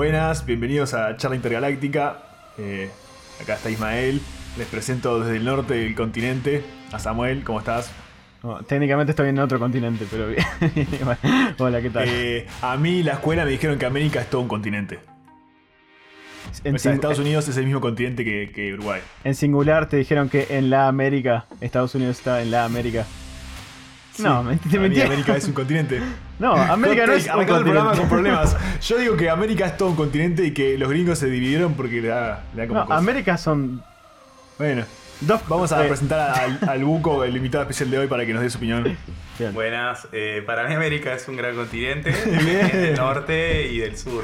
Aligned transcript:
Buenas, 0.00 0.46
bienvenidos 0.46 0.94
a 0.94 1.14
Charla 1.18 1.36
Intergaláctica. 1.36 2.22
Eh, 2.56 2.88
acá 3.38 3.56
está 3.56 3.68
Ismael. 3.68 4.22
Les 4.56 4.66
presento 4.66 5.20
desde 5.20 5.36
el 5.36 5.44
norte 5.44 5.74
del 5.74 5.94
continente 5.94 6.64
a 6.90 6.98
Samuel. 6.98 7.44
¿Cómo 7.44 7.58
estás? 7.58 7.92
No, 8.42 8.62
técnicamente 8.62 9.10
estoy 9.10 9.28
en 9.28 9.38
otro 9.38 9.58
continente, 9.58 10.06
pero 10.10 10.28
bien. 10.28 10.42
Hola, 11.58 11.82
¿qué 11.82 11.90
tal? 11.90 12.08
Eh, 12.08 12.46
a 12.62 12.78
mí 12.78 13.02
la 13.02 13.12
escuela 13.12 13.44
me 13.44 13.50
dijeron 13.50 13.78
que 13.78 13.84
América 13.84 14.22
es 14.22 14.30
todo 14.30 14.40
un 14.40 14.48
continente. 14.48 15.00
en, 16.64 16.76
O 16.76 16.78
sea, 16.78 16.94
Estados 16.94 17.18
Unidos 17.18 17.46
es 17.48 17.58
el 17.58 17.66
mismo 17.66 17.82
continente 17.82 18.24
que, 18.24 18.50
que 18.54 18.72
Uruguay. 18.72 19.02
en 19.22 19.34
singular 19.34 19.86
te 19.90 19.98
dijeron 19.98 20.30
que 20.30 20.46
en 20.48 20.70
la 20.70 20.88
América, 20.88 21.44
Estados 21.60 21.94
Unidos 21.94 22.16
está 22.16 22.40
en 22.40 22.50
la 22.50 22.64
América. 22.64 23.04
No, 24.22 24.42
me, 24.42 24.56
te 24.56 24.78
mentí. 24.78 25.00
América 25.00 25.36
es 25.36 25.44
un 25.46 25.52
continente. 25.52 26.00
No, 26.38 26.52
América 26.54 27.06
no 27.06 27.12
es 27.12 27.26
un 27.26 27.40
el 27.40 27.46
programa 27.46 27.90
con 27.92 28.08
continente. 28.08 28.08
problemas. 28.08 28.56
Yo 28.86 28.98
digo 28.98 29.16
que 29.16 29.28
América 29.30 29.66
es 29.66 29.76
todo 29.76 29.90
un 29.90 29.96
continente 29.96 30.44
y 30.44 30.52
que 30.52 30.78
los 30.78 30.88
gringos 30.88 31.18
se 31.18 31.26
dividieron 31.28 31.74
porque 31.74 32.00
le 32.00 32.08
da, 32.08 32.44
le 32.54 32.62
da 32.62 32.68
como 32.68 32.80
No, 32.80 32.86
cosa. 32.86 32.98
América 32.98 33.36
son 33.38 33.82
Bueno, 34.58 34.84
dos. 35.20 35.40
vamos 35.48 35.72
a 35.72 35.84
eh, 35.84 35.88
presentar 35.88 36.38
al, 36.40 36.58
al 36.68 36.84
Buco, 36.84 37.24
el 37.24 37.36
invitado 37.36 37.62
especial 37.64 37.90
de 37.90 37.98
hoy, 37.98 38.06
para 38.06 38.24
que 38.24 38.32
nos 38.32 38.42
dé 38.42 38.50
su 38.50 38.58
opinión. 38.58 38.84
bien. 39.38 39.52
Buenas, 39.52 40.08
eh, 40.12 40.42
para 40.46 40.66
mí 40.68 40.74
América 40.74 41.12
es 41.14 41.26
un 41.28 41.36
gran 41.36 41.54
continente, 41.54 42.10
del 42.72 42.94
norte 42.96 43.68
y 43.70 43.78
del 43.78 43.96
sur. 43.98 44.22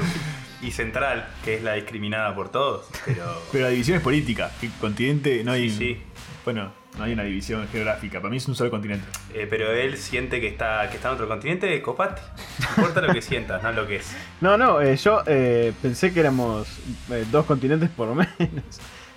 Y 0.59 0.71
central, 0.71 1.27
que 1.45 1.53
es 1.57 1.61
la 1.63 1.73
discriminada 1.73 2.33
por 2.33 2.49
todos. 2.49 2.87
Pero 3.05 3.25
Pero 3.51 3.65
la 3.65 3.69
división 3.69 3.97
es 3.97 4.03
política. 4.03 4.49
El 4.63 4.71
continente 4.81 5.43
no 5.43 5.51
hay. 5.51 5.69
Sí, 5.69 5.77
sí. 5.77 5.97
Bueno, 6.43 6.71
no 6.97 7.03
hay 7.03 7.13
una 7.13 7.23
división 7.23 7.67
geográfica. 7.71 8.19
Para 8.19 8.29
mí 8.31 8.37
es 8.37 8.47
un 8.47 8.55
solo 8.55 8.69
continente. 8.71 9.05
Eh, 9.33 9.47
pero 9.49 9.71
él 9.71 9.97
siente 9.97 10.39
que 10.41 10.47
está, 10.47 10.89
que 10.89 10.95
está 10.97 11.09
en 11.09 11.13
otro 11.15 11.27
continente, 11.27 11.81
copate. 11.81 12.21
No 12.59 12.65
importa 12.77 13.01
lo 13.01 13.13
que 13.13 13.21
sientas, 13.21 13.61
no 13.63 13.71
lo 13.71 13.85
que 13.87 13.97
es. 13.97 14.15
No, 14.41 14.57
no, 14.57 14.81
eh, 14.81 14.95
yo 14.97 15.21
eh, 15.27 15.73
pensé 15.81 16.13
que 16.13 16.19
éramos 16.19 16.67
eh, 17.11 17.25
dos 17.31 17.45
continentes 17.45 17.89
por 17.89 18.07
lo 18.07 18.15
menos. 18.15 18.37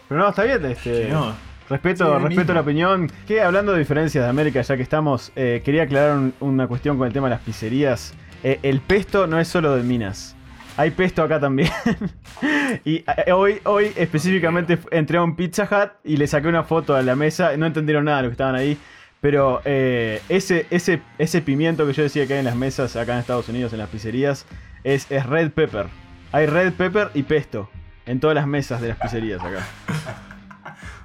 Pero 0.09 0.21
no, 0.21 0.29
está 0.29 0.45
bien. 0.45 0.65
Este, 0.67 1.09
no. 1.09 1.35
Respeto, 1.69 2.19
Sí, 2.19 2.25
respeto 2.27 2.53
la 2.53 2.61
opinión. 2.63 3.11
Que 3.29 3.43
hablando 3.43 3.73
de 3.73 3.79
diferencias 3.79 4.25
de 4.25 4.29
América, 4.31 4.61
ya 4.61 4.77
que 4.77 4.83
estamos, 4.83 5.31
eh, 5.37 5.63
quería 5.65 5.85
aclarar 5.85 6.17
un- 6.17 6.35
una 6.41 6.67
cuestión 6.67 6.99
con 6.99 7.07
el 7.07 7.13
tema 7.13 7.29
de 7.29 7.35
las 7.37 7.43
pizzerías. 7.45 8.13
Eh, 8.43 8.59
el 8.65 8.81
pesto 8.81 9.27
no 9.29 9.39
es 9.39 9.47
solo 9.47 9.77
de 9.77 9.83
Minas. 9.85 10.35
Hay 10.81 10.91
pesto 10.93 11.23
acá 11.23 11.39
también. 11.39 11.69
y 12.85 13.05
eh, 13.27 13.33
hoy, 13.33 13.61
hoy 13.65 13.93
específicamente 13.97 14.79
entré 14.91 15.19
a 15.19 15.23
un 15.23 15.37
Pizza 15.37 15.65
Hut 15.71 15.91
y 16.05 16.17
le 16.17 16.27
saqué 16.27 16.49
una 16.49 16.65
foto 16.65 16.95
a 16.97 17.03
la 17.03 17.15
mesa. 17.17 17.55
No 17.59 17.67
entendieron 17.67 18.07
nada 18.07 18.19
de 18.19 18.23
lo 18.25 18.29
que 18.31 18.33
estaban 18.33 18.55
ahí. 18.55 18.79
Pero 19.21 19.61
eh, 19.67 20.23
ese, 20.31 20.67
ese, 20.71 21.03
ese 21.19 21.43
pimiento 21.43 21.87
que 21.87 21.93
yo 21.93 22.03
decía 22.03 22.27
que 22.27 22.33
hay 22.33 22.39
en 22.39 22.47
las 22.47 22.57
mesas 22.57 22.97
acá 22.97 23.13
en 23.13 23.19
Estados 23.19 23.49
Unidos, 23.51 23.73
en 23.75 23.79
las 23.81 23.91
pizzerías, 23.91 24.47
es, 24.83 25.11
es 25.11 25.27
red 25.27 25.51
pepper. 25.51 25.89
Hay 26.33 26.47
red 26.47 26.73
pepper 26.73 27.11
y 27.13 27.25
pesto 27.25 27.69
en 28.07 28.19
todas 28.19 28.35
las 28.35 28.47
mesas 28.47 28.81
de 28.81 28.89
las 28.89 28.97
pizzerías 28.99 29.43
acá. 29.43 29.67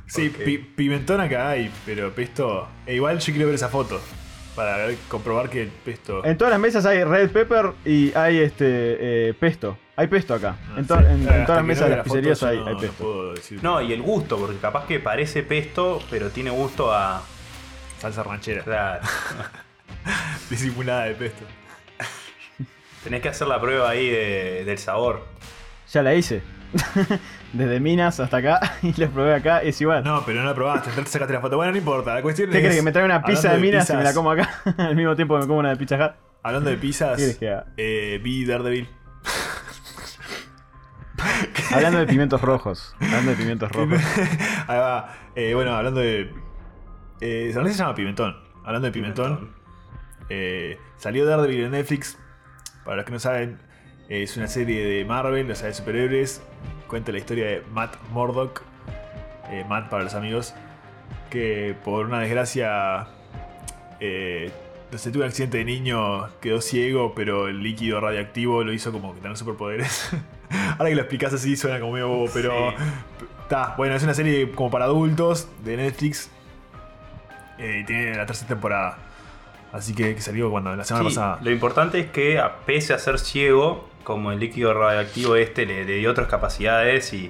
Sí, 0.08 0.30
pi- 0.30 0.60
pimentón 0.60 1.20
acá 1.20 1.50
hay, 1.50 1.72
pero 1.86 2.12
pesto. 2.14 2.70
e 2.86 2.94
igual 2.96 3.18
yo 3.20 3.34
quiero 3.34 3.48
ver 3.48 3.56
esa 3.56 3.70
foto. 3.70 4.00
Para 4.56 4.78
ver, 4.78 4.98
comprobar 5.10 5.50
que 5.50 5.64
el 5.64 5.68
pesto. 5.70 6.24
En 6.26 6.38
todas 6.38 6.52
las 6.52 6.60
mesas 6.60 6.86
hay 6.86 7.04
red 7.04 7.30
pepper 7.30 7.74
y 7.84 8.14
hay 8.16 8.40
este 8.40 9.30
eh, 9.30 9.34
pesto. 9.34 9.78
Hay 9.98 10.08
pesto 10.08 10.34
acá. 10.34 10.56
No 10.70 10.78
en, 10.80 10.88
todas 10.88 11.04
las 11.04 11.20
no 11.20 11.64
mesas 11.64 11.82
vea 11.82 11.90
de 11.90 11.90
la 11.90 11.96
las 11.98 12.04
pizzerías 12.06 12.44
hay, 12.44 12.58
no- 12.60 12.66
hay 12.68 12.74
no 12.74 12.80
pesto. 12.80 13.34
No, 13.62 13.82
y 13.82 13.92
el 13.94 14.02
gusto, 14.02 14.38
porque 14.38 14.58
capaz 14.58 14.86
que 14.88 15.00
parece 15.00 15.44
pesto, 15.44 16.02
pero 16.10 16.30
tiene 16.30 16.50
gusto 16.52 16.92
a. 16.94 17.22
Salsa 18.00 18.24
ranchera. 18.24 18.64
Claro. 18.64 19.02
Disimulada 20.50 21.06
de 21.06 21.16
pesto. 21.16 21.44
Tenés 23.04 23.22
que 23.22 23.30
hacer 23.30 23.48
la 23.48 23.60
prueba 23.62 23.90
ahí 23.90 24.10
de- 24.10 24.64
del 24.66 24.78
sabor. 24.78 25.26
Ya 25.92 26.02
la 26.02 26.14
hice. 26.16 26.42
Desde 27.54 27.80
Minas 27.80 28.20
hasta 28.20 28.38
acá 28.38 28.60
y 28.82 28.94
lo 29.00 29.10
probé 29.10 29.34
acá, 29.36 29.60
es 29.62 29.80
igual. 29.80 30.04
No, 30.04 30.24
pero 30.26 30.42
no 30.42 30.46
la 30.46 30.54
probaste. 30.56 30.90
Entonces 30.90 31.12
sacaste 31.14 31.34
la 31.34 31.42
foto. 31.42 31.58
Bueno, 31.58 31.72
no 31.72 31.78
importa. 31.78 32.14
La 32.16 32.22
cuestión 32.22 32.50
¿Qué 32.50 32.58
es. 32.58 32.64
crees 32.64 32.76
que 32.78 32.82
me 32.82 32.92
traiga 32.92 33.06
una 33.06 33.24
pizza 33.24 33.54
de 33.54 33.60
Minas 33.60 33.90
y 33.90 33.94
me 33.96 34.04
la 34.04 34.14
como 34.14 34.32
acá? 34.32 34.50
Al 34.78 34.96
mismo 34.96 35.16
tiempo 35.16 35.36
que 35.36 35.42
me 35.42 35.48
como 35.48 35.60
una 35.60 35.70
de 35.70 35.78
Pizza 35.78 35.96
Hut. 35.96 36.12
Hablando 36.44 36.70
de 36.70 36.78
pizzas. 36.78 37.40
Eh, 37.78 38.20
vi 38.24 38.46
Daredevil. 38.46 38.88
Hablando 41.74 42.00
de 42.00 42.06
pimientos 42.06 42.42
rojos. 42.42 42.96
Hablando 43.00 43.32
de 43.32 43.38
pimientos 43.38 43.72
rojos. 43.72 44.00
Ahí 44.68 44.78
va. 44.78 45.14
Eh, 45.36 45.54
bueno, 45.56 45.76
hablando 45.76 46.02
de. 46.02 46.32
Eh, 47.22 47.52
¿no 47.56 47.66
se 47.68 47.74
llama 47.74 47.96
Pimentón? 47.96 48.36
Hablando 48.64 48.86
de 48.86 48.92
Pimentón. 48.92 49.56
eh, 50.30 50.78
salió 50.98 51.26
Daredevil 51.26 51.64
en 51.66 51.72
Netflix. 51.72 52.18
Para 52.84 52.98
los 52.98 53.06
que 53.06 53.12
no 53.14 53.20
saben, 53.20 53.60
es 54.10 54.38
una 54.38 54.48
serie 54.48 54.86
de 54.86 55.06
Marvel, 55.06 55.50
o 55.50 55.56
sea, 55.56 55.68
de 55.68 55.74
superhéroes. 55.74 56.42
Cuenta 56.88 57.12
la 57.12 57.18
historia 57.18 57.46
de 57.48 57.64
Matt 57.72 57.96
Murdock. 58.12 58.62
eh, 59.52 59.66
Matt 59.68 59.90
para 59.90 60.04
los 60.04 60.14
amigos. 60.14 60.54
Que 61.30 61.76
por 61.84 62.06
una 62.06 62.20
desgracia. 62.20 63.08
Eh, 64.00 64.52
no 64.92 64.98
sé, 64.98 65.12
tuvo 65.12 65.24
un 65.24 65.30
accidente 65.30 65.58
de 65.58 65.66
niño, 65.66 66.28
quedó 66.40 66.62
ciego, 66.62 67.14
pero 67.16 67.48
el 67.48 67.62
líquido 67.64 68.00
radioactivo 68.00 68.64
lo 68.64 68.72
hizo 68.72 68.92
como 68.92 69.14
que 69.14 69.22
tener 69.22 69.36
superpoderes. 69.38 70.10
Ahora 70.78 70.90
que 70.90 70.96
lo 70.96 71.02
explicas 71.02 71.34
así 71.34 71.56
suena 71.58 71.80
como 71.80 71.94
medio 71.94 72.08
bobo, 72.10 72.30
pero. 72.34 72.72
Sí. 72.72 72.76
Está, 73.42 73.76
bueno, 73.78 73.96
es 73.96 74.04
una 74.04 74.14
serie 74.14 74.52
como 74.52 74.72
para 74.72 74.86
adultos 74.86 75.48
de 75.64 75.78
Netflix. 75.78 76.30
eh, 77.58 77.80
y 77.82 77.86
tiene 77.86 78.16
la 78.16 78.26
tercera 78.26 78.50
temporada. 78.50 78.98
Así 79.72 79.94
que, 79.94 80.16
que 80.16 80.22
salió 80.22 80.50
cuando 80.50 80.74
la 80.76 80.84
semana 80.84 81.10
Sí, 81.10 81.16
pasada. 81.16 81.40
Lo 81.42 81.52
importante 81.52 82.00
es 82.00 82.10
que, 82.12 82.40
a- 82.40 82.58
pese 82.66 82.94
a 82.94 83.00
ser 83.00 83.20
ciego, 83.20 83.90
como 84.06 84.32
el 84.32 84.40
líquido 84.40 84.74
radioactivo 84.74 85.36
este 85.36 85.66
le, 85.66 85.84
le 85.84 85.96
dio 85.96 86.12
otras 86.12 86.30
capacidades 86.30 87.12
y 87.14 87.30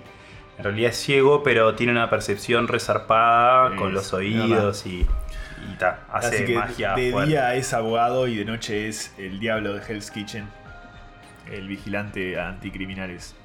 en 0.59 0.63
realidad 0.63 0.91
es 0.91 0.97
ciego, 0.97 1.41
pero 1.41 1.73
tiene 1.73 1.91
una 1.91 2.09
percepción 2.11 2.67
resarpada 2.67 3.73
Es 3.73 3.79
con 3.79 3.93
los 3.93 4.13
oídos 4.13 4.85
y, 4.85 4.99
y 5.01 5.75
ta, 5.79 6.01
hace 6.11 6.27
Así 6.35 6.45
que 6.45 6.55
magia. 6.55 6.93
de 6.95 7.11
fuerte. 7.11 7.29
día 7.31 7.55
es 7.55 7.73
abogado 7.73 8.27
y 8.27 8.35
de 8.35 8.45
noche 8.45 8.87
es 8.87 9.11
el 9.17 9.39
diablo 9.39 9.73
de 9.73 9.81
Hell's 9.81 10.11
Kitchen. 10.11 10.47
El 11.51 11.67
vigilante 11.67 12.39
anticriminales. 12.39 13.35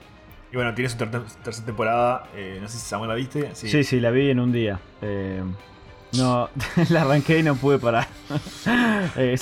Y 0.52 0.56
bueno, 0.56 0.74
tiene 0.74 0.88
su 0.88 0.97
ter- 0.98 1.10
tercera 1.44 1.66
temporada. 1.66 2.24
eh, 2.34 2.58
no 2.60 2.66
sé 2.68 2.78
si 2.78 2.84
Samuel 2.86 3.08
la 3.08 3.14
viste. 3.14 3.50
Sí, 3.54 3.84
sí, 3.84 4.00
la 4.00 4.10
vi 4.10 4.30
en 4.30 4.41
un 4.41 4.50
día. 4.52 4.80
Eh, 5.02 5.42
no, 6.16 6.48
la 6.91 7.02
arranqué 7.02 7.38
y 7.38 7.42
no 7.42 7.54
pude 7.56 7.78
parar. 7.78 8.06
Eh, 9.16 9.36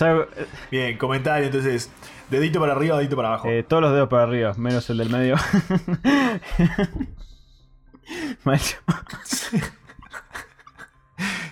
Bien, 0.70 0.96
comentario 0.98 1.46
entonces. 1.46 1.90
Dedito 2.30 2.60
para 2.60 2.72
arriba, 2.72 2.98
dedito 2.98 3.16
para 3.16 3.28
abajo. 3.28 3.48
eh, 3.48 3.62
todos 3.62 3.82
los 3.82 3.92
dedos 3.92 4.08
para 4.08 4.24
arriba, 4.24 4.52
menos 4.58 4.88
el 4.90 4.98
del 4.98 5.08
medio. 5.10 5.36
Macho. 8.44 8.76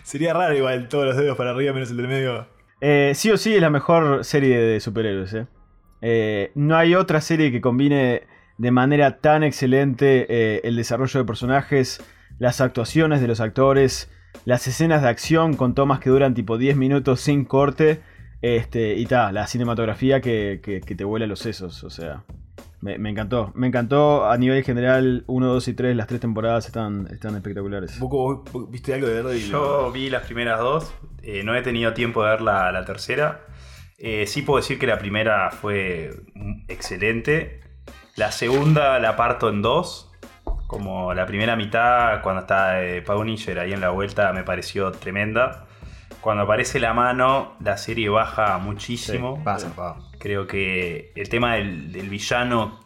Sería 0.02 0.32
raro 0.34 0.54
igual 0.54 0.88
todos 0.88 1.06
los 1.06 1.16
dedos 1.16 1.36
para 1.36 1.50
arriba 1.50 1.72
menos 1.72 1.90
el 1.90 1.96
del 1.96 2.08
medio. 2.08 2.46
Eh, 2.80 3.12
sí 3.14 3.30
o 3.30 3.36
sí 3.36 3.54
es 3.54 3.60
la 3.60 3.70
mejor 3.70 4.24
serie 4.24 4.58
de 4.58 4.80
superhéroes. 4.80 5.34
eh. 5.34 5.46
Eh, 6.02 6.52
no 6.54 6.76
hay 6.76 6.94
otra 6.94 7.20
serie 7.20 7.50
que 7.50 7.60
combine 7.60 8.24
de 8.58 8.70
manera 8.70 9.18
tan 9.18 9.42
excelente 9.42 10.66
el 10.66 10.76
desarrollo 10.76 11.20
de 11.20 11.26
personajes, 11.26 12.02
las 12.38 12.60
actuaciones 12.60 13.20
de 13.20 13.28
los 13.28 13.40
actores, 13.40 14.10
las 14.44 14.66
escenas 14.66 15.02
de 15.02 15.08
acción 15.08 15.56
con 15.56 15.74
tomas 15.74 16.00
que 16.00 16.10
duran 16.10 16.34
tipo 16.34 16.58
10 16.58 16.76
minutos 16.76 17.20
sin 17.20 17.44
corte. 17.44 18.00
Este, 18.54 18.94
y 18.94 19.06
ta, 19.06 19.32
la 19.32 19.46
cinematografía 19.46 20.20
que, 20.20 20.60
que- 20.62 20.80
que 20.80 20.94
te 20.94 21.04
vuela 21.04 21.26
los 21.26 21.40
sesos. 21.40 21.82
O 21.84 21.90
sea, 21.90 22.22
me, 22.80 22.98
me 22.98 23.10
encantó. 23.10 23.50
Me 23.54 23.66
encantó 23.66 24.26
a 24.30 24.36
nivel 24.36 24.62
general. 24.62 25.24
1, 25.26 25.46
2 25.46 25.68
y 25.68 25.74
3, 25.74 25.96
las 25.96 26.06
tres 26.06 26.20
temporadas 26.20 26.66
están, 26.66 27.08
están 27.10 27.34
espectaculares. 27.34 27.98
¿Vos, 27.98 28.44
vos 28.52 28.70
viste 28.70 28.94
algo 28.94 29.06
de 29.08 29.16
Daredevil? 29.22 29.50
Yo 29.50 29.90
vi 29.92 30.10
las 30.10 30.22
primeras 30.24 30.60
dos, 30.60 30.94
eh, 31.22 31.42
no 31.42 31.54
he 31.56 31.62
tenido 31.62 31.92
tiempo 31.94 32.22
de 32.22 32.30
ver 32.30 32.40
la, 32.42 32.70
la 32.72 32.84
tercera. 32.84 33.40
Eh, 33.98 34.26
sí 34.26 34.42
puedo 34.42 34.58
decir 34.58 34.78
que 34.78 34.86
la 34.86 34.98
primera 34.98 35.50
fue 35.50 36.10
excelente. 36.68 37.60
La 38.16 38.30
segunda 38.32 38.98
la 38.98 39.16
parto 39.16 39.48
en 39.48 39.62
dos. 39.62 40.10
Como 40.68 41.14
la 41.14 41.26
primera 41.26 41.54
mitad, 41.56 42.22
cuando 42.22 42.40
está 42.42 42.82
eh, 42.84 43.00
Punisher 43.02 43.58
ahí 43.58 43.72
en 43.72 43.80
la 43.80 43.90
vuelta, 43.90 44.32
me 44.32 44.42
pareció 44.42 44.90
tremenda. 44.92 45.65
Cuando 46.26 46.42
aparece 46.42 46.80
la 46.80 46.92
mano, 46.92 47.54
la 47.60 47.76
serie 47.76 48.08
baja 48.08 48.58
muchísimo. 48.58 49.44
Pasa, 49.44 49.72
pa. 49.76 49.96
Creo 50.18 50.48
que 50.48 51.12
el 51.14 51.28
tema 51.28 51.54
del, 51.54 51.92
del 51.92 52.08
villano 52.08 52.80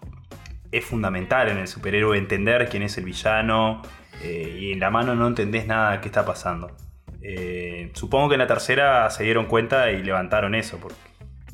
es 0.71 0.85
fundamental 0.85 1.49
en 1.49 1.57
el 1.57 1.67
superhéroe, 1.67 2.19
entender 2.19 2.69
quién 2.69 2.83
es 2.83 2.99
el 2.99 3.07
villano. 3.07 3.81
eh, 4.23 4.59
y 4.61 4.73
en 4.73 4.81
la 4.81 4.91
mano 4.91 5.15
no 5.15 5.27
entendés 5.27 5.67
nada 5.67 5.93
de 5.93 6.01
qué 6.03 6.09
está 6.09 6.27
pasando. 6.27 6.77
Eh, 7.23 7.91
supongo 7.95 8.29
que 8.29 8.35
en 8.35 8.41
la 8.41 8.47
tercera 8.47 9.09
se 9.09 9.25
dieron 9.25 9.47
cuenta 9.47 9.91
y 9.91 10.03
levantaron 10.03 10.55
eso. 10.55 10.77
Porque, 10.77 10.99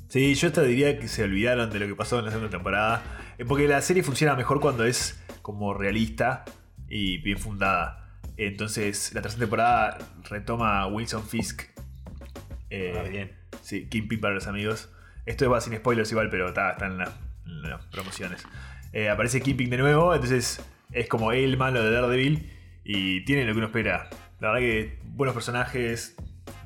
Sí, 0.08 0.34
yo 0.34 0.48
hasta 0.48 0.62
diría 0.62 0.98
que 0.98 1.06
se 1.06 1.22
olvidaron 1.22 1.70
de 1.70 1.78
lo 1.78 1.86
que 1.86 1.94
pasó 1.94 2.18
en 2.18 2.24
la 2.24 2.32
segunda 2.32 2.50
temporada. 2.50 3.00
Eh, 3.38 3.44
Porque 3.44 3.68
la 3.68 3.80
serie 3.80 4.02
funciona 4.02 4.34
mejor 4.34 4.58
cuando 4.58 4.84
es 4.84 5.24
como 5.40 5.72
realista 5.72 6.44
y 6.88 7.18
bien 7.18 7.38
fundada. 7.38 8.08
Entonces, 8.36 9.14
la 9.14 9.22
tercera 9.22 9.42
temporada 9.42 9.98
retoma 10.28 10.80
a 10.80 10.88
Wilson 10.88 11.22
Fisk. 11.22 11.75
Eh, 12.70 12.94
Ah, 12.96 13.02
bien. 13.08 13.32
Sí, 13.62 13.86
Kingpin 13.88 14.20
para 14.20 14.34
los 14.34 14.46
amigos. 14.46 14.90
Esto 15.24 15.48
va 15.50 15.60
sin 15.60 15.74
spoilers 15.76 16.10
igual, 16.12 16.28
pero 16.30 16.48
está, 16.48 16.70
está 16.72 16.86
en, 16.86 16.98
la- 16.98 17.12
en 17.46 17.62
las 17.62 17.84
promociones. 17.86 18.44
Eh, 18.92 19.08
aparece 19.08 19.40
Keeping 19.40 19.70
de 19.70 19.78
nuevo, 19.78 20.14
entonces 20.14 20.64
es 20.92 21.08
como 21.08 21.32
el 21.32 21.56
malo 21.56 21.82
de 21.82 21.90
Daredevil 21.90 22.52
y 22.84 23.24
tiene 23.24 23.44
lo 23.44 23.52
que 23.52 23.58
uno 23.58 23.66
espera. 23.66 24.08
La 24.40 24.52
verdad 24.52 24.60
que 24.60 24.98
buenos 25.04 25.34
personajes, 25.34 26.14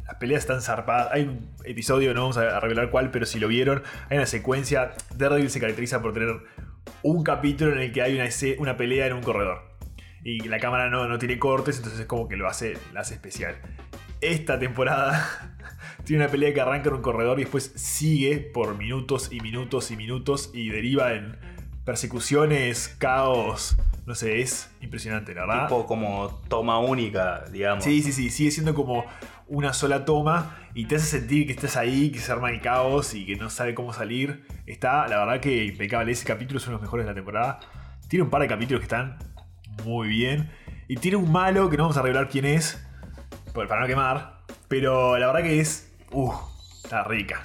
las 0.06 0.16
peleas 0.16 0.42
están 0.42 0.60
zarpadas. 0.60 1.08
Hay 1.12 1.22
un 1.22 1.50
episodio, 1.64 2.12
no 2.14 2.20
vamos 2.22 2.36
a 2.36 2.60
revelar 2.60 2.90
cuál, 2.90 3.10
pero 3.10 3.24
si 3.26 3.38
lo 3.40 3.48
vieron, 3.48 3.82
hay 4.10 4.18
una 4.18 4.26
secuencia. 4.26 4.92
Daredevil 5.16 5.50
se 5.50 5.60
caracteriza 5.60 6.02
por 6.02 6.12
tener 6.12 6.28
un 7.02 7.22
capítulo 7.24 7.72
en 7.72 7.78
el 7.80 7.92
que 7.92 8.02
hay 8.02 8.14
una, 8.14 8.28
una 8.58 8.76
pelea 8.76 9.06
en 9.06 9.14
un 9.14 9.22
corredor. 9.22 9.70
Y 10.22 10.40
la 10.48 10.58
cámara 10.58 10.90
no, 10.90 11.08
no 11.08 11.18
tiene 11.18 11.38
cortes, 11.38 11.78
entonces 11.78 12.00
es 12.00 12.06
como 12.06 12.28
que 12.28 12.36
lo 12.36 12.46
hace, 12.46 12.76
lo 12.92 13.00
hace 13.00 13.14
especial. 13.14 13.56
Esta 14.20 14.58
temporada 14.58 15.56
tiene 16.04 16.24
una 16.24 16.30
pelea 16.30 16.52
que 16.52 16.60
arranca 16.60 16.88
en 16.88 16.96
un 16.96 17.02
corredor 17.02 17.38
y 17.38 17.42
después 17.42 17.72
sigue 17.76 18.38
por 18.38 18.76
minutos 18.76 19.28
y 19.32 19.40
minutos 19.40 19.90
y 19.90 19.96
minutos 19.96 20.50
y 20.52 20.68
deriva 20.70 21.12
en 21.14 21.36
persecuciones, 21.84 22.88
caos. 22.98 23.76
No 24.06 24.14
sé, 24.14 24.40
es 24.40 24.70
impresionante, 24.80 25.34
la 25.34 25.46
verdad. 25.46 25.68
Tipo 25.68 25.86
como 25.86 26.40
toma 26.48 26.78
única, 26.78 27.44
digamos. 27.52 27.84
Sí, 27.84 28.02
sí, 28.02 28.12
sí, 28.12 28.30
sigue 28.30 28.50
siendo 28.50 28.74
como 28.74 29.04
una 29.46 29.72
sola 29.72 30.04
toma 30.04 30.56
y 30.74 30.86
te 30.86 30.96
hace 30.96 31.18
sentir 31.18 31.46
que 31.46 31.52
estás 31.52 31.76
ahí, 31.76 32.10
que 32.10 32.20
se 32.20 32.30
arma 32.30 32.50
el 32.50 32.60
caos 32.60 33.14
y 33.14 33.26
que 33.26 33.36
no 33.36 33.50
sabe 33.50 33.74
cómo 33.74 33.92
salir. 33.92 34.44
Está, 34.66 35.08
la 35.08 35.18
verdad 35.18 35.40
que 35.40 35.64
impecable. 35.64 36.12
Ese 36.12 36.24
capítulo 36.24 36.58
es 36.58 36.66
uno 36.66 36.76
de 36.76 36.76
los 36.76 36.82
mejores 36.82 37.06
de 37.06 37.10
la 37.10 37.14
temporada. 37.14 37.60
Tiene 38.08 38.24
un 38.24 38.30
par 38.30 38.42
de 38.42 38.48
capítulos 38.48 38.80
que 38.80 38.84
están 38.84 39.18
muy 39.84 40.08
bien. 40.08 40.50
Y 40.88 40.96
tiene 40.96 41.16
un 41.16 41.30
malo 41.30 41.70
que 41.70 41.76
no 41.76 41.84
vamos 41.84 41.96
a 41.96 42.02
revelar 42.02 42.28
quién 42.28 42.44
es, 42.44 42.84
para 43.52 43.80
no 43.80 43.86
quemar. 43.86 44.39
Pero 44.70 45.18
la 45.18 45.26
verdad 45.26 45.42
que 45.42 45.58
es... 45.58 45.92
Uh, 46.12 46.32
está 46.84 47.02
rica. 47.02 47.42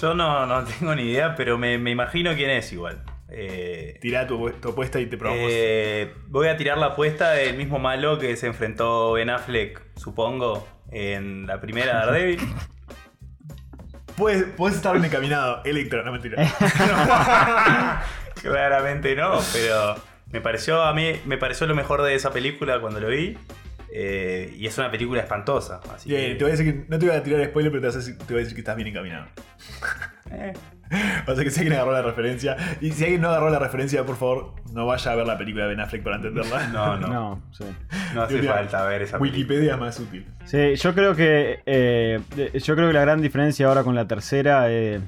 Yo 0.00 0.14
no, 0.14 0.46
no 0.46 0.64
tengo 0.64 0.94
ni 0.94 1.02
idea, 1.02 1.34
pero 1.36 1.58
me, 1.58 1.76
me 1.76 1.90
imagino 1.90 2.34
quién 2.34 2.48
es 2.48 2.72
igual. 2.72 3.04
Eh, 3.28 3.98
Tira 4.00 4.26
tu, 4.26 4.48
apuesta 4.48 4.98
y 4.98 5.04
te 5.04 5.18
probamos. 5.18 5.46
Eh, 5.46 6.14
voy 6.28 6.48
a 6.48 6.56
tirar 6.56 6.78
la 6.78 6.86
apuesta 6.86 7.32
del 7.32 7.58
mismo 7.58 7.78
malo 7.78 8.18
que 8.18 8.34
se 8.36 8.46
enfrentó 8.46 9.12
Ben 9.12 9.28
Affleck, 9.28 9.82
supongo, 9.96 10.66
en 10.90 11.46
la 11.46 11.60
primera 11.60 11.96
Daredevil. 12.06 12.40
Puedes, 14.16 14.44
puedes 14.56 14.76
estar 14.76 14.94
bien 14.94 15.04
encaminado. 15.04 15.60
Electro, 15.64 16.02
no 16.02 16.12
mentira. 16.12 16.42
Claramente 18.40 19.14
no, 19.14 19.38
pero 19.52 19.96
me 20.32 20.40
pareció 20.40 20.82
a 20.82 20.94
mí 20.94 21.20
me 21.26 21.36
pareció 21.36 21.66
lo 21.66 21.74
mejor 21.74 22.00
de 22.00 22.14
esa 22.14 22.32
película 22.32 22.80
cuando 22.80 23.00
lo 23.00 23.08
vi. 23.08 23.36
Eh, 23.96 24.52
y 24.58 24.66
es 24.66 24.76
una 24.76 24.90
película 24.90 25.20
espantosa. 25.22 25.80
Así 25.94 26.08
te 26.08 26.36
voy 26.40 26.48
a 26.48 26.56
decir 26.56 26.66
que 26.66 26.84
no 26.88 26.98
te 26.98 27.06
voy 27.06 27.14
a 27.14 27.22
tirar 27.22 27.44
spoiler, 27.46 27.70
pero 27.70 27.92
te, 27.92 28.24
voy 28.24 28.34
a 28.34 28.38
decir 28.38 28.54
que 28.54 28.60
estás 28.60 28.74
bien 28.74 28.88
encaminado. 28.88 29.26
Eh. 30.32 30.52
O 31.26 31.34
sea 31.34 31.42
que 31.42 31.50
si 31.50 31.60
alguien 31.60 31.74
agarró 31.74 31.92
la 31.92 32.02
referencia. 32.02 32.56
Y 32.80 32.92
si 32.92 33.04
alguien 33.04 33.22
no 33.22 33.28
agarró 33.28 33.50
la 33.50 33.58
referencia, 33.58 34.04
por 34.04 34.16
favor, 34.16 34.54
no 34.72 34.86
vaya 34.86 35.12
a 35.12 35.14
ver 35.14 35.26
la 35.26 35.38
película 35.38 35.64
de 35.64 35.70
Ben 35.70 35.80
Affleck 35.80 36.02
para 36.02 36.16
entenderla. 36.16 36.68
No, 36.72 36.98
no. 36.98 37.08
No, 37.08 37.42
no 38.14 38.22
hace 38.22 38.42
falta 38.42 38.84
ver 38.84 39.02
esa 39.02 39.18
película. 39.18 39.38
Wikipedia 39.38 39.74
es 39.74 39.80
más 39.80 39.98
útil. 40.00 40.26
Sí, 40.44 40.74
yo 40.76 40.94
creo 40.94 41.14
que. 41.14 41.60
Eh, 41.66 42.20
yo 42.54 42.74
creo 42.74 42.88
que 42.88 42.94
la 42.94 43.00
gran 43.00 43.22
diferencia 43.22 43.66
ahora 43.66 43.82
con 43.82 43.94
la 43.94 44.06
tercera. 44.06 44.70
Eh, 44.70 45.00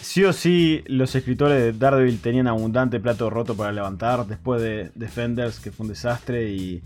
sí 0.00 0.24
o 0.24 0.32
sí, 0.32 0.84
los 0.86 1.14
escritores 1.14 1.60
de 1.60 1.72
Daredevil 1.72 2.20
tenían 2.20 2.46
abundante 2.46 3.00
plato 3.00 3.30
roto 3.30 3.56
para 3.56 3.72
levantar 3.72 4.26
después 4.26 4.60
de 4.60 4.90
Defenders, 4.94 5.60
que 5.60 5.72
fue 5.72 5.84
un 5.84 5.90
desastre, 5.90 6.50
y 6.50 6.82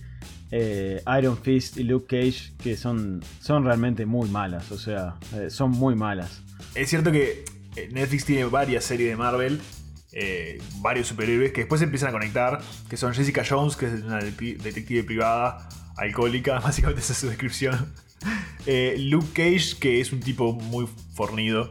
eh, 0.50 1.02
Iron 1.18 1.36
Fist 1.38 1.76
y 1.76 1.84
Luke 1.84 2.06
Cage, 2.06 2.52
que 2.62 2.76
son, 2.76 3.22
son 3.40 3.64
realmente 3.64 4.06
muy 4.06 4.28
malas. 4.28 4.70
O 4.72 4.78
sea, 4.78 5.16
son 5.48 5.70
muy 5.70 5.94
malas. 5.94 6.42
Es 6.74 6.90
cierto 6.90 7.12
que 7.12 7.44
eh, 7.76 7.88
Netflix 7.92 8.24
tiene 8.24 8.44
varias 8.44 8.84
series 8.84 9.10
de 9.10 9.16
Marvel, 9.16 9.60
eh, 10.12 10.60
varios 10.80 11.06
superhéroes 11.06 11.52
que 11.52 11.60
después 11.62 11.80
empiezan 11.82 12.08
a 12.08 12.12
conectar, 12.12 12.60
que 12.88 12.96
son 12.96 13.14
Jessica 13.14 13.44
Jones, 13.48 13.76
que 13.76 13.86
es 13.86 14.02
una 14.02 14.18
detective 14.18 15.04
privada, 15.04 15.68
alcohólica, 15.96 16.58
básicamente 16.60 17.02
esa 17.02 17.12
es 17.12 17.18
su 17.18 17.28
descripción. 17.28 17.92
Eh, 18.66 18.96
Luke 18.98 19.28
Cage, 19.32 19.78
que 19.80 20.00
es 20.00 20.12
un 20.12 20.20
tipo 20.20 20.52
muy 20.52 20.86
fornido. 21.14 21.70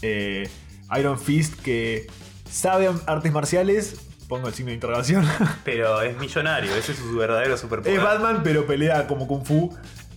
Iron 0.00 1.18
Fist, 1.18 1.60
que 1.60 2.06
sabe 2.48 2.88
artes 3.06 3.30
marciales, 3.30 3.96
pongo 4.32 4.48
el 4.48 4.54
signo 4.54 4.70
de 4.70 4.76
interrogación. 4.76 5.28
Pero 5.64 6.00
es 6.00 6.16
millonario, 6.16 6.74
ese 6.74 6.92
es 6.92 6.98
su 6.98 7.14
verdadero 7.14 7.58
superpoder. 7.58 7.98
Es 7.98 8.02
Batman, 8.02 8.40
pero 8.42 8.66
pelea 8.66 9.06
como 9.06 9.28
Kung 9.28 9.44
Fu. 9.44 9.76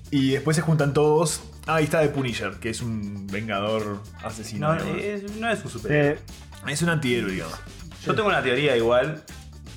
Y 0.09 0.31
después 0.31 0.55
se 0.55 0.61
juntan 0.61 0.93
todos 0.93 1.41
Ah, 1.67 1.75
ahí 1.75 1.85
está 1.85 2.01
The 2.01 2.09
Punisher, 2.09 2.53
que 2.53 2.69
es 2.69 2.81
un 2.81 3.27
vengador 3.27 3.99
asesino. 4.23 4.73
No, 4.73 4.83
es, 4.95 5.35
no 5.35 5.49
es 5.49 5.65
un 5.65 5.69
superhéroe. 5.71 6.13
Eh, 6.13 6.19
es 6.67 6.81
un 6.81 6.89
antihéroe, 6.89 7.31
digamos. 7.31 7.59
Yo 8.05 8.15
tengo 8.15 8.29
una 8.29 8.41
teoría 8.41 8.77
igual, 8.77 9.23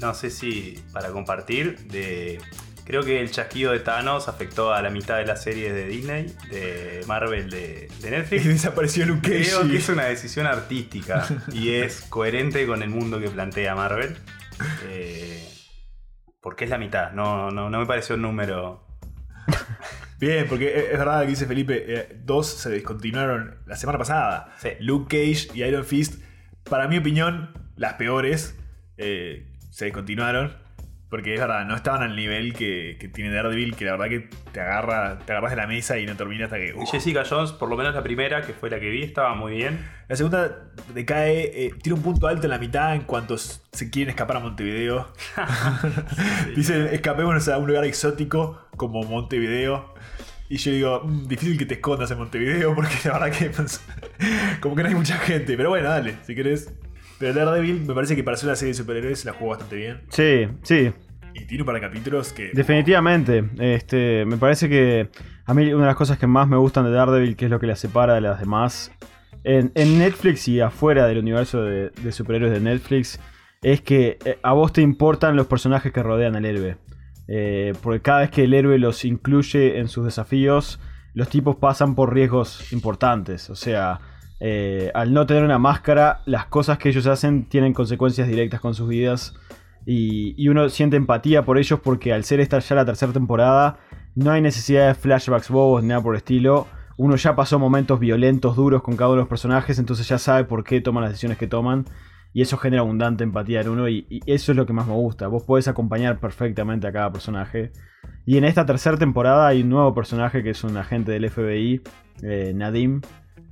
no 0.01 0.15
sé 0.15 0.31
si 0.31 0.81
para 0.93 1.09
compartir, 1.09 1.89
de... 1.89 2.39
Creo 2.89 3.03
que 3.03 3.21
el 3.21 3.31
chasquido 3.31 3.73
de 3.73 3.81
Thanos 3.81 4.29
afectó 4.29 4.73
a 4.73 4.81
la 4.81 4.89
mitad 4.89 5.19
de 5.19 5.27
las 5.27 5.43
series 5.43 5.75
de 5.75 5.87
Disney, 5.87 6.35
de 6.51 7.05
Marvel, 7.07 7.51
de, 7.51 7.91
Netflix. 8.03 8.45
Y 8.47 8.49
desapareció 8.49 9.05
Luke 9.05 9.29
Cage. 9.29 9.51
Creo 9.51 9.69
que 9.69 9.77
es 9.77 9.89
una 9.91 10.05
decisión 10.05 10.47
artística 10.47 11.27
y 11.53 11.71
es 11.75 12.01
coherente 12.09 12.67
con 12.67 12.83
el 12.83 12.89
mundo 12.89 13.21
que 13.21 13.29
plantea 13.29 13.75
Marvel. 13.75 14.17
Eh, 14.87 15.47
porque 16.41 16.65
es 16.65 16.71
la 16.71 16.79
mitad, 16.79 17.13
no, 17.13 17.51
no, 17.51 17.69
no 17.69 17.79
me 17.79 17.85
pareció 17.85 18.15
un 18.15 18.23
número 18.23 18.89
Bien, 20.19 20.47
porque 20.49 20.91
es 20.91 20.99
verdad 20.99 21.23
que 21.23 21.29
dice 21.29 21.45
Felipe, 21.47 21.85
eh, 21.87 22.17
dos 22.25 22.49
se 22.49 22.71
descontinuaron 22.71 23.59
la 23.67 23.77
semana 23.77 23.99
pasada. 23.99 24.55
Luke 24.81 25.15
Cage 25.15 25.49
y 25.55 25.63
Iron 25.63 25.85
Fist, 25.85 26.23
para 26.65 26.89
mi 26.89 26.97
opinión, 26.97 27.53
las 27.77 27.95
peores 27.95 28.59
eh, 28.97 29.47
se 29.71 29.85
descontinuaron. 29.85 30.57
Porque 31.11 31.35
es 31.35 31.41
verdad, 31.41 31.65
no 31.65 31.75
estaban 31.75 32.03
al 32.03 32.15
nivel 32.15 32.53
que, 32.53 33.11
tiene 33.15 33.33
Daredevil, 33.33 33.75
que 33.77 33.87
la 33.87 33.93
verdad 33.93 34.09
que 34.09 34.29
te 34.53 34.61
agarra, 34.61 35.19
te 35.21 35.33
agarras 35.33 35.53
de 35.53 35.57
la 35.57 35.67
mesa 35.67 35.99
y 35.99 36.05
no 36.05 36.17
termina 36.17 36.45
hasta 36.45 36.57
que. 36.57 36.75
Jessica 36.91 37.25
Jones, 37.29 37.53
por 37.53 37.71
lo 37.71 37.77
menos 37.77 37.95
la 37.95 38.03
primera, 38.03 38.43
que 38.43 38.53
fue 38.53 38.69
la 38.69 38.79
que 38.79 38.91
vi, 38.91 39.05
estaba 39.05 39.35
muy 39.35 39.55
bien. 39.55 39.89
La 40.09 40.17
segunda 40.17 40.71
decae, 40.95 41.67
eh, 41.67 41.75
tiene 41.83 41.97
un 41.97 42.03
punto 42.03 42.27
alto 42.27 42.45
en 42.45 42.51
la 42.51 42.59
mitad 42.59 42.95
en 42.95 43.03
cuanto 43.03 43.39
se 43.39 43.91
quieren 43.91 44.11
escapar 44.11 44.37
a 44.37 44.41
Montevideo. 44.41 45.11
Dicen, 46.57 46.89
escapémonos 46.93 47.49
a 47.49 47.57
un 47.57 47.69
lugar 47.69 47.85
exótico 47.85 48.69
como 48.77 49.03
Montevideo. 49.03 49.95
Y 50.51 50.57
yo 50.57 50.73
digo, 50.73 51.03
mm, 51.05 51.29
difícil 51.29 51.59
que 51.59 51.67
te 51.67 51.75
escondas 51.75 52.11
en 52.11 52.19
Montevideo 52.19 52.75
porque 52.75 52.97
la 53.05 53.19
verdad 53.19 53.39
que 53.39 53.51
como 54.61 54.75
que 54.75 54.83
no 54.83 54.89
hay 54.89 54.95
mucha 54.95 55.19
gente. 55.19 55.57
Pero 55.57 55.71
bueno, 55.71 55.89
dale, 55.89 56.17
si 56.23 56.35
querés 56.35 56.73
pero 57.19 57.35
Daredevil 57.35 57.81
me 57.81 57.95
parece 57.95 58.15
que 58.15 58.23
para 58.23 58.37
ser 58.37 58.49
una 58.49 58.57
serie 58.57 58.73
de 58.73 58.79
superhéroes 58.79 59.25
la 59.25 59.33
jugó 59.33 59.51
bastante 59.51 59.77
bien. 59.77 60.01
Sí, 60.11 60.49
sí. 60.63 60.93
Y 61.35 61.45
tiene 61.47 61.63
un 61.63 61.67
par 61.67 61.75
de 61.75 61.81
capítulos 61.81 62.33
que. 62.33 62.51
Definitivamente. 62.53 63.45
Este, 63.59 64.25
me 64.25 64.37
parece 64.37 64.69
que 64.69 65.09
a 65.45 65.55
mí 65.55 65.73
una 65.73 65.85
de 65.85 65.89
las 65.89 65.97
cosas 65.97 66.19
que 66.19 66.27
más 66.27 66.49
me 66.49 66.57
gustan 66.57 66.85
de 66.85 66.91
Daredevil, 66.91 67.37
que 67.37 67.47
es 67.47 67.51
lo 67.51 67.61
que 67.61 67.67
la 67.67 67.77
separa 67.77 68.15
de 68.15 68.21
las 68.21 68.41
demás, 68.41 68.93
en, 69.45 69.73
Netflix 69.75 70.47
y 70.49 70.61
afuera 70.61 71.07
del 71.07 71.19
universo 71.19 71.63
de, 71.63 72.13
superhéroes 72.13 72.53
de 72.53 72.61
Netflix, 72.61 73.21
es 73.63 73.81
que 73.81 74.19
eh, 74.25 74.39
a 74.43 74.53
vos 74.53 74.73
te 74.73 74.83
importan 74.83 75.37
los 75.37 75.47
personajes 75.47 75.93
que 75.93 76.03
rodean 76.03 76.37
al 76.37 76.45
héroe. 76.45 76.77
Eh, 77.29 77.73
porque 77.83 78.01
cada 78.01 78.21
vez 78.21 78.31
que 78.31 78.45
el 78.45 78.55
héroe 78.55 78.79
los 78.79 79.05
incluye 79.05 79.79
en 79.79 79.89
sus 79.89 80.05
desafíos, 80.05 80.81
los 81.15 81.29
tipos 81.29 81.57
pasan 81.57 81.95
por 81.95 82.15
riesgos 82.15 82.73
importantes. 82.73 83.51
O 83.51 83.57
sea, 83.57 84.01
eh, 84.41 84.91
al 84.95 85.13
no 85.13 85.27
tener 85.27 85.45
una 85.45 85.59
máscara, 85.59 86.23
las 86.27 86.47
cosas 86.47 86.79
que 86.79 86.91
ellos 86.91 87.07
hacen 87.07 87.49
tienen 87.49 87.73
consecuencias 87.73 88.29
directas 88.29 88.61
con 88.61 88.75
sus 88.75 88.89
vidas. 88.89 89.35
Y, 89.91 90.49
uno 90.49 90.69
siente 90.69 90.97
empatía 90.97 91.45
por 91.45 91.59
ellos 91.59 91.81
porque 91.81 92.13
al 92.13 92.25
ser 92.25 92.41
esta 92.41 92.59
ya 92.59 92.77
la 92.77 92.85
tercera 92.85 93.13
temporada, 93.13 93.79
no 94.15 94.31
hay 94.31 94.43
necesidad 94.43 94.89
de 94.89 94.95
flashbacks 94.95 95.49
bobos 95.49 95.83
ni 95.83 95.89
nada 95.89 96.03
por 96.03 96.15
el 96.15 96.19
estilo. 96.19 96.67
Uno 96.99 97.17
ya 97.17 97.35
pasó 97.37 97.59
momentos 97.59 97.99
violentos, 97.99 98.57
duros 98.57 98.83
con 98.83 98.97
cada 98.97 99.09
uno 99.09 99.17
de 99.17 99.23
los 99.23 99.29
personajes, 99.29 99.79
entonces 99.79 100.09
ya 100.09 100.19
sabe 100.19 100.45
por 100.45 100.65
qué 100.65 100.81
toman 100.81 101.05
las 101.05 101.13
decisiones 101.13 101.39
que 101.39 101.47
toman. 101.47 101.87
Y 102.35 102.43
eso 102.43 102.59
genera 102.59 102.83
abundante 102.83 103.25
empatía 103.25 103.63
en 103.63 103.71
uno 103.71 103.89
y, 103.89 104.07
eso 104.27 104.53
es 104.53 104.57
lo 104.57 104.67
que 104.67 104.75
más 104.75 104.87
me 104.87 104.93
gusta. 104.93 105.27
Vos 105.29 105.45
podés 105.45 105.69
acompañar 105.69 106.21
perfectamente 106.21 106.87
a 106.87 106.93
cada 106.93 107.11
personaje. 107.11 107.73
Y 108.27 108.37
en 108.37 108.45
esta 108.45 108.67
tercera 108.67 108.99
temporada 108.99 109.47
hay 109.47 109.63
un 109.63 109.71
nuevo 109.71 109.95
personaje 109.95 110.43
que 110.43 110.51
es 110.51 110.63
un 110.65 110.77
agente 110.77 111.13
del 111.13 111.31
FBI, 111.31 111.81
eh, 112.23 112.53
Nadim, 112.55 113.01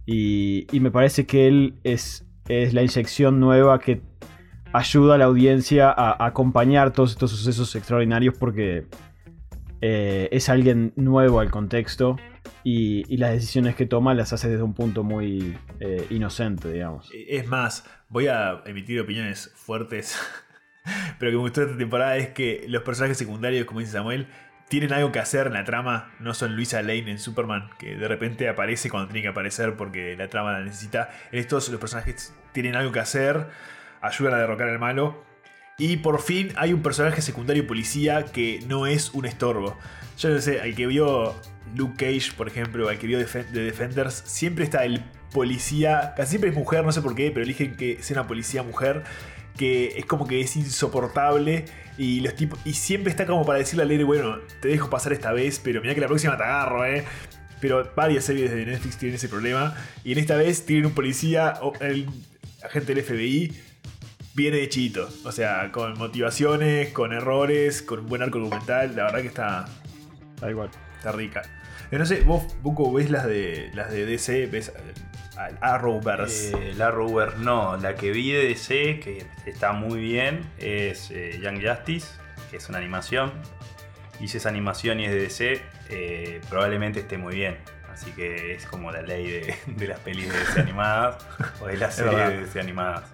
y, 0.07 0.67
me 0.73 0.91
parece 0.91 1.27
que 1.27 1.49
él 1.49 1.75
es, 1.83 2.25
es 2.49 2.73
la 2.73 2.83
inyección 2.83 3.41
nueva 3.41 3.81
que 3.81 4.01
ayuda 4.73 5.17
a 5.17 5.19
la 5.19 5.25
audiencia 5.25 5.91
a, 5.91 6.25
acompañar 6.25 6.93
todos 6.93 7.13
estos 7.13 7.33
sucesos 7.33 7.75
extraordinarios 7.75 8.37
porque 8.39 8.87
eh, 9.81 10.29
es 10.31 10.49
alguien 10.49 10.93
nuevo 10.97 11.41
al 11.41 11.51
contexto 11.51 12.17
y, 12.63 13.17
las 13.17 13.33
decisiones 13.33 13.75
que 13.75 13.87
toma 13.87 14.15
las 14.15 14.33
hace 14.33 14.49
desde 14.49 14.63
un 14.63 14.75
punto 14.75 15.03
muy 15.03 15.57
eh, 15.81 16.07
inocente, 16.11 16.73
digamos. 16.73 17.11
Es 17.13 17.47
más, 17.47 17.85
voy 18.09 18.29
a 18.29 18.63
emitir 18.67 19.01
opiniones 19.01 19.53
fuertes, 19.55 20.19
pero 21.19 21.31
que 21.31 21.37
me 21.37 21.43
gustó 21.43 21.63
esta 21.63 21.77
temporada 21.77 22.17
es 22.17 22.29
que 22.31 22.65
los 22.69 22.83
personajes 22.83 23.19
secundarios, 23.19 23.67
como 23.67 23.81
dice 23.81 23.93
Samuel, 23.93 24.29
tienen 24.69 24.93
algo 24.93 25.13
que 25.13 25.19
hacer 25.19 25.47
en 25.47 25.55
la 25.55 25.65
trama. 25.65 26.11
No 26.21 26.35
son 26.35 26.57
Luisa 26.57 26.83
Lane 26.83 27.11
en 27.11 27.19
Superman, 27.19 27.71
que 27.79 27.97
de 27.97 28.09
repente 28.09 28.49
aparece 28.49 28.91
cuando 28.91 29.09
tiene 29.09 29.23
que 29.23 29.29
aparecer 29.29 29.75
porque 29.75 30.17
la 30.17 30.29
trama 30.29 30.53
la 30.53 30.61
necesita. 30.61 31.11
En 31.33 31.39
estos 31.39 31.69
los 31.69 31.81
personajes 31.81 32.35
tienen 32.53 32.77
algo 32.77 32.93
que 32.93 33.01
hacer, 33.01 33.47
ayudan 34.01 34.35
a 34.35 34.39
derrocar 34.39 34.69
al 34.69 34.79
malo. 34.79 35.25
Y 35.79 35.99
por 35.99 36.21
fin 36.23 36.53
hay 36.57 36.73
un 36.73 36.83
personaje 36.83 37.21
secundario 37.21 37.67
policía 37.67 38.25
que 38.25 38.61
no 38.67 38.87
es 38.87 39.11
un 39.13 39.27
estorbo. 39.27 39.77
Yo 40.19 40.31
no 40.31 40.41
sé, 40.41 40.61
al 40.61 40.75
que 40.75 40.87
vio 40.87 41.35
Luke 41.75 41.97
Cage, 41.97 42.33
por 42.35 42.49
ejemplo, 42.49 42.89
al 42.89 42.99
que 42.99 43.07
vio 43.07 43.19
The 43.25 43.45
Defenders, 43.61 44.23
siempre 44.27 44.65
está 44.65 44.85
el 44.85 45.05
policía, 45.33 46.15
casi 46.17 46.31
siempre 46.31 46.51
es 46.51 46.57
mujer, 46.57 46.83
no 46.83 46.93
sé 46.93 47.03
por 47.03 47.15
qué, 47.15 47.31
pero 47.31 47.45
eligen 47.45 47.77
que 47.77 48.03
sea 48.03 48.21
una 48.21 48.27
policía 48.27 48.63
mujer, 48.63 49.03
que 49.57 49.99
es 49.99 50.07
como 50.07 50.27
que 50.27 50.41
es 50.41 50.57
insoportable 50.57 51.65
y 51.99 52.21
los 52.21 52.35
tipos 52.35 52.59
y 52.65 52.75
siempre 52.75 53.11
está 53.11 53.27
como 53.27 53.45
para 53.45 53.59
decirle 53.59 53.83
al 53.85 53.91
héroe, 53.91 54.05
bueno, 54.05 54.39
te 54.61 54.69
dejo 54.69 54.91
pasar 54.91 55.13
esta 55.13 55.33
vez, 55.33 55.61
pero 55.63 55.81
mira 55.81 55.95
que 55.95 56.01
la 56.01 56.09
próxima 56.09 56.37
te 56.37 56.45
agarro, 56.45 56.85
eh. 56.85 57.05
Pero 57.61 57.91
varias 57.97 58.25
series 58.25 58.51
de 58.51 58.67
Netflix 58.67 58.99
tienen 58.99 59.17
ese 59.17 59.29
problema 59.29 59.75
y 60.05 60.13
en 60.13 60.19
esta 60.19 60.37
vez 60.37 60.67
tienen 60.67 60.87
un 60.87 60.93
policía, 60.93 61.55
o 61.63 61.73
el 61.81 62.07
agente 62.63 62.95
del 62.95 63.03
FBI, 63.03 63.53
viene 64.35 64.59
de 64.59 64.69
chito, 64.69 65.09
o 65.25 65.33
sea, 65.33 65.73
con 65.73 65.97
motivaciones, 65.97 66.91
con 66.91 67.15
errores, 67.15 67.81
con 67.81 68.01
un 68.01 68.07
buen 68.07 68.23
arco 68.23 68.39
documental, 68.39 68.95
la 68.95 69.05
verdad 69.05 69.23
que 69.23 69.29
está 69.29 69.65
Da 70.41 70.51
igual. 70.51 70.71
Está 70.99 71.13
rica. 71.13 71.43
No 71.91 72.05
sé, 72.05 72.23
vos, 72.23 72.43
Buco, 72.63 72.93
ves 72.93 73.11
las 73.11 73.27
de 73.27 73.71
las 73.75 73.93
de 73.93 74.07
DC, 74.07 74.47
ves 74.47 74.73
al 75.37 75.59
Arrowverse. 75.61 76.53
Eh, 76.71 76.75
no, 77.39 77.77
la 77.77 77.95
que 77.95 78.11
vi 78.11 78.33
de 78.33 78.49
DC, 78.49 79.01
que 79.01 79.27
está 79.45 79.73
muy 79.73 80.01
bien, 80.01 80.51
es 80.59 81.11
eh, 81.11 81.39
Young 81.43 81.63
Justice, 81.63 82.09
que 82.51 82.57
es 82.57 82.69
una 82.69 82.79
animación. 82.79 83.33
Y 84.21 84.29
si 84.29 84.39
es 84.39 84.47
animación 84.47 85.01
y 85.01 85.05
es 85.05 85.13
de 85.13 85.19
DC, 85.21 85.63
eh, 85.91 86.41
probablemente 86.49 87.01
esté 87.01 87.19
muy 87.19 87.35
bien. 87.35 87.59
Así 87.93 88.11
que 88.13 88.55
es 88.55 88.67
como 88.67 88.91
la 88.91 89.03
ley 89.03 89.31
de, 89.31 89.55
de 89.67 89.87
las 89.89 90.01
pelis 90.01 90.31
de 90.31 90.39
DC 90.39 90.61
animadas 90.61 91.25
o 91.61 91.67
de 91.67 91.77
las 91.77 91.99
Es 91.99 92.05
series 92.05 92.29
de 92.29 92.41
DC 92.41 92.61
animadas. 92.61 93.05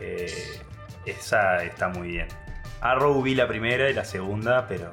Eh, 0.00 0.60
esa 1.06 1.62
está 1.64 1.88
muy 1.88 2.08
bien. 2.08 2.28
Arrow 2.80 3.22
vi 3.22 3.34
la 3.34 3.46
primera 3.46 3.88
y 3.88 3.94
la 3.94 4.04
segunda, 4.04 4.66
pero 4.68 4.92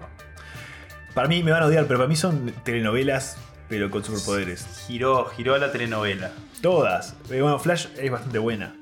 Para 1.13 1.27
mí 1.27 1.41
me 1.41 1.51
van 1.51 1.63
a 1.63 1.65
odiar, 1.65 1.85
pero 1.85 1.99
para 1.99 2.07
mí 2.07 2.15
son 2.15 2.53
telenovelas, 2.63 3.37
pero 3.69 3.89
con 3.91 4.03
superpoderes. 4.03 4.65
giró, 4.87 5.25
giró 5.25 5.53
a 5.55 5.59
la 5.59 5.71
telenovela. 5.71 6.31
Todas. 6.61 7.15
Eh, 7.29 7.39
Bueno, 7.41 7.59
Flash 7.59 7.87
es 7.97 8.11
bastante 8.11 8.39
buena. 8.39 8.75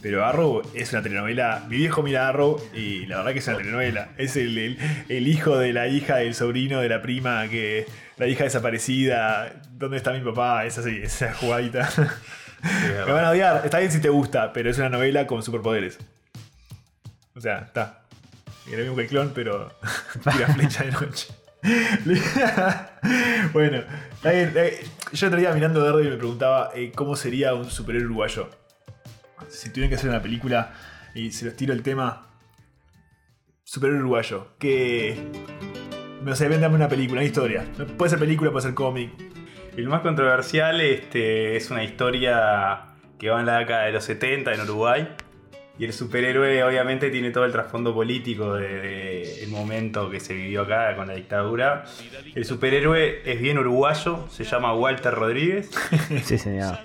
Pero 0.00 0.24
Arrow 0.24 0.62
es 0.74 0.92
una 0.92 1.02
telenovela. 1.02 1.64
Mi 1.68 1.76
viejo 1.76 2.02
mira 2.04 2.28
Arrow 2.28 2.60
y 2.72 3.06
la 3.06 3.18
verdad 3.18 3.32
que 3.32 3.40
es 3.40 3.48
una 3.48 3.56
telenovela. 3.58 4.10
Es 4.16 4.36
el, 4.36 4.56
el- 4.56 4.78
el 5.08 5.26
hijo 5.28 5.58
de 5.58 5.72
la 5.72 5.88
hija 5.88 6.16
del 6.16 6.34
sobrino 6.34 6.80
de 6.80 6.88
la 6.88 7.02
prima 7.02 7.48
que. 7.48 7.86
La 8.16 8.26
hija 8.28 8.44
desaparecida. 8.44 9.52
¿Dónde 9.72 9.96
está 9.96 10.12
mi 10.12 10.20
papá? 10.20 10.64
Esa, 10.66 10.82
sí, 10.82 11.00
esa 11.02 11.34
jugadita. 11.34 11.88
Me 13.06 13.12
van 13.12 13.24
a 13.24 13.30
odiar. 13.30 13.62
Está 13.64 13.78
bien 13.80 13.90
si 13.92 14.00
te 14.00 14.08
gusta, 14.08 14.52
pero 14.52 14.70
es 14.70 14.78
una 14.78 14.88
novela 14.88 15.26
con 15.26 15.42
superpoderes. 15.42 15.98
O 17.34 17.40
sea, 17.40 17.58
está. 17.58 18.02
Lo 18.70 18.76
mismo 18.78 18.96
que 18.96 19.02
el 19.02 19.08
clon, 19.08 19.32
pero 19.34 19.72
tira 20.32 20.48
flecha 20.54 20.84
de 20.84 20.92
noche. 20.92 21.28
bueno, 23.52 23.82
eh, 24.24 24.86
yo 25.12 25.26
otro 25.26 25.38
día 25.38 25.52
mirando 25.52 25.82
Daredevil 25.82 26.10
me 26.10 26.16
preguntaba 26.16 26.70
eh, 26.74 26.92
cómo 26.94 27.16
sería 27.16 27.54
un 27.54 27.70
superhéroe 27.70 28.06
uruguayo. 28.06 28.48
Si 29.48 29.70
tuvieran 29.70 29.90
que 29.90 29.96
hacer 29.96 30.10
una 30.10 30.22
película 30.22 30.72
y 31.14 31.32
se 31.32 31.46
los 31.46 31.56
tiro 31.56 31.72
el 31.72 31.82
tema. 31.82 32.28
Superhéroe 33.64 34.00
uruguayo. 34.00 34.48
Que. 34.58 35.16
No 36.22 36.34
sé, 36.34 36.48
véndame 36.48 36.74
una 36.74 36.88
película, 36.88 37.20
una 37.20 37.26
historia. 37.26 37.64
Puede 37.96 38.10
ser 38.10 38.18
película, 38.18 38.50
puede 38.50 38.66
ser 38.66 38.74
cómic. 38.74 39.12
El 39.76 39.88
más 39.88 40.00
controversial 40.00 40.80
este, 40.80 41.56
es 41.56 41.70
una 41.70 41.84
historia 41.84 42.94
que 43.18 43.30
va 43.30 43.40
en 43.40 43.46
la 43.46 43.58
década 43.58 43.84
de 43.84 43.92
los 43.92 44.04
70 44.04 44.54
en 44.54 44.60
Uruguay. 44.62 45.08
Y 45.78 45.84
el 45.84 45.92
superhéroe 45.92 46.64
obviamente 46.64 47.08
tiene 47.10 47.30
todo 47.30 47.44
el 47.44 47.52
trasfondo 47.52 47.94
político 47.94 48.54
del 48.54 49.48
momento 49.48 50.10
que 50.10 50.18
se 50.18 50.34
vivió 50.34 50.62
acá 50.62 50.96
con 50.96 51.06
la 51.06 51.14
dictadura. 51.14 51.84
El 52.34 52.44
superhéroe 52.44 53.22
es 53.24 53.40
bien 53.40 53.58
uruguayo, 53.58 54.26
se 54.28 54.42
llama 54.44 54.74
Walter 54.74 55.14
Rodríguez. 55.14 55.70
Sí, 56.24 56.36
señor. 56.38 56.78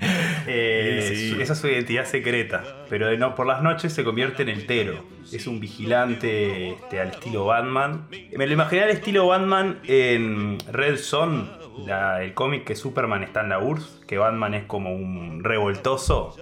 Eh, 0.48 1.08
Sí, 1.10 1.16
sí. 1.16 1.30
su- 1.32 1.42
Esa 1.42 1.54
es 1.54 1.60
su 1.60 1.68
identidad 1.68 2.06
secreta. 2.06 2.64
Pero 2.90 3.08
de 3.08 3.18
no, 3.18 3.34
por 3.36 3.48
las 3.48 3.64
noches 3.64 3.94
se 3.94 4.04
convierte 4.04 4.44
en 4.44 4.50
el 4.50 4.66
Tero. 4.68 5.04
Es 5.32 5.48
un 5.48 5.60
vigilante 5.60 6.70
este, 6.70 7.00
al 7.00 7.10
estilo 7.10 7.46
Batman. 7.46 8.08
Me 8.38 8.46
lo 8.46 8.54
imaginé 8.54 8.84
al 8.84 8.90
estilo 8.92 9.26
Batman 9.28 9.80
en 9.88 10.60
Red 10.72 10.98
Son, 10.98 11.50
la- 11.88 12.24
el 12.24 12.34
cómic 12.36 12.64
que 12.66 12.76
Superman 12.76 13.24
está 13.24 13.42
en 13.42 13.50
la 13.50 13.60
URSS, 13.60 14.02
que 14.06 14.18
Batman 14.20 14.54
es 14.54 14.66
como 14.66 14.94
un 14.96 15.44
revoltoso. 15.44 16.38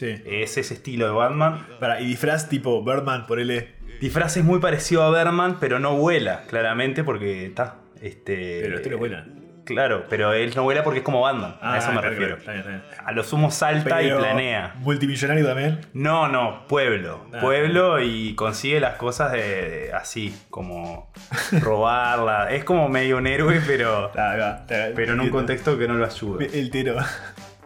Sí. 0.00 0.22
Es 0.24 0.56
ese 0.56 0.74
estilo 0.74 1.06
de 1.06 1.12
Batman. 1.12 1.66
Para, 1.78 2.00
y 2.00 2.06
disfraz 2.06 2.48
tipo 2.48 2.82
Birdman, 2.82 3.26
por 3.26 3.38
L. 3.38 3.68
Disfraz 4.00 4.36
es 4.38 4.44
muy 4.44 4.58
parecido 4.60 5.02
a 5.02 5.10
Batman, 5.10 5.58
pero 5.60 5.78
no 5.78 5.94
vuela, 5.96 6.44
claramente, 6.48 7.04
porque 7.04 7.44
está. 7.46 7.76
Este, 8.00 8.60
Pero 8.62 8.76
este 8.76 8.88
no 8.90 8.96
vuela. 8.98 9.26
Claro, 9.66 10.06
pero 10.08 10.32
él 10.32 10.52
no 10.56 10.62
vuela 10.64 10.82
porque 10.82 11.00
es 11.00 11.04
como 11.04 11.20
Batman. 11.20 11.54
a 11.60 11.76
eso 11.78 11.92
me 11.92 11.98
Ah, 11.98 12.00
claro, 12.00 12.10
refiero. 12.16 12.38
claro. 12.38 12.82
A 13.04 13.12
lo 13.12 13.22
sumo 13.22 13.50
salta 13.52 13.98
Pero, 13.98 14.16
y 14.16 14.20
planea. 14.20 14.74
Multimillonario 14.78 15.46
también. 15.46 15.80
No, 15.92 16.26
no, 16.28 16.66
pueblo. 16.66 17.26
Ah. 17.32 17.38
Pueblo 17.40 18.00
y 18.02 18.34
consigue 18.34 18.80
las 18.80 18.94
cosas 18.96 19.30
de, 19.32 19.38
de- 19.38 19.92
así, 19.92 20.34
como 20.48 21.12
robarla. 21.60 22.50
Es 22.50 22.64
como 22.64 22.88
medio 22.88 23.18
un 23.18 23.26
héroe, 23.26 23.60
pero, 23.66 24.10
pero 24.96 25.12
en 25.12 25.20
un 25.20 25.28
contexto 25.28 25.78
que 25.78 25.86
no 25.86 25.94
lo 25.94 26.06
ayuda. 26.06 26.44
El 26.52 26.70
tiro. 26.70 26.96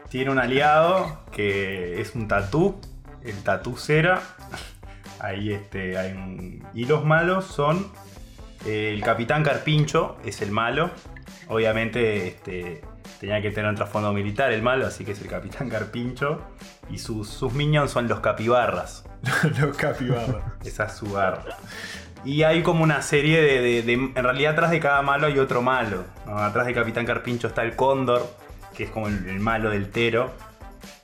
Tiene 0.08 0.30
un 0.30 0.38
aliado 0.38 1.20
que 1.32 2.00
es 2.00 2.14
un 2.14 2.28
tatú, 2.28 2.80
el 3.25 3.37
tatú 3.42 3.76
cera. 3.76 4.20
Ahí 5.20 5.52
este, 5.52 5.96
hay 5.99 6.12
un... 6.12 6.64
Y 6.75 6.84
los 6.84 7.04
malos 7.04 7.46
son 7.46 7.90
eh, 8.66 8.92
el 8.94 9.02
Capitán 9.02 9.42
Carpincho, 9.42 10.16
es 10.25 10.42
el 10.42 10.50
malo. 10.50 10.90
Obviamente 11.49 12.28
este, 12.28 12.82
tenía 13.20 13.40
que 13.42 13.50
tener 13.50 13.68
un 13.70 13.76
trasfondo 13.76 14.12
militar 14.12 14.52
el 14.52 14.62
malo, 14.62 14.87
así 14.87 15.04
que 15.04 15.12
es 15.12 15.20
el 15.23 15.28
Capitán 15.28 15.68
Carpincho. 15.68 16.42
Y 16.90 16.99
sus, 16.99 17.28
sus 17.28 17.52
minions 17.54 17.90
son 17.90 18.06
los 18.08 18.20
capibarras. 18.20 19.04
Los 19.58 19.75
capibaras. 19.76 20.37
Esa 20.64 20.84
es 20.84 20.92
su 20.92 21.06
barra. 21.11 21.56
Y 22.26 22.42
hay 22.42 22.62
como 22.62 22.84
una 22.84 23.00
serie 23.02 23.40
de, 23.40 23.61
de- 23.62 23.82
de- 23.82 23.92
En 23.94 24.14
realidad, 24.23 24.52
atrás 24.52 24.70
de 24.70 24.80
cada 24.80 25.00
malo 25.02 25.26
hay 25.26 25.38
otro 25.38 25.62
malo. 25.62 26.04
¿no? 26.26 26.38
Atrás 26.38 26.66
de 26.66 26.75
Capitán 26.75 27.06
Carpincho 27.06 27.46
está 27.49 27.62
el 27.62 27.75
Cóndor, 27.75 28.30
que 28.76 28.85
es 28.85 28.90
como 28.90 29.09
el, 29.09 29.28
el 29.28 29.40
malo 29.40 29.71
del 29.71 29.90
Tero. 29.90 30.33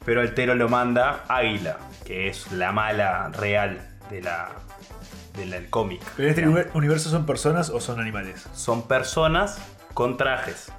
Pero 0.05 0.23
el 0.23 0.35
Tero 0.35 0.55
lo 0.55 0.69
manda 0.69 1.25
Águila, 1.29 1.79
que 2.05 2.29
es 2.29 2.50
la 2.53 2.73
mala 2.73 3.29
real 3.29 3.81
de 4.11 4.23
la, 4.23 4.50
del 5.37 5.50
del 5.50 5.69
cómic. 5.71 6.00
¿Pero 6.17 6.29
en 6.29 6.35
este 6.35 6.47
digamos. 6.47 6.75
universo 6.75 7.11
son 7.11 7.27
personas 7.27 7.71
o 7.71 7.81
son 7.81 8.00
animales? 8.00 8.47
Son 8.55 8.87
personas 8.89 9.59
con 9.95 10.17
trajes. 10.17 10.73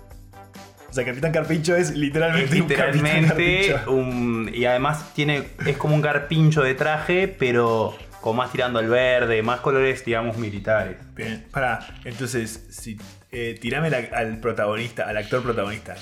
O 0.90 0.94
sea, 0.94 1.06
Capitán 1.06 1.32
Carpincho 1.32 1.76
es 1.76 1.92
Es 1.92 1.96
literalmente 1.96 2.62
un 2.62 2.68
Capitán 2.68 3.22
literalmente 3.22 3.76
un. 3.88 4.52
Y 4.54 4.66
además 4.66 5.14
tiene. 5.14 5.48
Es 5.66 5.78
como 5.78 5.96
un 5.96 6.02
carpincho 6.02 6.64
de 6.64 6.76
traje, 6.76 7.28
pero 7.28 7.96
con 8.20 8.36
más 8.36 8.52
tirando 8.52 8.80
al 8.80 8.88
verde, 8.88 9.42
más 9.42 9.62
colores, 9.62 10.04
digamos, 10.06 10.38
militares. 10.38 10.98
Bien, 11.16 11.48
para, 11.52 11.88
entonces, 12.04 12.68
si, 12.70 13.00
eh, 13.32 13.58
tirame 13.60 13.90
la- 13.90 14.10
al 14.14 14.40
protagonista, 14.40 15.08
al 15.08 15.18
actor 15.18 15.42
protagonista. 15.44 15.96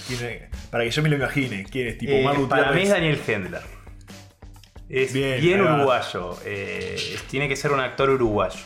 Para 0.71 0.83
que 0.83 0.91
yo 0.91 1.01
me 1.03 1.09
lo 1.09 1.15
imagine. 1.17 1.65
¿Quién 1.69 1.87
es? 1.89 1.97
Tipo 1.97 2.11
Eh, 2.13 2.23
Mark 2.23 2.47
para 2.49 2.71
mí 2.71 2.81
es. 2.81 2.89
Daniel 2.89 3.19
Hendler. 3.27 3.61
Es 4.89 5.13
Bien, 5.13 5.39
bien, 5.39 5.61
uruguayo. 5.61 6.35
eh, 6.45 6.95
tiene 7.29 7.47
que 7.47 7.55
ser 7.55 7.71
un 7.71 7.79
actor 7.79 8.09
uruguayo. 8.09 8.59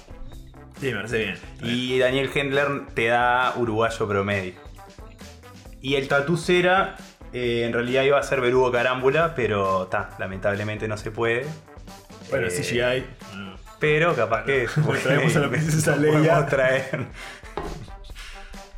Sí, 0.79 0.87
me 0.87 0.95
parece 0.95 1.17
bien. 1.17 1.37
Y 1.61 1.99
Daniel 1.99 2.29
Hendler 2.33 2.67
te 2.93 3.07
da 3.07 3.53
uruguayo 3.57 4.07
promedio. 4.07 4.53
Y 5.81 5.95
el 5.95 6.07
tatucera 6.07 6.95
eh, 7.33 7.63
en 7.65 7.73
realidad 7.73 8.03
iba 8.03 8.17
a 8.19 8.23
ser 8.23 8.39
Berugo 8.39 8.71
Carámbula, 8.71 9.33
pero 9.35 9.87
ta, 9.87 10.11
lamentablemente 10.19 10.87
no 10.87 10.95
se 10.97 11.11
puede. 11.11 11.45
Bueno, 12.29 12.47
Eh, 12.47 12.51
CGI. 12.51 13.05
Pero 13.79 14.15
capaz 14.15 14.45
que 14.45 14.67
traemos 15.03 15.35
a 15.35 15.39
la 15.39 15.49
princesa 15.49 15.91
lo 15.97 15.97
podemos 16.07 16.21
Leia. 16.21 16.45
traer. 16.45 17.07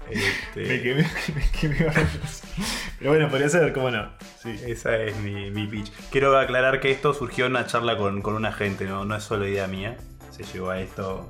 Este, 0.09 0.61
Me 0.67 0.81
quemé, 0.81 1.01
me 1.35 1.59
quemé. 1.59 1.91
Pero 2.99 3.11
bueno, 3.11 3.29
podría 3.29 3.49
ser, 3.49 3.73
cómo 3.73 3.91
no. 3.91 4.09
Sí. 4.41 4.59
Esa 4.67 4.97
es 4.97 5.15
mi, 5.17 5.51
mi 5.51 5.67
pitch. 5.67 5.91
Quiero 6.11 6.37
aclarar 6.37 6.79
que 6.79 6.91
esto 6.91 7.13
surgió 7.13 7.45
en 7.45 7.51
una 7.51 7.65
charla 7.65 7.97
con, 7.97 8.21
con 8.21 8.35
una 8.35 8.51
gente, 8.51 8.85
¿no? 8.85 9.05
no 9.05 9.15
es 9.15 9.23
solo 9.23 9.47
idea 9.47 9.67
mía. 9.67 9.97
Se 10.31 10.43
llegó 10.43 10.69
a 10.69 10.79
esto 10.79 11.29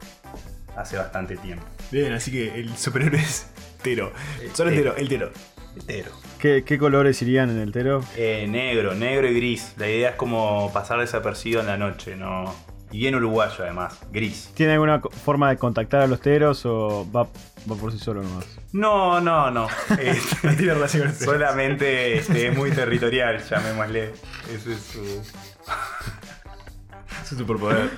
hace 0.75 0.97
bastante 0.97 1.37
tiempo. 1.37 1.65
Bien, 1.91 2.13
así 2.13 2.31
que 2.31 2.59
el 2.59 2.75
superhéroe 2.75 3.19
es 3.19 3.47
Tero. 3.81 4.11
Solo 4.53 4.71
el 4.71 4.77
Tero. 4.77 4.93
Tero, 4.95 5.31
el 5.75 5.85
Tero. 5.85 6.11
¿Qué, 6.39 6.63
qué 6.63 6.77
colores 6.77 7.21
irían 7.21 7.49
en 7.49 7.57
el 7.59 7.71
tero? 7.71 8.03
Eh, 8.15 8.45
negro, 8.47 8.93
negro 8.93 9.27
y 9.27 9.33
gris. 9.35 9.73
La 9.77 9.89
idea 9.89 10.11
es 10.11 10.15
como 10.15 10.71
pasar 10.73 10.99
desapercibido 10.99 11.61
en 11.61 11.67
la 11.67 11.77
noche, 11.77 12.15
¿no? 12.15 12.53
Y 12.95 12.99
bien 12.99 13.13
uruguayo 13.15 13.55
además, 13.59 13.99
gris. 14.09 14.51
¿Tiene 14.53 14.71
alguna 14.71 15.01
forma 15.01 15.49
de 15.49 15.57
contactar 15.57 16.03
a 16.03 16.07
los 16.07 16.21
teros 16.21 16.65
o 16.65 17.05
va, 17.13 17.23
va 17.69 17.75
por 17.75 17.91
sí 17.91 17.99
solo 17.99 18.23
nomás? 18.23 18.45
No, 18.71 19.19
no, 19.19 19.51
no. 19.51 19.67
Este, 19.99 20.47
No 20.47 20.55
tiene 20.55 20.75
relación 20.75 21.03
con 21.03 21.11
el 21.11 21.17
Tero. 21.17 21.31
solamente 21.33 22.17
este, 22.19 22.47
es 22.47 22.57
muy 22.57 22.71
territorial, 22.71 23.43
llamémosle. 23.49 24.13
Ese 24.49 24.71
es 24.71 24.79
su. 24.79 25.21
Su 27.25 27.35
superpoder. 27.35 27.89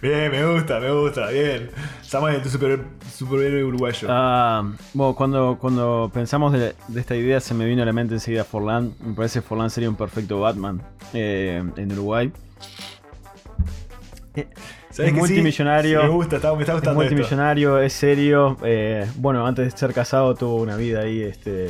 Bien, 0.00 0.30
me 0.30 0.54
gusta, 0.54 0.80
me 0.80 0.90
gusta, 0.90 1.28
bien. 1.28 1.70
Samuel, 2.00 2.40
tu 2.40 2.48
super, 2.48 2.82
superhéroe 3.14 3.62
uruguayo. 3.64 4.08
Ah, 4.10 4.64
bueno, 4.94 5.14
cuando, 5.16 5.58
cuando 5.60 6.10
pensamos 6.14 6.54
de, 6.54 6.74
de 6.88 7.00
esta 7.00 7.14
idea 7.14 7.40
se 7.40 7.52
me 7.52 7.66
vino 7.66 7.82
a 7.82 7.84
la 7.84 7.92
mente 7.92 8.14
enseguida 8.14 8.44
Forlán. 8.44 8.94
Me 9.04 9.12
parece 9.12 9.42
que 9.42 9.46
Forlán 9.46 9.68
sería 9.68 9.90
un 9.90 9.96
perfecto 9.96 10.40
Batman 10.40 10.80
eh, 11.12 11.62
en 11.76 11.92
Uruguay. 11.92 12.32
Eh, 14.36 14.46
¿Sabés 14.90 15.12
es 15.12 15.18
multimillonario. 15.18 16.00
Sí, 16.00 16.06
me 16.06 16.12
gusta, 16.12 16.36
está- 16.36 16.54
me 16.54 16.60
está 16.60 16.72
Es 16.72 16.78
gustando 16.78 17.02
esto. 17.02 17.14
multimillonario, 17.14 17.78
es 17.80 17.92
serio. 17.92 18.56
eh, 18.64 19.06
bueno, 19.16 19.46
antes 19.46 19.72
de 19.72 19.78
ser 19.78 19.92
casado 19.92 20.34
tuvo 20.34 20.56
una 20.56 20.76
vida 20.76 21.00
ahí, 21.00 21.22
este, 21.22 21.68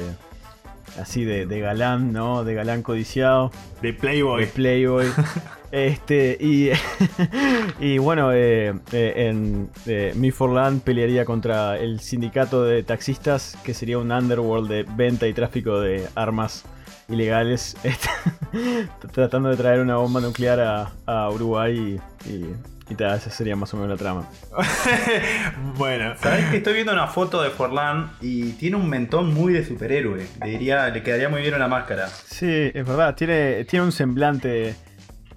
así 1.00 1.25
de, 1.25 1.47
de 1.47 1.61
galán, 1.61 2.12
¿no? 2.12 2.45
De 2.45 2.55
galán 2.55 2.83
codiciado, 2.83 3.50
De 3.83 3.93
Playboy. 3.93 4.43
de 4.43 4.47
playboy. 4.49 5.07
este 5.73 6.37
y, 6.40 6.71
y 7.81 7.99
bueno, 7.99 8.33
eh, 8.33 8.75
eh, 8.93 9.12
en 9.29 9.69
eh, 9.87 10.12
Me 10.17 10.33
for 10.33 10.50
Land 10.50 10.83
pelearía 10.83 11.25
contra 11.25 11.79
el 11.79 12.00
sindicato 12.00 12.64
de 12.64 12.83
taxistas, 12.83 13.57
que 13.64 13.73
sería 13.75 13.99
un 13.99 14.11
underworld 14.11 14.69
de 14.69 14.83
venta 14.97 15.29
y 15.29 15.33
tráfico 15.33 15.81
de 15.81 16.07
armas 16.17 16.64
ilegales, 17.09 17.77
tratando 19.13 19.49
de 19.49 19.57
traer 19.57 19.81
una 19.81 19.97
bomba 19.97 20.21
nuclear 20.21 20.61
a, 20.61 20.93
a 21.07 21.31
Uruguay 21.31 21.99
y, 22.27 22.29
y, 22.31 22.55
y 22.89 22.95
tal, 22.95 23.17
esa 23.19 23.31
sería 23.31 23.57
más 23.57 23.73
o 23.75 23.77
menos 23.77 23.91
la 23.91 23.97
trama. 23.97 24.29
bueno. 25.77 26.15
Sabés 26.21 26.47
que 26.51 26.59
estoy 26.59 26.75
viendo 26.75 26.93
una 26.93 27.07
foto 27.07 27.43
de 27.43 27.51
Forlán 27.51 28.13
y 28.21 28.53
tiene 28.53 28.77
un 28.77 28.89
mentón 28.89 29.33
muy 29.35 29.53
de 29.53 29.65
superhéroe. 29.65 30.27
Le, 30.45 30.51
diría, 30.51 30.89
le 30.89 31.03
quedaría 31.03 31.29
muy 31.29 31.41
bien 31.43 31.55
una 31.55 31.69
máscara. 31.69 32.09
Sí, 32.09 32.71
es 32.75 32.87
verdad, 32.87 33.15
tiene, 33.15 33.65
tiene 33.65 33.85
un 33.87 33.93
semblante. 33.93 34.75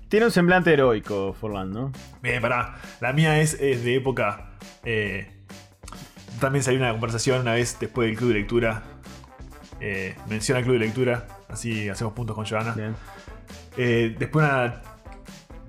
Tiene 0.10 0.28
un 0.28 0.32
semblante 0.32 0.72
heroico, 0.72 1.34
Forlán, 1.34 1.72
¿no? 1.72 1.92
Bien, 2.22 2.40
pará. 2.42 2.76
La 3.02 3.14
mía 3.14 3.40
es, 3.40 3.56
es 3.60 3.84
de 3.84 3.96
época. 3.96 4.52
eh, 4.86 5.30
también 6.40 6.64
salió 6.64 6.80
una 6.80 6.92
conversación 6.92 7.42
una 7.42 7.54
vez 7.54 7.78
después 7.80 8.08
del 8.08 8.18
club 8.18 8.30
de 8.30 8.36
lectura. 8.40 8.84
Eh, 9.86 10.16
menciona 10.30 10.60
el 10.60 10.66
club 10.66 10.80
de 10.80 10.86
lectura. 10.86 11.28
Así 11.50 11.90
hacemos 11.90 12.14
puntos 12.14 12.38
con 12.38 12.46
Joana. 12.46 12.74
Eh, 13.76 14.16
después 14.18 14.46
de 14.46 14.52
una, 14.54 14.82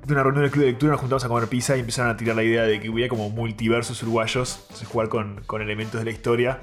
de 0.06 0.12
una 0.12 0.22
reunión 0.22 0.42
del 0.44 0.52
club 0.52 0.64
de 0.66 0.70
lectura 0.70 0.92
nos 0.92 1.00
juntamos 1.00 1.24
a 1.24 1.28
comer 1.28 1.48
pizza 1.48 1.76
y 1.76 1.80
empezaron 1.80 2.12
a 2.12 2.16
tirar 2.16 2.36
la 2.36 2.44
idea 2.44 2.62
de 2.62 2.78
que 2.78 2.88
hubiera 2.88 3.08
como 3.08 3.28
multiversos 3.30 4.00
uruguayos. 4.04 4.60
Entonces 4.62 4.86
jugar 4.86 5.08
con, 5.08 5.42
con 5.46 5.62
elementos 5.62 6.00
de 6.00 6.04
la 6.04 6.12
historia. 6.12 6.60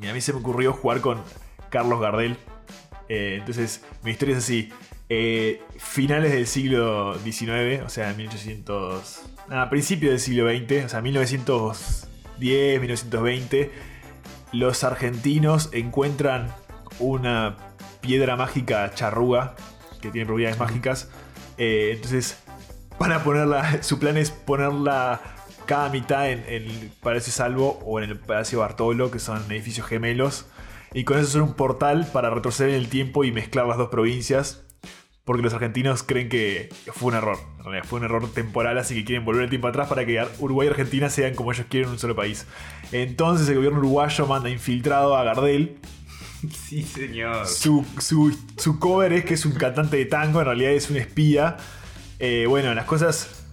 Y 0.00 0.08
a 0.08 0.12
mí 0.12 0.20
se 0.20 0.32
me 0.32 0.40
ocurrió 0.40 0.72
jugar 0.72 1.00
con 1.00 1.22
Carlos 1.70 2.00
Gardel. 2.00 2.36
Eh, 3.08 3.36
entonces 3.38 3.84
mi 4.02 4.10
historia 4.10 4.36
es 4.36 4.42
así. 4.42 4.72
Eh, 5.08 5.62
finales 5.78 6.32
del 6.32 6.48
siglo 6.48 7.16
XIX, 7.22 7.84
o 7.86 7.88
sea, 7.88 8.12
1800... 8.14 9.22
Nada, 9.48 9.70
principios 9.70 10.10
del 10.10 10.20
siglo 10.20 10.48
XX, 10.50 10.86
o 10.86 10.88
sea, 10.88 11.00
1910, 11.02 12.80
1920. 12.80 13.70
Los 14.52 14.84
argentinos 14.84 15.70
encuentran 15.72 16.54
una 16.98 17.56
piedra 18.00 18.36
mágica 18.36 18.90
charruga 18.94 19.54
que 20.00 20.10
tiene 20.10 20.26
propiedades 20.26 20.58
mágicas. 20.58 21.10
Eh, 21.58 21.92
entonces, 21.94 22.38
van 22.98 23.12
a 23.12 23.22
ponerla. 23.22 23.82
Su 23.82 23.98
plan 23.98 24.16
es 24.16 24.30
ponerla 24.30 25.20
cada 25.66 25.90
mitad 25.90 26.30
en, 26.30 26.44
en 26.48 26.62
el 26.64 26.90
Palacio 27.02 27.32
Salvo 27.32 27.78
o 27.84 28.00
en 28.00 28.10
el 28.10 28.18
Palacio 28.18 28.60
Bartolo, 28.60 29.10
que 29.10 29.18
son 29.18 29.50
edificios 29.50 29.86
gemelos. 29.86 30.46
Y 30.94 31.04
con 31.04 31.18
eso 31.18 31.28
hacer 31.28 31.42
un 31.42 31.54
portal 31.54 32.08
para 32.12 32.30
retroceder 32.30 32.70
en 32.70 32.76
el 32.76 32.88
tiempo 32.88 33.24
y 33.24 33.32
mezclar 33.32 33.66
las 33.66 33.76
dos 33.76 33.88
provincias. 33.88 34.64
Porque 35.28 35.42
los 35.42 35.52
argentinos 35.52 36.02
creen 36.02 36.30
que 36.30 36.70
fue 36.94 37.08
un 37.08 37.14
error. 37.18 37.36
En 37.58 37.64
realidad 37.64 37.84
fue 37.86 37.98
un 37.98 38.06
error 38.06 38.32
temporal, 38.32 38.78
así 38.78 38.94
que 38.94 39.04
quieren 39.04 39.26
volver 39.26 39.42
el 39.42 39.50
tiempo 39.50 39.68
atrás 39.68 39.86
para 39.86 40.06
que 40.06 40.26
Uruguay 40.38 40.68
y 40.68 40.70
Argentina 40.70 41.10
sean 41.10 41.34
como 41.34 41.52
ellos 41.52 41.66
quieren 41.68 41.90
un 41.90 41.98
solo 41.98 42.16
país. 42.16 42.46
Entonces 42.92 43.46
el 43.50 43.56
gobierno 43.56 43.78
uruguayo 43.78 44.26
manda 44.26 44.48
infiltrado 44.48 45.14
a 45.14 45.24
Gardel, 45.24 45.76
Sí, 46.66 46.82
señor. 46.82 47.46
su, 47.46 47.84
su, 47.98 48.34
su 48.56 48.78
cover 48.78 49.12
es 49.12 49.26
que 49.26 49.34
es 49.34 49.44
un 49.44 49.52
cantante 49.52 49.98
de 49.98 50.06
tango, 50.06 50.38
en 50.38 50.46
realidad 50.46 50.72
es 50.72 50.88
un 50.88 50.96
espía. 50.96 51.58
Eh, 52.20 52.46
bueno, 52.48 52.72
las 52.72 52.86
cosas 52.86 53.44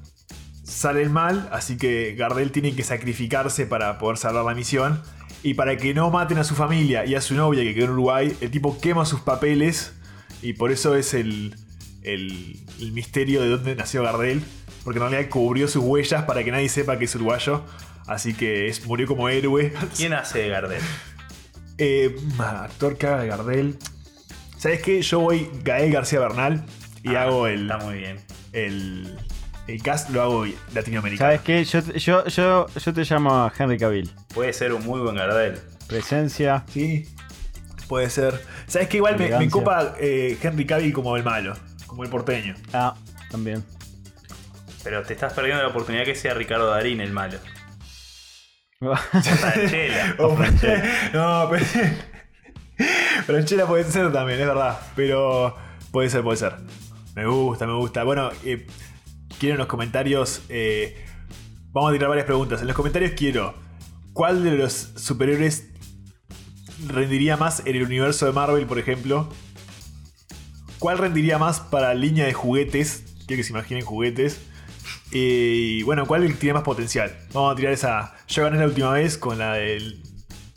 salen 0.63 1.11
mal, 1.11 1.49
así 1.51 1.75
que 1.75 2.15
Gardel 2.15 2.53
tiene 2.53 2.73
que 2.73 2.83
sacrificarse 2.83 3.65
para 3.65 3.97
poder 3.97 4.17
salvar 4.17 4.45
la 4.45 4.55
misión. 4.55 5.01
Y 5.43 5.55
para 5.55 5.75
que 5.75 5.93
no 5.93 6.09
maten 6.09 6.37
a 6.37 6.45
su 6.45 6.55
familia 6.55 7.05
y 7.05 7.15
a 7.15 7.21
su 7.21 7.35
novia 7.35 7.63
que 7.63 7.75
quedó 7.75 7.87
en 7.87 7.91
Uruguay, 7.91 8.37
el 8.39 8.49
tipo 8.49 8.79
quema 8.79 9.03
sus 9.03 9.19
papeles. 9.19 9.91
Y 10.41 10.53
por 10.53 10.71
eso 10.71 10.95
es 10.95 11.13
el, 11.13 11.55
el, 12.13 12.59
el 12.79 12.91
misterio 12.91 13.41
de 13.41 13.49
dónde 13.49 13.75
nació 13.75 14.03
Gardel. 14.03 14.41
Porque 14.83 14.99
en 14.99 15.09
realidad 15.09 15.29
cubrió 15.31 15.67
sus 15.67 15.83
huellas 15.83 16.23
para 16.25 16.43
que 16.43 16.51
nadie 16.51 16.69
sepa 16.69 16.97
que 16.99 17.05
es 17.05 17.15
uruguayo. 17.15 17.63
Así 18.07 18.33
que 18.35 18.67
es, 18.67 18.85
murió 18.85 19.07
como 19.07 19.29
héroe. 19.29 19.73
¿Quién 19.97 20.13
hace 20.13 20.39
de 20.39 20.49
Gardel? 20.49 20.81
Eh, 21.77 22.15
actor 22.39 22.97
que 22.97 23.07
haga 23.07 23.21
de 23.21 23.27
Gardel. 23.27 23.77
¿Sabes 24.57 24.81
qué? 24.81 25.01
Yo 25.01 25.19
voy 25.19 25.49
Gael 25.63 25.91
García 25.91 26.19
Bernal 26.19 26.63
y 27.03 27.15
Ah, 27.15 27.23
hago 27.23 27.47
el, 27.47 27.63
Está 27.63 27.77
muy 27.77 27.97
bien. 27.97 28.17
el. 28.53 29.17
El 29.67 29.81
cast 29.81 30.11
lo 30.11 30.21
hago 30.21 30.45
latinoamericano. 30.75 31.27
¿Sabes 31.31 31.41
qué? 31.41 31.63
Yo, 31.65 31.81
te- 31.83 31.97
yo, 31.99 32.23
yo, 32.27 32.67
yo 32.67 32.93
te 32.93 33.03
llamo 33.03 33.33
a 33.33 33.51
Henry 33.57 33.79
Cavill. 33.79 34.11
Puede 34.31 34.53
ser 34.53 34.71
un 34.73 34.85
muy 34.85 34.99
buen 35.01 35.15
Gardel. 35.15 35.59
Presencia. 35.87 36.63
Sí. 36.71 37.07
Puede 37.87 38.11
ser. 38.11 38.39
¿Sabes 38.67 38.87
qué? 38.89 38.97
Igual 38.97 39.17
me, 39.17 39.27
me 39.39 39.49
copa 39.49 39.95
eh, 39.99 40.37
Henry 40.39 40.65
Cavill 40.67 40.93
como 40.93 41.17
el 41.17 41.23
malo. 41.23 41.55
Como 41.87 42.03
el 42.03 42.09
porteño. 42.09 42.55
Ah, 42.73 42.95
también. 43.29 43.63
Pero 44.83 45.03
te 45.03 45.13
estás 45.13 45.33
perdiendo 45.33 45.63
la 45.63 45.69
oportunidad 45.69 46.05
que 46.05 46.15
sea 46.15 46.33
Ricardo 46.33 46.69
Darín 46.69 47.01
el 47.01 47.11
malo. 47.11 47.37
Franchella. 49.11 50.15
Oh, 50.19 50.37
no, 51.13 51.49
pero. 51.49 51.65
Franchella 53.25 53.65
puede 53.65 53.83
ser 53.85 54.11
también, 54.11 54.39
es 54.39 54.47
verdad. 54.47 54.79
Pero 54.95 55.55
puede 55.91 56.09
ser, 56.09 56.21
puede 56.23 56.37
ser. 56.37 56.57
Me 57.15 57.25
gusta, 57.25 57.65
me 57.65 57.73
gusta. 57.73 58.03
Bueno, 58.03 58.29
eh, 58.43 58.67
quiero 59.39 59.55
en 59.55 59.59
los 59.59 59.67
comentarios. 59.67 60.41
eh, 60.49 61.03
vamos 61.71 61.89
a 61.89 61.93
tirar 61.93 62.09
varias 62.09 62.25
preguntas. 62.25 62.61
En 62.61 62.67
los 62.67 62.75
comentarios 62.75 63.13
quiero. 63.15 63.55
¿Cuál 64.13 64.43
de 64.43 64.51
los 64.51 64.73
superhéroes 64.95 65.69
rendiría 66.87 67.37
más 67.37 67.61
en 67.65 67.75
el 67.75 67.83
universo 67.83 68.25
de 68.25 68.31
Marvel, 68.33 68.65
por 68.65 68.77
ejemplo? 68.79 69.29
¿Cuál 70.79 70.97
rendiría 70.97 71.37
más 71.37 71.59
para 71.59 71.93
línea 71.93 72.25
de 72.25 72.33
juguetes? 72.33 73.03
Quiero 73.27 73.39
que 73.39 73.43
se 73.43 73.51
imaginen 73.51 73.83
juguetes. 73.83 74.39
Y 75.11 75.83
bueno, 75.83 76.05
¿cuál 76.05 76.35
tiene 76.37 76.53
más 76.53 76.63
potencial? 76.63 77.15
Vamos 77.33 77.53
a 77.53 77.55
tirar 77.55 77.73
esa. 77.73 78.15
Yo 78.27 78.43
gané 78.43 78.57
la 78.57 78.65
última 78.65 78.91
vez 78.91 79.17
con 79.17 79.37
la 79.37 79.53
del 79.53 80.01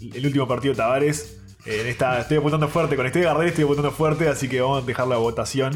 el 0.01 0.27
último 0.27 0.47
partido 0.47 0.75
de 0.75 0.79
Tavares. 0.79 1.39
Eh, 1.67 1.81
en 1.83 1.87
esta, 1.89 2.21
estoy 2.21 2.39
apuntando 2.39 2.69
fuerte, 2.69 2.97
con 2.97 3.07
este 3.07 3.21
de 3.21 3.25
Gardel 3.27 3.49
estoy 3.49 3.65
apuntando 3.65 3.91
fuerte, 3.91 4.29
así 4.29 4.49
que 4.49 4.61
vamos 4.61 4.83
a 4.83 4.87
dejar 4.87 5.09
la 5.09 5.17
votación 5.17 5.73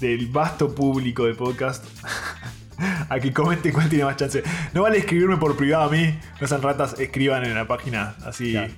del 0.00 0.26
vasto 0.26 0.74
público 0.74 1.24
del 1.24 1.36
podcast. 1.36 1.84
a 3.08 3.20
que 3.20 3.32
comenten 3.32 3.72
cuál 3.72 3.88
tiene 3.88 4.04
más 4.04 4.16
chance. 4.16 4.42
No 4.72 4.82
vale 4.82 4.98
escribirme 4.98 5.36
por 5.36 5.56
privado 5.56 5.84
a 5.84 5.90
mí, 5.90 6.18
no 6.40 6.46
sean 6.46 6.62
ratas, 6.62 6.98
escriban 6.98 7.44
en 7.44 7.54
la 7.54 7.66
página, 7.66 8.16
así 8.24 8.52
Claro. 8.52 8.72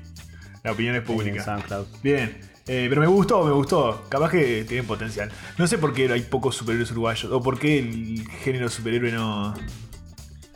la 0.65 0.73
opinión 0.73 0.97
es 0.97 1.03
pública. 1.03 1.45
SoundCloud. 1.45 1.87
Bien, 2.03 2.41
eh, 2.67 2.87
pero 2.89 3.01
me 3.01 3.07
gustó, 3.07 3.45
me 3.45 3.53
gustó. 3.53 4.07
Capaz 4.09 4.31
que 4.31 4.65
tienen 4.65 4.87
potencial. 4.87 5.31
No 5.59 5.67
sé 5.67 5.79
por 5.79 5.93
qué 5.93 6.11
hay 6.13 6.23
pocos 6.23 6.57
superhéroes 6.57 6.91
uruguayos. 6.93 7.31
O 7.33 7.43
por 7.43 7.59
qué 7.59 7.79
el 7.79 8.25
género 8.45 8.69
superhéroe 8.69 9.13
no. 9.13 9.55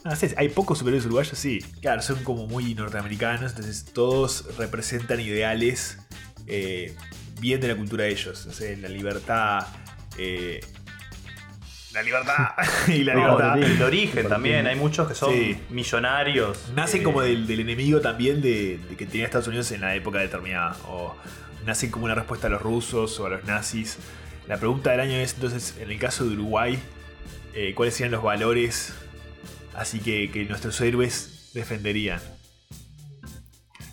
No 0.04 0.14
sé, 0.14 0.32
hay 0.38 0.48
pocos 0.50 0.78
superhéroes 0.78 1.04
uruguayos, 1.06 1.36
sí. 1.36 1.58
Claro, 1.82 2.00
son 2.02 2.22
como 2.22 2.46
muy 2.46 2.74
norteamericanos. 2.74 3.50
Entonces 3.52 3.84
todos 3.92 4.44
representan 4.56 5.20
ideales 5.20 5.98
eh, 6.46 6.94
bien 7.40 7.60
de 7.60 7.68
la 7.68 7.76
cultura 7.76 8.04
de 8.04 8.10
ellos. 8.10 8.46
O 8.46 8.52
sea, 8.52 8.76
la 8.76 8.88
libertad. 8.88 9.66
eh, 10.16 10.60
la 11.92 12.02
libertad 12.02 12.48
y 12.88 13.04
la 13.04 13.14
No, 13.14 13.20
libertad. 13.38 13.54
de 13.56 13.66
El 13.66 13.82
origen 13.82 14.28
también, 14.28 14.66
hay 14.66 14.76
muchos 14.76 15.08
que 15.08 15.14
son 15.14 15.32
Sí. 15.32 15.58
millonarios. 15.70 16.70
Nacen 16.74 17.00
eh, 17.00 17.04
como 17.04 17.22
del, 17.22 17.46
del 17.46 17.60
enemigo 17.60 18.00
también 18.00 18.40
de, 18.42 18.78
de 18.88 18.96
que 18.96 19.06
tenía 19.06 19.24
Estados 19.24 19.48
Unidos 19.48 19.70
en 19.72 19.80
la 19.80 19.94
época 19.94 20.18
determinada. 20.18 20.76
O 20.88 21.16
nacen 21.66 21.90
como 21.90 22.04
una 22.04 22.14
respuesta 22.14 22.46
a 22.46 22.50
los 22.50 22.62
rusos 22.62 23.18
o 23.20 23.26
a 23.26 23.30
los 23.30 23.44
nazis. 23.44 23.98
La 24.48 24.56
pregunta 24.58 24.90
del 24.92 25.00
año 25.00 25.14
es 25.16 25.34
entonces, 25.34 25.76
en 25.80 25.90
el 25.90 25.98
caso 25.98 26.24
de 26.24 26.34
Uruguay, 26.34 26.78
eh, 27.54 27.74
¿cuáles 27.74 27.94
serían 27.94 28.12
los 28.12 28.22
valores 28.22 28.94
así 29.74 29.98
que, 30.00 30.30
que 30.30 30.44
nuestros 30.44 30.80
héroes 30.80 31.50
defenderían? 31.54 32.20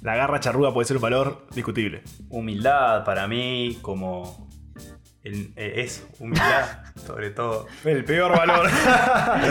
La 0.02 0.16
garra 0.16 0.40
charruga 0.40 0.74
puede 0.74 0.86
ser 0.88 0.98
un 0.98 1.02
valor 1.04 1.48
discutible. 1.56 2.04
Humildad 2.30 3.06
para 3.06 3.28
mí, 3.28 3.80
como. 3.82 4.50
el- 5.24 5.54
eh, 5.56 5.76
es 5.78 6.06
humildad, 6.20 6.84
sobre 7.08 7.30
todo. 7.30 7.68
El 7.86 8.04
peor 8.04 8.36
valor. 8.38 8.70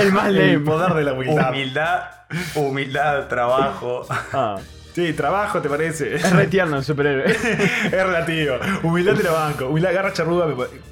El 0.00 0.12
más 0.12 0.32
lame. 0.32 0.52
El 0.54 0.62
poder 0.64 0.94
de 0.94 1.04
la 1.04 1.12
humildad. 1.12 1.50
Humildad, 1.50 2.02
humildad, 2.54 3.28
trabajo. 3.28 4.06
Ah, 4.32 4.58
Sí, 4.94 5.12
trabajo, 5.12 5.60
¿te 5.62 5.68
parece? 5.68 6.16
Es 6.16 6.32
re 6.32 6.46
tierno 6.48 6.76
el 6.78 6.84
superhéroe. 6.84 7.30
es 7.84 7.90
relativo. 7.92 8.56
Humildad 8.82 9.14
de 9.14 9.22
la 9.22 9.30
banco. 9.30 9.66
Humildad, 9.68 9.94
garra 9.94 10.12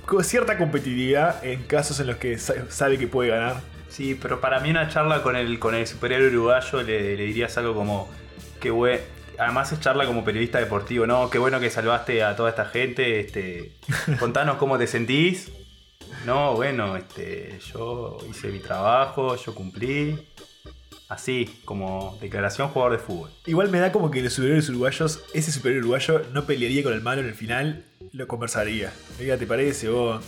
Con 0.05 0.25
cierta 0.25 0.57
competitividad 0.57 1.45
en 1.45 1.65
casos 1.65 1.99
en 2.01 2.07
los 2.07 2.17
que 2.17 2.39
sa- 2.39 2.71
sabe 2.71 2.97
que 2.99 3.09
puede 3.09 3.31
ganar. 3.31 3.57
Sí, 3.89 4.15
pero 4.21 4.41
para 4.41 4.61
mí 4.61 4.71
una 4.71 4.89
charla 4.89 5.23
con 5.23 5.35
el, 5.35 5.59
con 5.59 5.75
el 5.75 5.87
superhéroe 5.87 6.29
uruguayo 6.29 6.83
le, 6.83 7.17
le 7.17 7.25
dirías 7.25 7.57
algo 7.59 7.75
como 7.75 8.09
que 8.61 8.73
bue- 8.73 9.01
Además 9.39 9.71
es 9.73 9.81
charla 9.81 10.05
como 10.05 10.25
periodista 10.25 10.59
deportivo, 10.59 11.07
¿no? 11.07 11.31
Qué 11.31 11.39
bueno 11.39 11.61
que 11.61 11.71
salvaste 11.71 12.23
a 12.25 12.35
toda 12.37 12.51
esta 12.51 12.65
gente. 12.67 13.21
Este, 13.21 13.73
contanos 14.21 14.57
cómo 14.57 14.79
te 14.79 14.87
sentís. 14.87 15.51
No, 16.27 16.55
bueno, 16.55 16.97
este, 16.97 17.59
yo 17.73 18.17
hice 18.29 18.49
mi 18.49 18.59
trabajo, 18.61 19.37
yo 19.37 19.55
cumplí. 19.55 20.19
Así, 21.09 21.49
como 21.65 22.19
declaración 22.21 22.69
jugador 22.69 22.99
de 22.99 23.03
fútbol. 23.05 23.31
Igual 23.47 23.71
me 23.71 23.79
da 23.79 23.93
como 23.93 24.11
que 24.11 24.21
los 24.21 24.33
superhéroes 24.35 24.69
uruguayos, 24.69 25.25
ese 25.33 25.51
superhéroe 25.51 25.81
uruguayo 25.81 26.23
no 26.35 26.45
pelearía 26.45 26.83
con 26.83 26.93
el 26.93 27.01
malo 27.01 27.23
en 27.23 27.29
el 27.29 27.35
final, 27.35 27.85
lo 28.13 28.27
conversaría. 28.29 28.93
Oiga, 29.19 29.39
¿te 29.39 29.47
parece 29.47 29.89
vos? 29.89 30.23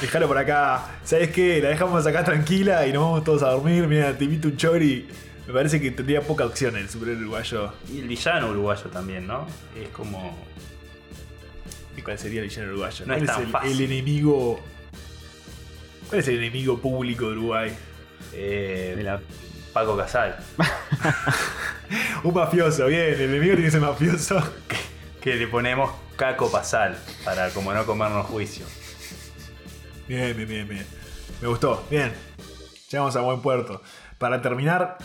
Dejalo 0.00 0.26
por 0.26 0.38
acá. 0.38 0.98
¿Sabes 1.04 1.30
qué? 1.30 1.60
La 1.60 1.68
dejamos 1.70 2.06
acá 2.06 2.24
tranquila 2.24 2.86
y 2.86 2.92
nos 2.92 3.02
vamos 3.02 3.24
todos 3.24 3.42
a 3.42 3.50
dormir. 3.50 3.86
Mira, 3.86 4.16
te 4.16 4.24
invito 4.24 4.48
un 4.48 4.56
chori. 4.56 5.06
Me 5.46 5.52
parece 5.52 5.80
que 5.80 5.90
tendría 5.90 6.22
poca 6.22 6.46
opción 6.46 6.76
el 6.76 6.88
superhéroe 6.88 7.20
uruguayo. 7.22 7.72
Y 7.92 7.98
el 7.98 8.08
villano 8.08 8.50
uruguayo 8.50 8.84
también, 8.90 9.26
¿no? 9.26 9.46
Es 9.78 9.88
como. 9.90 10.34
¿Y 11.96 12.02
cuál 12.02 12.18
sería 12.18 12.40
el 12.42 12.48
villano 12.48 12.68
uruguayo? 12.70 13.04
No 13.06 13.12
¿Cuál 13.14 13.24
es 13.24 13.30
tan 13.34 13.42
el, 13.42 13.48
fácil. 13.48 13.72
el 13.72 13.80
enemigo? 13.92 14.60
¿Cuál 16.08 16.20
es 16.20 16.28
el 16.28 16.36
enemigo 16.38 16.78
público 16.78 17.26
de 17.30 17.32
Uruguay? 17.36 17.72
eh, 18.34 18.94
De 18.96 19.02
la- 19.02 19.20
Paco 19.72 19.96
Casal. 19.96 20.36
Un 22.24 22.34
mafioso, 22.34 22.86
bien. 22.86 23.14
El 23.14 23.20
enemigo 23.22 23.54
tiene 23.54 23.64
que 23.64 23.70
ser 23.70 23.80
mafioso. 23.80 24.42
Que 25.20 25.36
le 25.36 25.46
ponemos 25.46 25.90
Caco 26.16 26.50
Pasal 26.50 26.98
para 27.24 27.50
como 27.50 27.72
no 27.72 27.84
comernos 27.86 28.26
juicio. 28.26 28.66
Bien, 30.08 30.36
bien, 30.36 30.48
bien, 30.48 30.68
bien. 30.68 30.86
Me 31.40 31.48
gustó. 31.48 31.86
Bien. 31.90 32.12
Llegamos 32.90 33.14
a 33.16 33.20
buen 33.20 33.40
puerto. 33.40 33.82
Para 34.18 34.42
terminar, 34.42 34.98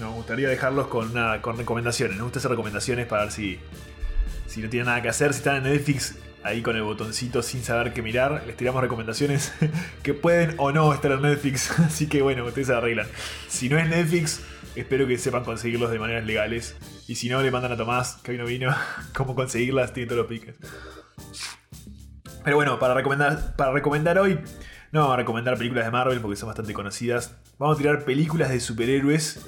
nos 0.00 0.14
gustaría 0.14 0.48
dejarlos 0.48 0.86
con, 0.86 1.10
una, 1.10 1.42
con 1.42 1.56
recomendaciones. 1.56 2.16
Nos 2.16 2.24
gusta 2.24 2.38
hacer 2.38 2.50
recomendaciones 2.50 3.06
para 3.06 3.24
ver 3.24 3.32
si, 3.32 3.58
si 4.46 4.60
no 4.60 4.68
tienen 4.68 4.86
nada 4.86 5.02
que 5.02 5.08
hacer. 5.08 5.32
Si 5.32 5.38
están 5.38 5.56
en 5.56 5.72
Netflix, 5.72 6.16
ahí 6.46 6.62
con 6.62 6.76
el 6.76 6.82
botoncito 6.82 7.42
sin 7.42 7.62
saber 7.62 7.92
qué 7.92 8.02
mirar, 8.02 8.44
les 8.46 8.56
tiramos 8.56 8.80
recomendaciones 8.80 9.52
que 10.02 10.14
pueden 10.14 10.54
o 10.58 10.70
no 10.72 10.92
estar 10.94 11.10
en 11.12 11.22
Netflix. 11.22 11.78
Así 11.80 12.06
que 12.06 12.22
bueno, 12.22 12.44
ustedes 12.44 12.68
se 12.68 12.74
arreglan. 12.74 13.06
Si 13.48 13.68
no 13.68 13.78
es 13.78 13.88
Netflix, 13.88 14.42
espero 14.76 15.06
que 15.06 15.18
sepan 15.18 15.44
conseguirlos 15.44 15.90
de 15.90 15.98
maneras 15.98 16.24
legales. 16.24 16.76
Y 17.08 17.16
si 17.16 17.28
no, 17.28 17.42
le 17.42 17.50
mandan 17.50 17.72
a 17.72 17.76
Tomás, 17.76 18.16
que 18.22 18.32
hoy 18.32 18.38
no 18.38 18.46
vino, 18.46 18.74
cómo 19.14 19.34
conseguirlas, 19.34 19.92
tiene 19.92 20.08
todos 20.08 20.20
los 20.20 20.28
piques. 20.28 20.54
Pero 22.44 22.56
bueno, 22.56 22.78
para 22.78 22.94
recomendar, 22.94 23.56
para 23.56 23.72
recomendar 23.72 24.18
hoy, 24.18 24.38
no 24.92 25.00
vamos 25.00 25.14
a 25.14 25.16
recomendar 25.16 25.58
películas 25.58 25.84
de 25.84 25.90
Marvel 25.90 26.20
porque 26.20 26.36
son 26.36 26.46
bastante 26.46 26.72
conocidas. 26.72 27.36
Vamos 27.58 27.76
a 27.76 27.78
tirar 27.78 28.04
películas 28.04 28.50
de 28.50 28.60
superhéroes 28.60 29.44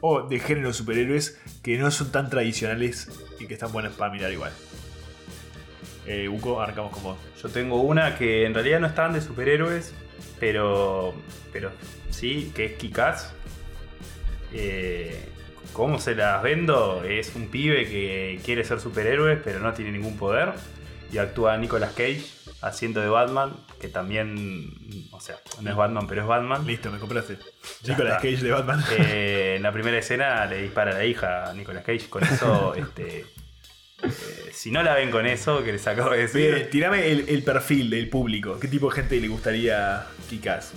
o 0.00 0.22
de 0.22 0.38
género 0.38 0.72
superhéroes 0.72 1.40
que 1.62 1.78
no 1.78 1.90
son 1.90 2.12
tan 2.12 2.30
tradicionales 2.30 3.08
y 3.40 3.46
que 3.46 3.54
están 3.54 3.72
buenas 3.72 3.92
para 3.94 4.12
mirar 4.12 4.32
igual. 4.32 4.52
Eh, 6.08 6.26
Buco, 6.26 6.60
arrancamos 6.60 6.92
con 6.92 7.02
vos. 7.02 7.18
Yo 7.42 7.50
tengo 7.50 7.82
una 7.82 8.16
que 8.16 8.46
en 8.46 8.54
realidad 8.54 8.80
no 8.80 8.86
es 8.86 8.94
tan 8.94 9.12
de 9.12 9.20
superhéroes, 9.20 9.92
pero, 10.40 11.14
pero 11.52 11.70
sí, 12.08 12.50
que 12.56 12.64
es 12.64 12.72
Kikaz. 12.72 13.34
Eh, 14.54 15.28
¿Cómo 15.74 15.98
se 15.98 16.14
las 16.14 16.42
vendo? 16.42 17.04
Es 17.04 17.36
un 17.36 17.48
pibe 17.48 17.84
que 17.84 18.40
quiere 18.42 18.64
ser 18.64 18.80
superhéroe, 18.80 19.36
pero 19.36 19.60
no 19.60 19.74
tiene 19.74 19.92
ningún 19.92 20.16
poder. 20.16 20.54
Y 21.12 21.18
actúa 21.18 21.58
Nicolas 21.58 21.92
Cage 21.92 22.24
haciendo 22.62 23.00
de 23.02 23.08
Batman, 23.08 23.52
que 23.78 23.88
también, 23.88 24.72
o 25.12 25.20
sea, 25.20 25.36
no 25.60 25.70
es 25.70 25.76
Batman, 25.76 26.06
pero 26.06 26.22
es 26.22 26.26
Batman. 26.26 26.66
Listo, 26.66 26.90
me 26.90 26.98
compraste. 26.98 27.36
Nicolas. 27.86 28.16
Cage 28.16 28.38
de 28.38 28.50
Batman. 28.50 28.82
Eh, 28.98 29.54
en 29.56 29.62
la 29.62 29.72
primera 29.72 29.98
escena 29.98 30.46
le 30.46 30.62
dispara 30.62 30.92
a 30.92 30.94
la 30.94 31.04
hija 31.04 31.50
a 31.50 31.52
Nicolas 31.52 31.84
Cage. 31.84 32.08
Con 32.08 32.24
eso, 32.24 32.74
este, 32.76 33.26
eh, 34.02 34.50
si 34.52 34.70
no 34.70 34.82
la 34.82 34.94
ven 34.94 35.10
con 35.10 35.26
eso, 35.26 35.62
que 35.64 35.72
les 35.72 35.86
acabo 35.86 36.10
de 36.10 36.18
decir, 36.18 36.54
Bien, 36.54 36.70
tirame 36.70 37.10
el, 37.10 37.28
el 37.28 37.42
perfil 37.42 37.90
del 37.90 38.08
público. 38.08 38.58
¿Qué 38.58 38.68
tipo 38.68 38.88
de 38.88 38.96
gente 38.96 39.20
le 39.20 39.28
gustaría 39.28 40.06
Kikaz? 40.28 40.72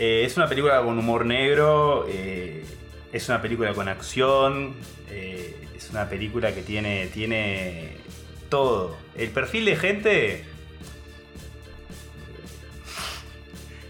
Eh, 0.00 0.24
es 0.24 0.38
una 0.38 0.48
película 0.48 0.82
con 0.82 0.98
humor 0.98 1.26
negro, 1.26 2.06
eh, 2.08 2.64
es 3.12 3.28
una 3.28 3.42
película 3.42 3.74
con 3.74 3.86
acción, 3.86 4.74
eh, 5.10 5.68
es 5.76 5.90
una 5.90 6.08
película 6.08 6.54
que 6.54 6.62
tiene, 6.62 7.08
tiene 7.08 7.98
todo. 8.48 8.96
El 9.14 9.28
perfil 9.28 9.66
de 9.66 9.76
gente 9.76 10.44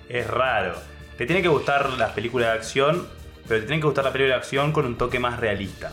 es 0.08 0.26
raro. 0.26 0.74
Te 1.16 1.26
tiene 1.26 1.42
que 1.42 1.48
gustar 1.48 1.90
las 1.90 2.10
películas 2.10 2.48
de 2.48 2.58
acción, 2.58 3.08
pero 3.46 3.60
te 3.60 3.66
tiene 3.68 3.80
que 3.80 3.86
gustar 3.86 4.04
la 4.04 4.12
película 4.12 4.34
de 4.34 4.40
acción 4.40 4.72
con 4.72 4.86
un 4.86 4.98
toque 4.98 5.20
más 5.20 5.38
realista. 5.38 5.92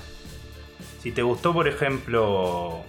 Si 1.07 1.13
te 1.13 1.21
gustó, 1.21 1.53
por 1.53 1.69
ejemplo, 1.69 2.83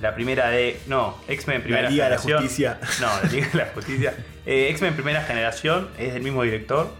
la 0.00 0.14
primera 0.14 0.48
de... 0.48 0.80
No, 0.86 1.18
X-Men 1.28 1.60
primera 1.60 1.82
La 1.82 1.90
Liga 1.90 2.04
de 2.04 2.10
la 2.12 2.18
generación. 2.18 2.42
Justicia. 2.42 2.80
No, 2.98 3.08
la 3.22 3.30
Liga 3.30 3.48
de 3.52 3.58
la 3.58 3.66
Justicia. 3.74 4.14
Eh, 4.46 4.70
X-Men 4.70 4.94
Primera 4.94 5.22
Generación 5.22 5.90
es 5.98 6.14
del 6.14 6.22
mismo 6.22 6.42
director. 6.42 6.90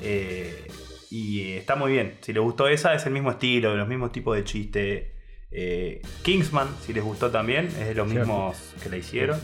Eh, 0.00 0.66
y 1.10 1.52
está 1.52 1.76
muy 1.76 1.92
bien. 1.92 2.16
Si 2.22 2.32
les 2.32 2.42
gustó 2.42 2.68
esa, 2.68 2.94
es 2.94 3.04
el 3.04 3.12
mismo 3.12 3.32
estilo, 3.32 3.76
los 3.76 3.86
mismos 3.86 4.12
tipos 4.12 4.34
de 4.34 4.42
chiste. 4.44 5.12
Eh, 5.50 6.00
Kingsman, 6.22 6.68
si 6.80 6.94
les 6.94 7.04
gustó 7.04 7.30
también, 7.30 7.66
es 7.66 7.88
de 7.88 7.94
los 7.94 8.08
Cierto. 8.08 8.26
mismos 8.32 8.56
que 8.82 8.88
la 8.88 8.96
hicieron. 8.96 9.38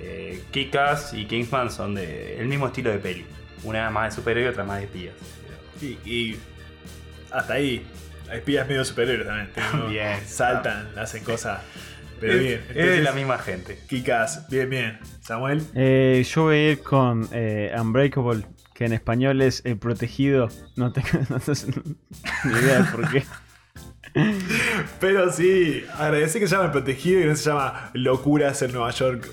Eh, 0.00 0.42
Kikas 0.52 1.12
y 1.12 1.26
Kingsman 1.26 1.70
son 1.70 1.94
de 1.96 2.38
el 2.40 2.46
mismo 2.48 2.68
estilo 2.68 2.90
de 2.90 2.98
peli. 2.98 3.26
Una 3.62 3.90
más 3.90 4.14
de 4.14 4.16
superhéroe 4.22 4.48
y 4.48 4.52
otra 4.52 4.64
más 4.64 4.78
de 4.78 4.84
espías. 4.86 5.14
Y, 5.82 5.98
y 6.10 6.38
hasta 7.32 7.54
ahí. 7.54 7.84
Hay 8.32 8.38
espías 8.38 8.66
medio 8.66 8.82
superiores 8.84 9.26
también. 9.26 9.50
¿no? 9.74 9.86
Bien. 9.90 10.18
Saltan, 10.26 10.88
hacen 10.96 11.22
cosas. 11.22 11.60
Pero 12.18 12.32
es, 12.34 12.40
bien. 12.40 12.60
es 12.60 12.74
de 12.74 12.80
entonces, 12.80 13.04
la 13.04 13.12
misma 13.12 13.38
gente. 13.38 13.78
Kikas, 13.88 14.48
bien, 14.48 14.70
bien. 14.70 14.98
Samuel. 15.20 15.62
Eh, 15.74 16.24
yo 16.32 16.44
voy 16.44 16.56
a 16.56 16.70
ir 16.70 16.82
con 16.82 17.28
eh, 17.32 17.74
Unbreakable, 17.78 18.46
que 18.74 18.86
en 18.86 18.92
español 18.92 19.42
es 19.42 19.60
El 19.66 19.76
Protegido. 19.76 20.48
No 20.76 20.92
tengo 20.92 21.08
no 21.28 21.40
sé- 21.40 21.66
ni 22.44 22.52
idea 22.52 22.82
de 22.82 22.84
por 22.90 23.10
qué. 23.10 23.24
Pero 25.00 25.32
sí, 25.32 25.84
agradecí 25.98 26.38
que 26.38 26.46
se 26.46 26.54
llama 26.54 26.66
El 26.66 26.72
Protegido 26.72 27.20
y 27.20 27.24
no 27.24 27.36
se 27.36 27.50
llama 27.50 27.90
Locuras 27.92 28.62
en 28.62 28.72
Nueva 28.72 28.92
York. 28.92 29.28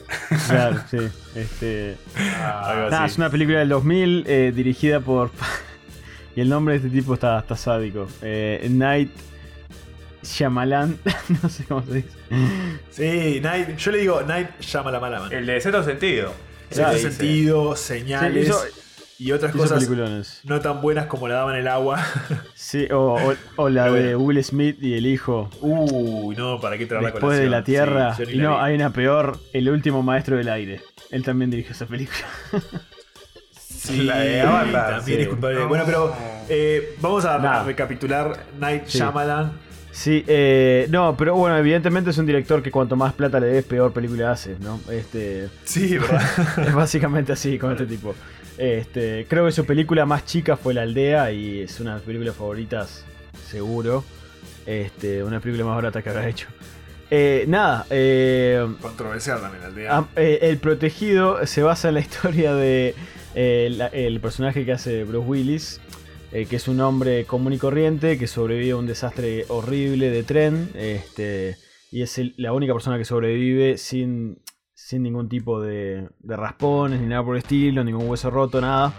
Claro, 0.48 0.82
sí. 0.90 0.98
Este, 1.36 1.96
así. 2.44 3.06
es 3.06 3.18
una 3.18 3.30
película 3.30 3.60
del 3.60 3.70
2000 3.70 4.26
eh, 4.28 4.52
dirigida 4.54 5.00
por... 5.00 5.32
y 6.40 6.42
el 6.42 6.48
nombre 6.48 6.80
de 6.80 6.88
este 6.88 6.98
tipo 6.98 7.16
está, 7.16 7.38
está 7.40 7.58
sádico. 7.58 8.08
Eh, 8.22 8.66
Night 8.72 9.12
Shyamalan. 10.24 10.98
no 11.44 11.50
sé 11.50 11.66
cómo 11.66 11.84
se 11.84 11.96
dice. 11.96 12.10
Sí, 12.90 13.42
Night. 13.42 13.76
Yo 13.76 13.92
le 13.92 13.98
digo 13.98 14.22
Night 14.22 14.48
mano. 15.02 15.26
El 15.30 15.46
de 15.46 15.60
cierto 15.60 15.84
sentido. 15.84 16.32
Claro, 16.70 16.94
dice. 16.94 17.12
sentido, 17.12 17.76
Sí, 17.76 17.88
señales 18.00 18.48
hizo, 18.48 18.58
y 19.18 19.34
otras 19.34 19.54
cosas 19.54 19.80
peliculones. 19.80 20.40
no 20.46 20.62
tan 20.62 20.80
buenas 20.82 21.08
como 21.08 21.28
la 21.28 21.36
daban 21.36 21.58
el 21.58 21.68
agua. 21.68 22.02
Sí, 22.56 22.88
o, 22.90 23.16
o- 23.16 23.36
o 23.58 23.70
la 23.70 23.92
de. 23.92 24.16
Will 24.16 24.42
Smith 24.42 24.78
y 24.82 24.94
el 24.94 25.08
hijo. 25.08 25.50
Uy, 25.60 26.38
no, 26.38 26.62
¿para 26.62 26.78
qué 26.78 26.86
traer 26.86 27.04
la 27.04 27.12
Después 27.12 27.38
de 27.38 27.50
la 27.50 27.66
Tierra. 27.66 28.16
Sí, 28.16 28.24
y 28.30 28.36
la 28.36 28.44
no, 28.44 28.56
vi. 28.58 28.64
hay 28.64 28.76
una 28.76 28.94
peor, 28.94 29.40
El 29.52 29.70
último 29.70 30.04
maestro 30.04 30.38
del 30.38 30.48
aire. 30.48 30.80
Él 31.12 31.24
también 31.24 31.52
dirigió 31.52 31.74
esa 31.74 31.86
película. 31.86 32.26
Sí, 33.80 34.04
La 34.04 34.20
de 34.20 34.42
Avatar, 34.42 34.98
también 34.98 35.18
sí. 35.20 35.24
es 35.24 35.28
culpable. 35.30 35.60
No. 35.60 35.68
Bueno, 35.68 35.84
pero 35.86 36.14
eh, 36.50 36.96
vamos 37.00 37.26
a, 37.26 37.64
recapitular 37.64 38.46
Night 38.60 38.84
Sí. 38.88 38.98
Shyamalan. 38.98 39.54
Sí, 39.92 40.24
eh, 40.28 40.88
no, 40.90 41.16
pero 41.18 41.36
bueno, 41.36 41.58
evidentemente 41.58 42.12
es 42.12 42.18
un 42.18 42.26
director 42.26 42.62
que 42.62 42.72
cuanto 42.72 42.96
más 42.96 43.14
plata 43.14 43.40
le 43.40 43.48
des, 43.48 43.66
peor 43.66 43.92
película 43.92 44.32
hace, 44.32 44.56
¿no? 44.60 44.80
Este, 44.92 45.50
Sí, 45.64 45.98
¿verdad? 45.98 46.22
es 46.68 46.74
básicamente 46.74 47.32
así 47.32 47.58
con 47.58 47.72
este 47.72 47.86
tipo. 47.86 48.14
Este, 48.58 49.26
creo 49.30 49.46
que 49.46 49.52
su 49.52 49.66
película 49.66 50.06
más 50.06 50.26
chica 50.26 50.58
fue 50.58 50.74
La 50.74 50.82
Aldea 50.82 51.32
y 51.32 51.62
es 51.62 51.80
una 51.80 51.92
de 51.92 51.96
mis 51.98 52.06
películas 52.06 52.36
favoritas, 52.36 53.06
seguro. 53.50 54.04
Este, 54.66 55.24
una 55.24 55.40
película 55.40 55.66
más 55.66 55.76
barata 55.76 56.02
que 56.02 56.10
habrá 56.10 56.28
hecho. 56.28 56.48
Eh, 57.12 57.46
nada, 57.48 57.88
eh, 57.90 58.68
Controversial 58.82 59.42
también 59.42 59.62
la 59.62 59.68
aldea. 59.68 60.06
Eh, 60.16 60.40
el 60.44 60.60
protegido 60.60 61.46
se 61.48 61.64
basa 61.64 61.88
en 61.88 61.96
la 61.96 62.00
historia 62.02 62.54
de 62.54 62.94
el 63.36 64.20
personaje 64.22 64.66
que 64.66 64.72
hace 64.72 65.04
Bruce 65.04 65.28
Willis, 65.28 65.82
eh, 66.32 66.46
que 66.46 66.58
es 66.58 66.68
un 66.68 66.80
hombre 66.80 67.26
común 67.26 67.54
y 67.54 67.58
corriente 67.58 68.20
que 68.20 68.28
sobrevive 68.28 68.72
a 68.72 68.76
un 68.76 68.86
desastre 68.86 69.46
horrible 69.48 70.12
de 70.12 70.24
tren, 70.24 70.70
este, 70.76 71.58
y 71.92 72.04
es 72.04 72.22
la 72.38 72.54
única 72.54 72.74
persona 72.74 73.00
que 73.00 73.06
sobrevive 73.06 73.78
sin, 73.78 74.44
sin 74.76 75.02
ningún 75.02 75.28
tipo 75.28 75.60
de, 75.60 76.08
de 76.20 76.36
raspones 76.36 77.02
ni 77.02 77.08
nada 77.08 77.24
por 77.24 77.36
el 77.36 77.42
estilo, 77.42 77.84
ningún 77.84 78.08
hueso 78.08 78.30
roto, 78.30 78.62
nada. 78.62 78.94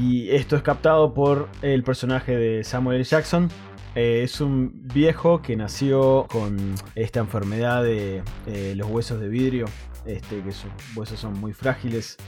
Y 0.00 0.30
esto 0.30 0.54
es 0.54 0.62
captado 0.62 1.14
por 1.14 1.48
el 1.62 1.82
personaje 1.82 2.36
de 2.36 2.62
Samuel 2.62 2.96
L. 2.96 3.04
Jackson, 3.04 3.48
Eh, 3.96 4.22
es 4.24 4.42
un 4.42 4.72
viejo 4.92 5.40
que 5.40 5.56
nació 5.56 6.26
con 6.30 6.74
esta 6.94 7.20
enfermedad 7.20 7.82
de 7.82 8.22
eh, 8.46 8.74
los 8.76 8.88
huesos 8.88 9.18
de 9.20 9.28
vidrio, 9.28 9.64
este, 10.04 10.42
que 10.42 10.52
sus 10.52 10.70
huesos 10.94 11.18
son 11.18 11.40
muy 11.40 11.54
frágiles. 11.54 12.18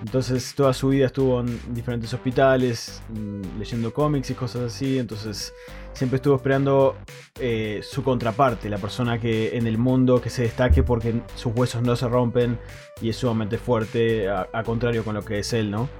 Entonces 0.00 0.54
toda 0.54 0.72
su 0.72 0.88
vida 0.88 1.06
estuvo 1.06 1.40
en 1.40 1.60
diferentes 1.74 2.14
hospitales, 2.14 3.02
mm, 3.10 3.58
leyendo 3.58 3.92
cómics 3.92 4.30
y 4.30 4.34
cosas 4.34 4.62
así. 4.74 4.98
Entonces 4.98 5.52
siempre 5.92 6.16
estuvo 6.16 6.36
esperando 6.36 6.96
eh, 7.38 7.80
su 7.82 8.02
contraparte, 8.02 8.70
la 8.70 8.78
persona 8.78 9.18
que 9.20 9.56
en 9.56 9.66
el 9.66 9.76
mundo 9.76 10.22
que 10.22 10.30
se 10.30 10.42
destaque 10.42 10.82
porque 10.82 11.20
sus 11.34 11.52
huesos 11.54 11.82
no 11.82 11.94
se 11.94 12.08
rompen 12.08 12.58
y 13.02 13.10
es 13.10 13.16
sumamente 13.16 13.58
fuerte, 13.58 14.28
a, 14.30 14.48
a 14.52 14.62
contrario 14.62 15.04
con 15.04 15.14
lo 15.14 15.22
que 15.24 15.40
es 15.40 15.52
él, 15.52 15.70
¿no? 15.70 15.90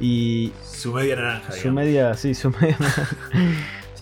Y 0.00 0.52
Su 0.62 0.92
media 0.92 1.16
naranja. 1.16 1.52
su 1.52 1.58
digamos. 1.58 1.74
media, 1.74 2.14
sí, 2.14 2.34
su 2.34 2.50
media. 2.60 2.76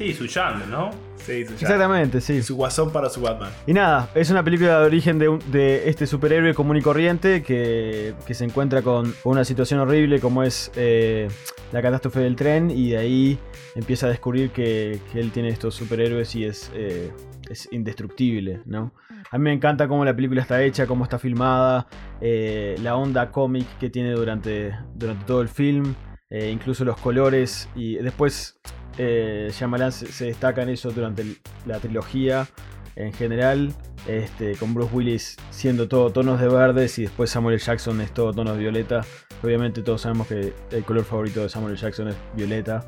Sí, 0.02 0.14
su 0.14 0.26
Yang, 0.26 0.70
¿no? 0.70 0.90
Sí, 1.16 1.46
su, 1.46 1.52
Exactamente, 1.52 2.20
sí. 2.20 2.42
Su 2.42 2.56
guasón 2.56 2.90
para 2.92 3.08
su 3.08 3.20
Batman. 3.20 3.50
Y 3.66 3.72
nada, 3.72 4.10
es 4.14 4.30
una 4.30 4.42
película 4.42 4.80
de 4.80 4.86
origen 4.86 5.18
de, 5.20 5.28
un- 5.28 5.38
de 5.52 5.88
este 5.88 6.06
superhéroe 6.06 6.52
común 6.54 6.76
y 6.76 6.82
corriente 6.82 7.42
que, 7.44 8.14
que 8.26 8.34
se 8.34 8.44
encuentra 8.44 8.82
con, 8.82 9.12
con 9.22 9.32
una 9.32 9.44
situación 9.44 9.78
horrible 9.80 10.18
como 10.18 10.42
es 10.42 10.72
eh, 10.74 11.28
la 11.70 11.80
catástrofe 11.80 12.18
del 12.20 12.34
tren 12.34 12.70
y 12.70 12.90
de 12.90 12.98
ahí 12.98 13.38
empieza 13.76 14.06
a 14.06 14.08
descubrir 14.10 14.50
que, 14.50 14.98
que 15.12 15.20
él 15.20 15.30
tiene 15.30 15.50
estos 15.50 15.74
superhéroes 15.76 16.34
y 16.34 16.44
es, 16.44 16.72
eh, 16.74 17.12
es 17.48 17.68
indestructible, 17.70 18.60
¿no? 18.66 18.92
A 19.30 19.38
mí 19.38 19.44
me 19.44 19.52
encanta 19.52 19.86
cómo 19.86 20.04
la 20.04 20.14
película 20.16 20.42
está 20.42 20.60
hecha, 20.62 20.86
cómo 20.88 21.04
está 21.04 21.18
filmada, 21.20 21.86
eh, 22.20 22.76
la 22.82 22.96
onda 22.96 23.30
cómic 23.30 23.66
que 23.78 23.88
tiene 23.88 24.10
durante, 24.10 24.74
durante 24.94 25.24
todo 25.24 25.40
el 25.40 25.48
film, 25.48 25.94
eh, 26.33 26.51
incluso 26.51 26.85
los 26.85 26.97
colores 26.99 27.68
y 27.77 27.97
después 27.97 28.59
eh, 28.97 29.51
Shyamalan 29.53 29.92
se, 29.92 30.11
se 30.11 30.25
destaca 30.25 30.62
en 30.62 30.71
eso 30.71 30.90
durante 30.90 31.25
la 31.66 31.79
trilogía 31.79 32.49
en 32.97 33.12
general, 33.12 33.75
este, 34.07 34.57
con 34.57 34.75
Bruce 34.75 34.95
Willis 34.95 35.37
siendo 35.51 35.88
todo 35.88 36.11
tonos 36.11 36.40
de 36.40 36.49
verdes 36.49 36.99
y 36.99 37.03
después 37.03 37.31
Samuel 37.31 37.55
L. 37.55 37.64
Jackson 37.64 38.01
es 38.01 38.12
todo 38.12 38.33
tonos 38.33 38.57
de 38.57 38.62
violeta. 38.62 39.05
Obviamente 39.42 39.83
todos 39.83 40.03
sabemos 40.03 40.27
que 40.27 40.53
el 40.71 40.85
color 40.85 41.05
favorito 41.05 41.42
de 41.42 41.49
Samuel. 41.49 41.77
Jackson 41.77 42.09
es 42.09 42.16
violeta. 42.35 42.85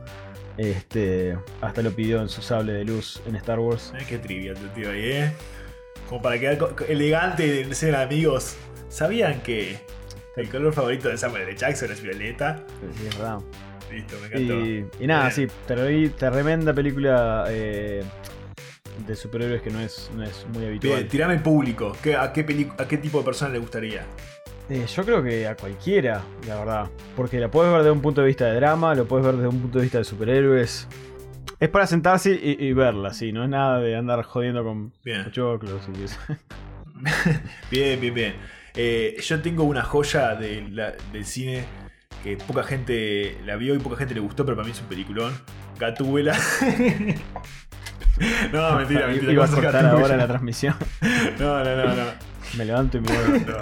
Este, 0.57 1.37
hasta 1.61 1.83
lo 1.83 1.91
pidió 1.91 2.21
en 2.21 2.29
su 2.29 2.41
sable 2.41 2.73
de 2.73 2.85
luz 2.85 3.21
en 3.27 3.37
Star 3.37 3.59
Wars. 3.59 3.93
Qué 4.09 4.19
trivia 4.19 4.55
tu 4.55 4.67
tío 4.69 4.91
ahí, 4.91 5.05
¿eh? 5.05 5.33
Como 6.09 6.23
para 6.23 6.39
quedar 6.39 6.59
elegante 6.89 7.65
de 7.65 7.75
ser 7.75 7.97
amigos. 7.97 8.57
¿Sabían 8.89 9.41
que 9.43 9.79
el 10.37 10.49
color 10.49 10.73
favorito 10.73 11.09
de 11.09 11.17
Samuel 11.17 11.43
L. 11.43 11.57
Jackson 11.57 11.91
es 11.93 12.03
violeta? 12.03 12.65
Sí, 12.97 13.07
es 13.07 13.17
verdad. 13.19 13.39
Listo, 13.91 14.17
me 14.21 14.27
encantó. 14.27 14.55
Y, 14.67 14.87
y 15.01 15.07
nada, 15.07 15.29
Bien. 15.31 15.49
sí, 15.49 16.07
tremenda 16.19 16.73
película 16.73 17.45
eh, 17.49 18.03
de 19.07 19.15
superhéroes 19.17 19.63
que 19.63 19.71
no 19.71 19.81
es, 19.81 20.11
no 20.17 20.23
es 20.25 20.47
muy 20.53 20.65
habitual. 20.67 20.97
Bien, 20.97 21.09
tirame 21.09 21.35
el 21.35 21.43
público. 21.43 21.97
¿Qué- 22.03 22.17
a, 22.17 22.33
qué 22.33 22.43
peli- 22.45 22.71
¿A 22.79 22.87
qué 22.89 22.99
tipo 22.99 23.19
de 23.19 23.25
persona 23.25 23.53
le 23.53 23.59
gustaría? 23.59 24.05
Eh, 24.71 24.87
yo 24.87 25.05
creo 25.05 25.23
que 25.23 25.47
a 25.47 25.55
cualquiera, 25.57 26.23
la 26.49 26.57
verdad. 26.57 26.91
Porque 27.15 27.39
la 27.39 27.51
puedes 27.51 27.71
ver 27.71 27.83
desde 27.83 27.91
un 27.93 28.01
punto 28.01 28.23
de 28.23 28.27
vista 28.29 28.47
de 28.47 28.55
drama, 28.55 28.95
lo 28.95 29.07
puedes 29.07 29.27
ver 29.27 29.35
desde 29.37 29.49
un 29.49 29.61
punto 29.61 29.79
de 29.79 29.83
vista 29.83 29.99
de 29.99 30.05
superhéroes. 30.05 30.89
Es 31.61 31.69
para 31.69 31.87
sentarse 31.87 32.33
y, 32.33 32.57
y 32.67 32.73
verla, 32.73 33.13
sí, 33.15 33.31
no 33.33 33.45
es 33.45 33.51
nada 33.51 33.79
de 33.79 33.95
andar 33.95 34.23
jodiendo 34.25 34.65
con 34.65 34.93
choclos 35.31 35.83
y 35.99 36.05
eso. 36.05 36.19
Bien, 37.71 38.01
bien, 38.01 38.15
bien. 38.15 38.35
Eh, 38.77 39.17
yo 39.21 39.41
tengo 39.41 39.65
una 39.65 39.83
joya 39.83 40.35
de 40.35 40.67
la- 40.71 40.93
del 41.13 41.25
cine 41.25 41.65
que 42.23 42.37
poca 42.37 42.63
gente 42.65 43.39
la 43.45 43.57
vio 43.57 43.75
y 43.75 43.79
poca 43.79 43.97
gente 43.97 44.15
le 44.15 44.21
gustó, 44.21 44.45
pero 44.45 44.57
para 44.57 44.67
mí 44.67 44.73
es 44.73 44.81
un 44.81 44.87
peliculón. 44.89 45.33
Gatúbela. 45.79 46.37
no, 48.53 48.73
mentira, 48.77 49.07
mentira. 49.07 49.33
Iba 49.33 49.45
a 49.45 49.47
¿cómo 49.47 49.57
se 49.57 49.63
cortar 49.63 49.83
Gatúbela? 49.85 50.05
ahora 50.07 50.17
la 50.17 50.27
transmisión. 50.29 50.75
No, 51.39 51.65
no, 51.65 51.77
no, 51.77 51.95
no. 51.95 52.05
Me 52.57 52.65
levanto 52.65 52.99
y 52.99 53.01
me 53.01 53.09
voy. 53.13 53.41
No. 53.41 53.57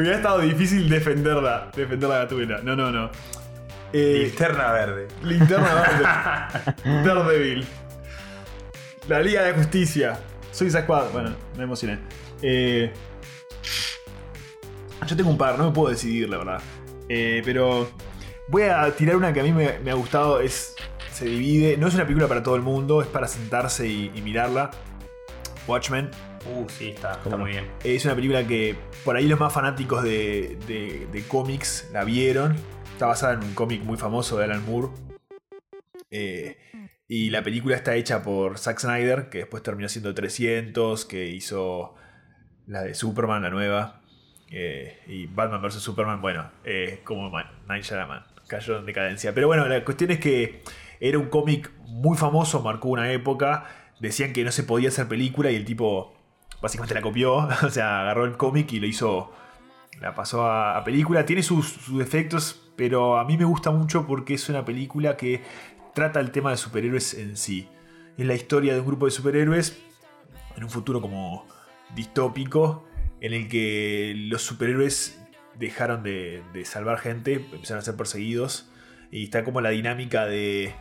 Hubiera 0.00 0.16
estado 0.16 0.38
difícil 0.40 0.88
defenderla, 0.88 1.70
defender 1.74 2.08
la 2.08 2.18
gatubela. 2.18 2.60
No, 2.62 2.76
no, 2.76 2.90
no. 2.92 3.10
Eh, 3.92 4.22
Linterna 4.26 4.72
verde. 4.72 5.08
Linterna 5.22 5.74
Verde. 5.74 7.02
Daredevil. 7.04 7.66
La 9.08 9.20
Liga 9.20 9.42
de 9.42 9.50
la 9.52 9.56
Justicia. 9.58 10.18
Soy 10.52 10.70
Squad. 10.70 11.10
Bueno, 11.12 11.30
me 11.56 11.64
emocioné. 11.64 11.98
Eh, 12.42 12.92
yo 15.06 15.16
tengo 15.16 15.30
un 15.30 15.38
par, 15.38 15.58
no 15.58 15.66
me 15.66 15.72
puedo 15.72 15.90
decidir, 15.90 16.28
la 16.28 16.38
verdad. 16.38 16.60
Eh, 17.08 17.42
pero 17.44 17.90
voy 18.48 18.62
a 18.62 18.90
tirar 18.96 19.16
una 19.16 19.32
que 19.32 19.40
a 19.40 19.42
mí 19.42 19.52
me, 19.52 19.78
me 19.80 19.90
ha 19.90 19.94
gustado. 19.94 20.40
Es, 20.40 20.74
se 21.12 21.26
divide. 21.26 21.76
No 21.76 21.86
es 21.88 21.94
una 21.94 22.04
película 22.04 22.26
para 22.28 22.42
todo 22.42 22.56
el 22.56 22.62
mundo, 22.62 23.02
es 23.02 23.08
para 23.08 23.28
sentarse 23.28 23.86
y, 23.86 24.10
y 24.14 24.22
mirarla. 24.22 24.70
Watchmen. 25.66 26.10
Uh, 26.54 26.68
sí, 26.68 26.88
está, 26.90 27.12
está 27.14 27.36
muy 27.38 27.50
bien. 27.52 27.66
Es 27.82 28.04
una 28.04 28.14
película 28.14 28.46
que 28.46 28.76
por 29.04 29.16
ahí 29.16 29.26
los 29.26 29.40
más 29.40 29.52
fanáticos 29.52 30.02
de, 30.02 30.58
de- 30.66 31.06
de 31.10 31.22
cómics 31.26 31.88
la 31.92 32.04
vieron. 32.04 32.54
Está 32.92 33.06
basada 33.06 33.32
en 33.34 33.42
un 33.42 33.54
cómic 33.54 33.82
muy 33.82 33.96
famoso 33.96 34.36
de 34.38 34.44
Alan 34.44 34.64
Moore. 34.66 34.88
Eh, 36.10 36.56
y 37.08 37.30
la 37.30 37.42
película 37.42 37.76
está 37.76 37.94
hecha 37.96 38.22
por 38.22 38.58
Zack 38.58 38.78
Snyder, 38.80 39.28
que 39.30 39.38
después 39.38 39.62
terminó 39.62 39.88
siendo 39.88 40.14
300, 40.14 41.04
que 41.06 41.26
hizo 41.28 41.94
la 42.66 42.82
de 42.82 42.94
Superman, 42.94 43.42
la 43.42 43.50
nueva. 43.50 44.02
Eh, 44.50 45.00
y 45.06 45.26
Batman 45.26 45.62
vs. 45.62 45.74
Superman, 45.74 46.20
bueno, 46.20 46.50
eh, 46.64 47.00
como 47.04 47.30
Night 47.68 47.84
Shyamalan, 47.84 48.24
cayó 48.46 48.78
en 48.78 48.86
decadencia. 48.86 49.34
Pero 49.34 49.46
bueno, 49.46 49.66
la 49.66 49.84
cuestión 49.84 50.10
es 50.10 50.20
que 50.20 50.62
era 51.00 51.18
un 51.18 51.28
cómic 51.28 51.70
muy 51.86 52.16
famoso, 52.16 52.62
marcó 52.62 52.88
una 52.88 53.10
época. 53.12 53.66
Decían 54.00 54.32
que 54.32 54.44
no 54.44 54.52
se 54.52 54.64
podía 54.64 54.88
hacer 54.88 55.08
película 55.08 55.50
y 55.50 55.56
el 55.56 55.64
tipo 55.64 56.14
básicamente 56.60 56.94
la 56.94 57.02
copió. 57.02 57.48
O 57.62 57.70
sea, 57.70 58.00
agarró 58.00 58.24
el 58.24 58.36
cómic 58.36 58.72
y 58.72 58.80
lo 58.80 58.86
hizo. 58.86 59.32
La 60.00 60.14
pasó 60.14 60.46
a, 60.46 60.76
a 60.76 60.84
película. 60.84 61.24
Tiene 61.24 61.42
sus, 61.42 61.68
sus 61.68 61.98
defectos, 61.98 62.70
pero 62.76 63.18
a 63.18 63.24
mí 63.24 63.36
me 63.36 63.44
gusta 63.44 63.70
mucho 63.70 64.06
porque 64.06 64.34
es 64.34 64.48
una 64.48 64.64
película 64.64 65.16
que 65.16 65.42
trata 65.94 66.20
el 66.20 66.30
tema 66.30 66.50
de 66.50 66.56
superhéroes 66.56 67.14
en 67.14 67.36
sí. 67.36 67.68
Es 68.18 68.26
la 68.26 68.34
historia 68.34 68.74
de 68.74 68.80
un 68.80 68.86
grupo 68.86 69.06
de 69.06 69.12
superhéroes 69.12 69.80
en 70.56 70.64
un 70.64 70.70
futuro 70.70 71.00
como 71.00 71.46
distópico 71.94 72.84
en 73.24 73.32
el 73.32 73.48
que 73.48 74.12
los 74.14 74.42
superhéroes 74.42 75.18
dejaron 75.58 76.02
de, 76.02 76.42
salvar 76.66 76.98
gente, 76.98 77.36
empezaron 77.52 77.78
a 77.78 77.82
ser 77.82 77.96
perseguidos 77.96 78.68
y 79.10 79.24
está 79.24 79.44
como 79.44 79.62
la 79.62 79.70
dinámica 79.70 80.26
de 80.26 80.74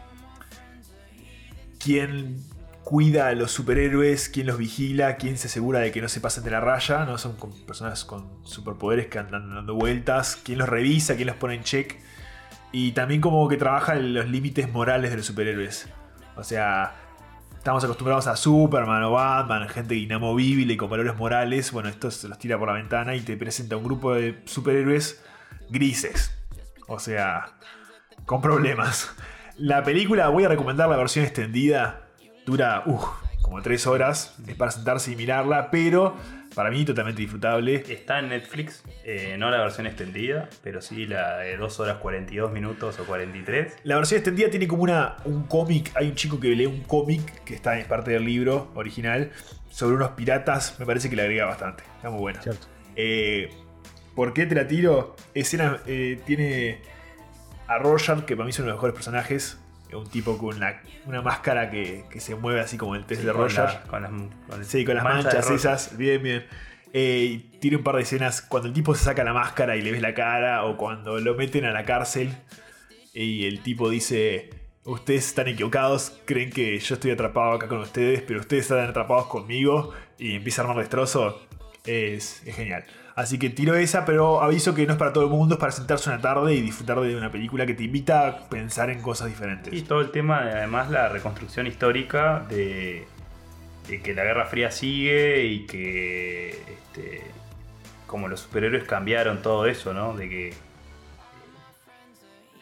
quién 1.79 2.43
cuida 2.83 3.29
a 3.29 3.33
los 3.33 3.51
superhéroes, 3.51 4.27
quién 4.27 4.47
los 4.47 4.57
vigila, 4.57 5.15
quién 5.15 5.37
se 5.37 5.47
asegura 5.47 5.79
de 5.79 5.93
que 5.93 6.01
no 6.01 6.09
se 6.09 6.19
pasen 6.19 6.43
de 6.43 6.51
la 6.51 6.59
raya, 6.59 7.05
¿no? 7.05 7.17
Son 7.17 7.37
personas 7.65 8.03
con 8.03 8.45
superpoderes 8.45 9.07
que 9.07 9.19
andan 9.19 9.55
dando 9.55 9.75
vueltas, 9.75 10.37
quién 10.43 10.57
los 10.57 10.67
revisa, 10.67 11.15
quién 11.15 11.27
los 11.27 11.37
pone 11.37 11.55
en 11.55 11.63
check. 11.63 11.95
Y 12.73 12.91
también 12.91 13.21
como 13.21 13.47
que 13.47 13.55
trabaja 13.55 13.95
los 13.95 14.27
límites 14.27 14.69
morales 14.69 15.11
de 15.11 15.17
los 15.17 15.25
superhéroes. 15.25 15.87
O 16.35 16.43
sea, 16.43 16.93
estamos 17.63 17.81
acostumbrados 17.85 18.27
a 18.27 18.35
Superman 18.35 19.03
o 19.03 19.11
Batman, 19.11 19.69
gente 19.69 19.95
inamovible 19.95 20.73
y 20.73 20.75
con 20.75 20.89
valores 20.89 21.15
morales. 21.15 21.71
Bueno, 21.71 21.87
esto 21.87 22.11
se 22.11 22.27
los 22.27 22.37
tira 22.37 22.59
por 22.59 22.67
la 22.67 22.73
ventana 22.73 23.15
y 23.15 23.21
te 23.21 23.37
presenta 23.37 23.77
un 23.77 23.85
grupo 23.85 24.13
de 24.13 24.41
superhéroes 24.43 25.23
grises. 25.69 26.37
O 26.89 26.99
sea, 26.99 27.53
con 28.25 28.41
problemas. 28.41 29.15
La 29.55 29.81
película, 29.81 30.27
voy 30.27 30.43
a 30.43 30.49
recomendar 30.49 30.89
la 30.89 30.97
versión 30.97 31.23
extendida. 31.23 32.01
Dura, 32.45 32.83
uff, 32.85 33.05
como 33.41 33.61
tres 33.61 33.87
horas. 33.87 34.35
Es 34.45 34.55
para 34.55 34.71
sentarse 34.71 35.13
y 35.13 35.15
mirarla, 35.15 35.71
pero 35.71 36.17
para 36.53 36.69
mí 36.69 36.85
totalmente 36.85 37.21
disfrutable. 37.21 37.83
Está 37.87 38.19
en 38.19 38.29
Netflix, 38.29 38.83
eh, 39.03 39.35
no 39.37 39.49
la 39.49 39.57
versión 39.59 39.87
extendida, 39.87 40.49
pero 40.61 40.81
sí 40.81 41.05
la 41.05 41.37
de 41.37 41.57
2 41.57 41.79
horas 41.79 41.97
42 41.97 42.51
minutos 42.51 42.99
o 42.99 43.05
43. 43.05 43.77
La 43.83 43.95
versión 43.95 44.19
extendida 44.19 44.49
tiene 44.49 44.67
como 44.67 44.83
una, 44.83 45.17
un 45.25 45.43
cómic. 45.43 45.91
Hay 45.95 46.07
un 46.07 46.15
chico 46.15 46.39
que 46.39 46.49
lee 46.49 46.65
un 46.65 46.81
cómic 46.81 47.43
que 47.43 47.55
está 47.55 47.79
en 47.79 47.87
parte 47.87 48.11
del 48.11 48.25
libro 48.25 48.71
original 48.75 49.31
sobre 49.69 49.95
unos 49.95 50.11
piratas. 50.11 50.79
Me 50.79 50.85
parece 50.85 51.09
que 51.09 51.15
le 51.15 51.23
agrega 51.23 51.45
bastante. 51.45 51.83
Está 51.95 52.09
muy 52.09 52.19
buena. 52.19 52.41
Cierto. 52.41 52.67
Eh, 52.95 53.49
¿Por 54.15 54.33
qué 54.33 54.45
te 54.45 54.55
la 54.55 54.67
tiro? 54.67 55.15
Escena, 55.33 55.79
eh, 55.87 56.19
tiene 56.25 56.81
a 57.67 57.79
Rorschach, 57.79 58.25
que 58.25 58.35
para 58.35 58.45
mí 58.45 58.51
es 58.51 58.59
uno 58.59 58.67
de 58.67 58.71
los 58.71 58.77
mejores 58.77 58.93
personajes. 58.93 59.57
Un 59.95 60.09
tipo 60.09 60.37
con 60.37 60.55
una, 60.57 60.81
una 61.05 61.21
máscara 61.21 61.69
que, 61.69 62.05
que 62.09 62.19
se 62.19 62.35
mueve 62.35 62.59
así 62.61 62.77
como 62.77 62.95
el 62.95 63.05
test 63.05 63.21
de 63.23 63.31
con, 63.31 63.41
Rorschach. 63.41 63.73
la- 63.73 63.81
con 63.83 64.01
las, 64.01 64.11
con 64.49 64.65
Sí, 64.65 64.85
con 64.85 64.95
las 64.95 65.03
mancha 65.03 65.23
manchas 65.29 65.49
esas. 65.51 65.97
Bien, 65.97 66.21
bien. 66.21 66.45
Eh, 66.93 67.25
y 67.31 67.37
tiene 67.59 67.77
un 67.77 67.83
par 67.83 67.95
de 67.95 68.03
escenas 68.03 68.41
cuando 68.41 68.67
el 68.67 68.73
tipo 68.73 68.93
se 68.95 69.03
saca 69.05 69.23
la 69.23 69.33
máscara 69.33 69.75
y 69.75 69.81
le 69.81 69.91
ves 69.91 70.01
la 70.01 70.13
cara. 70.13 70.63
O 70.65 70.77
cuando 70.77 71.19
lo 71.19 71.35
meten 71.35 71.65
a 71.65 71.71
la 71.71 71.85
cárcel 71.85 72.33
y 73.13 73.45
el 73.45 73.61
tipo 73.61 73.89
dice. 73.89 74.49
Ustedes 74.85 75.27
están 75.27 75.47
equivocados, 75.47 76.19
creen 76.25 76.49
que 76.49 76.77
yo 76.77 76.95
estoy 76.95 77.11
atrapado 77.11 77.53
acá 77.53 77.69
con 77.69 77.77
ustedes, 77.79 78.21
pero 78.21 78.41
ustedes 78.41 78.63
están 78.63 78.79
atrapados 78.89 79.27
conmigo 79.27 79.93
y 80.19 80.35
empieza 80.35 80.61
a 80.61 80.65
armar 80.65 80.77
destrozo. 80.79 81.41
Es, 81.85 82.43
es 82.45 82.53
genial. 82.53 82.83
Así 83.15 83.37
que 83.37 83.49
tiro 83.49 83.75
esa, 83.75 84.05
pero 84.05 84.41
aviso 84.41 84.73
que 84.73 84.87
no 84.87 84.93
es 84.93 84.99
para 84.99 85.13
todo 85.13 85.25
el 85.25 85.29
mundo, 85.29 85.55
es 85.55 85.59
para 85.59 85.71
sentarse 85.71 86.09
una 86.09 86.19
tarde 86.19 86.55
y 86.55 86.61
disfrutar 86.61 86.99
de 86.99 87.15
una 87.15 87.31
película 87.31 87.65
que 87.65 87.75
te 87.75 87.83
invita 87.83 88.27
a 88.27 88.49
pensar 88.49 88.89
en 88.89 89.01
cosas 89.01 89.27
diferentes. 89.27 89.71
Y 89.71 89.83
todo 89.83 90.01
el 90.01 90.09
tema, 90.09 90.43
de, 90.43 90.51
además, 90.51 90.89
la 90.89 91.09
reconstrucción 91.09 91.67
histórica 91.67 92.45
de, 92.49 93.05
que 93.87 94.15
la 94.15 94.23
Guerra 94.23 94.45
Fría 94.45 94.71
sigue 94.71 95.45
y 95.45 95.67
que 95.67 96.49
este, 96.49 97.21
como 98.07 98.27
los 98.27 98.39
superhéroes 98.39 98.85
cambiaron 98.85 99.43
todo 99.43 99.67
eso, 99.67 99.93
¿no? 99.93 100.15
De 100.15 100.27
que 100.27 100.53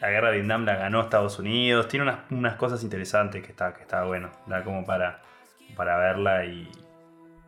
la 0.02 0.10
guerra 0.10 0.30
de 0.30 0.38
Vietnam 0.38 0.64
la 0.66 0.76
ganó 0.76 1.00
Estados 1.00 1.38
Unidos. 1.38 1.88
Tiene 1.88 2.02
unas, 2.02 2.18
unas 2.30 2.56
cosas 2.56 2.82
interesantes 2.82 3.42
que 3.42 3.52
está, 3.52 3.72
que 3.72 3.82
está 3.82 4.04
bueno. 4.04 4.30
Da 4.46 4.64
como 4.64 4.84
para, 4.84 5.22
para 5.76 5.96
verla 5.96 6.44
y. 6.44 6.68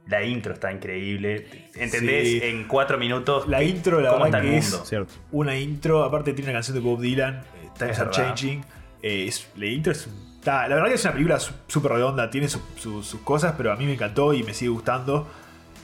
La 0.06 0.22
intro 0.22 0.52
está 0.52 0.70
increíble. 0.72 1.68
¿Entendés? 1.74 2.28
Sí. 2.28 2.40
En 2.42 2.64
cuatro 2.68 2.98
minutos. 2.98 3.48
La 3.48 3.62
intro, 3.62 4.00
la 4.00 4.10
cómo 4.10 4.24
verdad 4.24 4.40
está 4.40 4.48
que 4.50 4.54
el 4.56 4.58
es 4.62 4.70
mundo. 4.70 4.86
Cierto. 4.86 5.14
una 5.32 5.58
intro, 5.58 6.04
aparte 6.04 6.32
tiene 6.34 6.50
una 6.50 6.58
canción 6.58 6.74
de 6.76 6.80
Bob 6.82 7.00
Dylan, 7.00 7.36
eh, 7.36 7.68
Times 7.78 7.92
Es 7.92 7.98
Are 8.00 8.10
verdad. 8.10 8.12
Changing. 8.26 8.64
eh, 9.02 9.26
es- 9.28 9.48
la 9.56 9.66
intro 9.66 9.92
es 9.92 10.06
está- 10.38 10.68
la 10.68 10.74
verdad 10.74 10.88
que 10.90 10.94
es 10.96 11.04
una 11.04 11.12
película 11.14 11.38
súper 11.40 11.92
redonda, 11.92 12.28
tiene 12.30 12.48
su- 12.48 12.60
su- 12.76 13.02
sus 13.02 13.20
cosas, 13.22 13.54
pero 13.56 13.72
a 13.72 13.76
mí 13.76 13.86
me 13.86 13.94
encantó 13.94 14.34
y 14.34 14.42
me 14.42 14.52
sigue 14.54 14.70
gustando. 14.70 15.26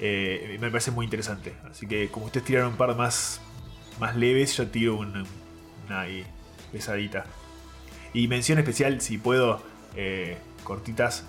eh, 0.02 0.56
me 0.60 0.70
parece 0.70 0.90
muy 0.92 1.04
interesante. 1.04 1.52
Así 1.70 1.86
que 1.86 2.08
como 2.08 2.24
ustedes 2.24 2.46
tiraron 2.46 2.70
un 2.70 2.76
par 2.78 2.96
más, 2.96 3.38
más 3.98 4.16
leves, 4.16 4.56
yo 4.56 4.66
tiro 4.68 4.94
un- 4.96 5.26
una 5.86 6.00
ahí, 6.00 6.24
pesadita. 6.72 7.26
Y 8.14 8.26
mención 8.26 8.58
especial, 8.58 9.02
si 9.02 9.18
puedo, 9.18 9.62
eh, 9.96 10.38
cortitas, 10.64 11.24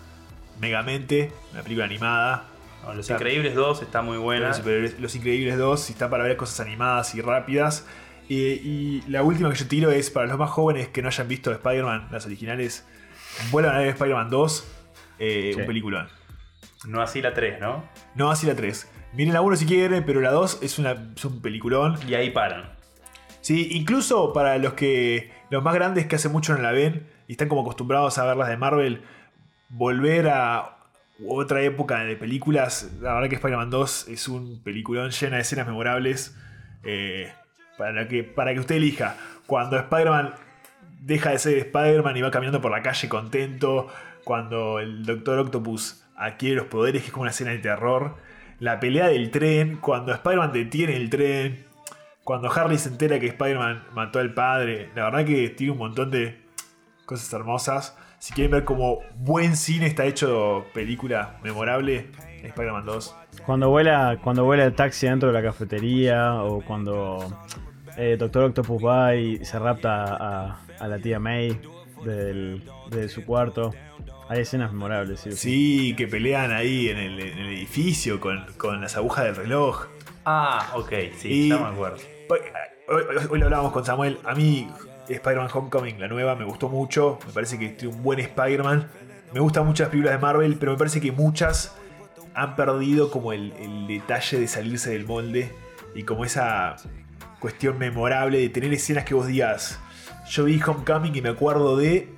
Megamente, 0.62 1.32
una 1.52 1.64
película 1.64 1.86
animada. 1.86 2.46
No, 2.84 2.94
Los 2.94 3.10
Increíbles 3.10 3.54
2 3.56 3.82
está 3.84 4.02
muy 4.02 4.18
buena. 4.18 4.48
Los, 4.50 4.64
Superhéroes- 4.64 4.98
Los 5.00 5.16
Increíbles 5.16 5.58
2, 5.58 5.80
si 5.82 5.94
está 5.94 6.10
para 6.10 6.24
ver 6.24 6.36
cosas 6.38 6.60
animadas 6.66 7.14
y 7.16 7.22
rápidas. 7.22 7.86
Eh, 8.30 8.60
y 8.64 9.02
la 9.08 9.24
última 9.24 9.50
que 9.50 9.56
yo 9.58 9.68
tiro 9.68 9.92
es 9.92 10.10
para 10.10 10.28
los 10.28 10.38
más 10.38 10.50
jóvenes 10.50 10.88
que 10.88 11.02
no 11.02 11.10
hayan 11.10 11.28
visto 11.28 11.52
Spider-Man, 11.52 12.08
las 12.12 12.26
originales. 12.26 12.88
Vuelvan 13.52 13.76
a 13.76 13.80
ver 13.80 13.90
Spider-Man 13.90 14.30
2, 14.30 14.68
eh, 15.20 15.52
Sí. 15.54 15.60
un 15.60 15.68
peliculón. 15.68 16.08
No 16.86 17.02
así 17.02 17.22
la 17.22 17.34
3, 17.34 17.60
¿no? 17.60 17.84
No 18.16 18.32
así 18.32 18.48
la 18.48 18.56
3. 18.56 18.90
Miren 19.14 19.34
la 19.34 19.42
1 19.42 19.56
si 19.58 19.66
quieren, 19.66 20.04
pero 20.06 20.22
la 20.22 20.32
2 20.32 20.60
es, 20.64 20.80
una, 20.80 20.96
es 21.16 21.26
un 21.26 21.42
peliculón. 21.42 21.98
Y 22.08 22.16
ahí 22.16 22.32
paran. 22.32 22.72
Sí, 23.42 23.70
incluso 23.72 24.34
para 24.34 24.58
los 24.58 24.74
que. 24.74 25.32
Los 25.50 25.62
más 25.64 25.74
grandes 25.74 26.06
que 26.08 26.16
hace 26.16 26.30
mucho 26.30 26.54
no 26.56 26.62
la 26.62 26.72
ven 26.72 27.08
y 27.28 27.34
están 27.34 27.50
como 27.50 27.62
acostumbrados 27.62 28.18
a 28.18 28.26
ver 28.26 28.38
las 28.38 28.48
de 28.48 28.56
Marvel, 28.58 29.04
volver 29.70 30.30
a 30.30 30.78
otra 31.28 31.62
época 31.62 32.04
de 32.04 32.16
películas. 32.16 32.92
La 33.02 33.14
verdad 33.14 33.30
que 33.30 33.36
Spider-Man 33.36 33.70
2 33.70 34.08
es 34.10 34.28
un 34.28 34.62
peliculón 34.64 35.12
llena 35.12 35.36
de 35.38 35.42
escenas 35.42 35.68
memorables. 35.68 36.36
eh, 36.84 37.32
para, 37.78 38.08
que, 38.08 38.24
para 38.24 38.54
que 38.54 38.60
usted 38.60 38.76
elija. 38.76 39.16
Cuando 39.48 39.78
Spider-Man 39.78 40.34
deja 41.02 41.32
de 41.32 41.40
ser 41.40 41.58
Spider-Man 41.58 42.16
y 42.18 42.22
va 42.22 42.32
caminando 42.32 42.62
por 42.62 42.72
la 42.72 42.82
calle 42.82 43.10
contento. 43.10 43.88
Cuando 44.24 44.80
el 44.80 45.04
Doctor 45.04 45.40
Octopus 45.40 46.04
adquiere 46.16 46.56
los 46.58 46.66
poderes, 46.66 47.02
que 47.02 47.08
es 47.08 47.14
como 47.14 47.24
una 47.24 47.32
escena 47.32 47.52
de 47.52 47.58
terror. 47.58 48.18
La 48.60 48.80
pelea 48.80 49.08
del 49.08 49.32
tren, 49.32 49.78
cuando 49.78 50.14
Spider-Man 50.14 50.54
detiene 50.54 50.96
el 50.96 51.10
tren. 51.10 51.66
Cuando 52.24 52.52
Harry 52.52 52.78
se 52.78 52.90
entera 52.90 53.20
que 53.20 53.28
Spider-Man 53.28 53.86
mató 53.94 54.20
al 54.20 54.34
padre. 54.34 54.92
La 54.96 55.06
verdad 55.06 55.26
que 55.26 55.50
tiene 55.50 55.74
un 55.74 55.80
montón 55.80 56.12
de 56.12 56.40
cosas 57.06 57.34
hermosas. 57.34 57.98
Si 58.22 58.34
quieren 58.34 58.52
ver 58.52 58.64
como 58.66 59.00
buen 59.16 59.56
cine 59.56 59.88
está 59.88 60.06
hecho 60.06 60.66
película 60.76 61.40
memorable, 61.44 62.12
Spider-Man 62.44 62.86
2. 62.86 63.16
Cuando 63.48 63.70
vuela, 63.72 64.20
cuando 64.24 64.46
vuela 64.46 64.64
el 64.64 64.76
taxi 64.76 65.08
dentro 65.08 65.30
de 65.30 65.34
la 65.34 65.42
cafetería 65.42 66.36
o 66.44 66.62
cuando 66.62 67.18
eh, 67.98 68.18
Doctor 68.20 68.44
Octopus 68.44 68.86
va 68.86 69.16
y 69.16 69.44
se 69.44 69.58
rapta 69.58 70.04
a, 70.06 70.60
a 70.80 70.88
la 70.88 71.00
tía 71.00 71.20
May 71.20 71.60
del- 72.06 72.64
de 72.92 73.10
su 73.10 73.26
cuarto. 73.26 73.74
Hay 74.30 74.42
escenas 74.42 74.72
memorables, 74.72 75.22
sí. 75.22 75.32
Sí, 75.32 75.96
que 75.98 76.08
pelean 76.08 76.52
ahí 76.52 76.90
en 76.90 77.00
el, 77.00 77.20
en 77.20 77.38
el 77.40 77.48
edificio 77.48 78.20
con, 78.20 78.46
con 78.58 78.82
las 78.82 78.96
agujas 78.98 79.26
del 79.26 79.36
reloj. 79.36 79.88
Ah, 80.26 80.74
ok, 80.76 80.94
sí, 81.18 81.46
Y- 81.46 81.50
ya 81.50 81.58
me 81.58 81.70
acuerdo. 81.70 81.98
Hoy, 82.30 82.40
hoy- 82.88 83.28
hoy 83.32 83.40
lo 83.40 83.46
hablábamos 83.46 83.72
con 83.72 83.84
Samuel. 83.84 84.20
A 84.26 84.36
mí, 84.36 84.70
Spider-Man 85.10 85.50
Homecoming, 85.54 86.00
la 86.00 86.08
nueva, 86.08 86.36
me 86.36 86.46
gustó 86.46 86.70
mucho. 86.70 87.20
Me 87.28 87.34
parece 87.34 87.58
que 87.60 87.70
tiene 87.70 87.94
un 87.96 88.04
buen 88.04 88.20
Spider-Man. 88.20 88.88
Me 89.34 89.40
gustan 89.40 89.66
muchas 89.66 89.90
películas 89.90 90.14
de 90.16 90.20
Marvel, 90.20 90.58
pero 90.60 90.74
me 90.74 90.78
parece 90.78 91.00
que 91.02 91.12
muchas 91.12 91.76
han 92.34 92.56
perdido 92.56 93.12
como 93.12 93.34
el, 93.34 93.54
detalle 93.88 94.40
de 94.40 94.48
salirse 94.48 94.92
del 94.92 95.06
molde 95.06 95.52
y 95.96 96.04
como 96.04 96.24
esa 96.26 96.76
cuestión 97.40 97.78
memorable 97.78 98.40
de 98.40 98.50
tener 98.50 98.72
escenas 98.74 99.04
que 99.06 99.14
vos 99.14 99.28
digas. 99.28 99.80
Yo 100.30 100.46
vi 100.46 100.62
Homecoming 100.62 101.16
y 101.16 101.22
me 101.22 101.30
acuerdo 101.30 101.76
de 101.78 102.10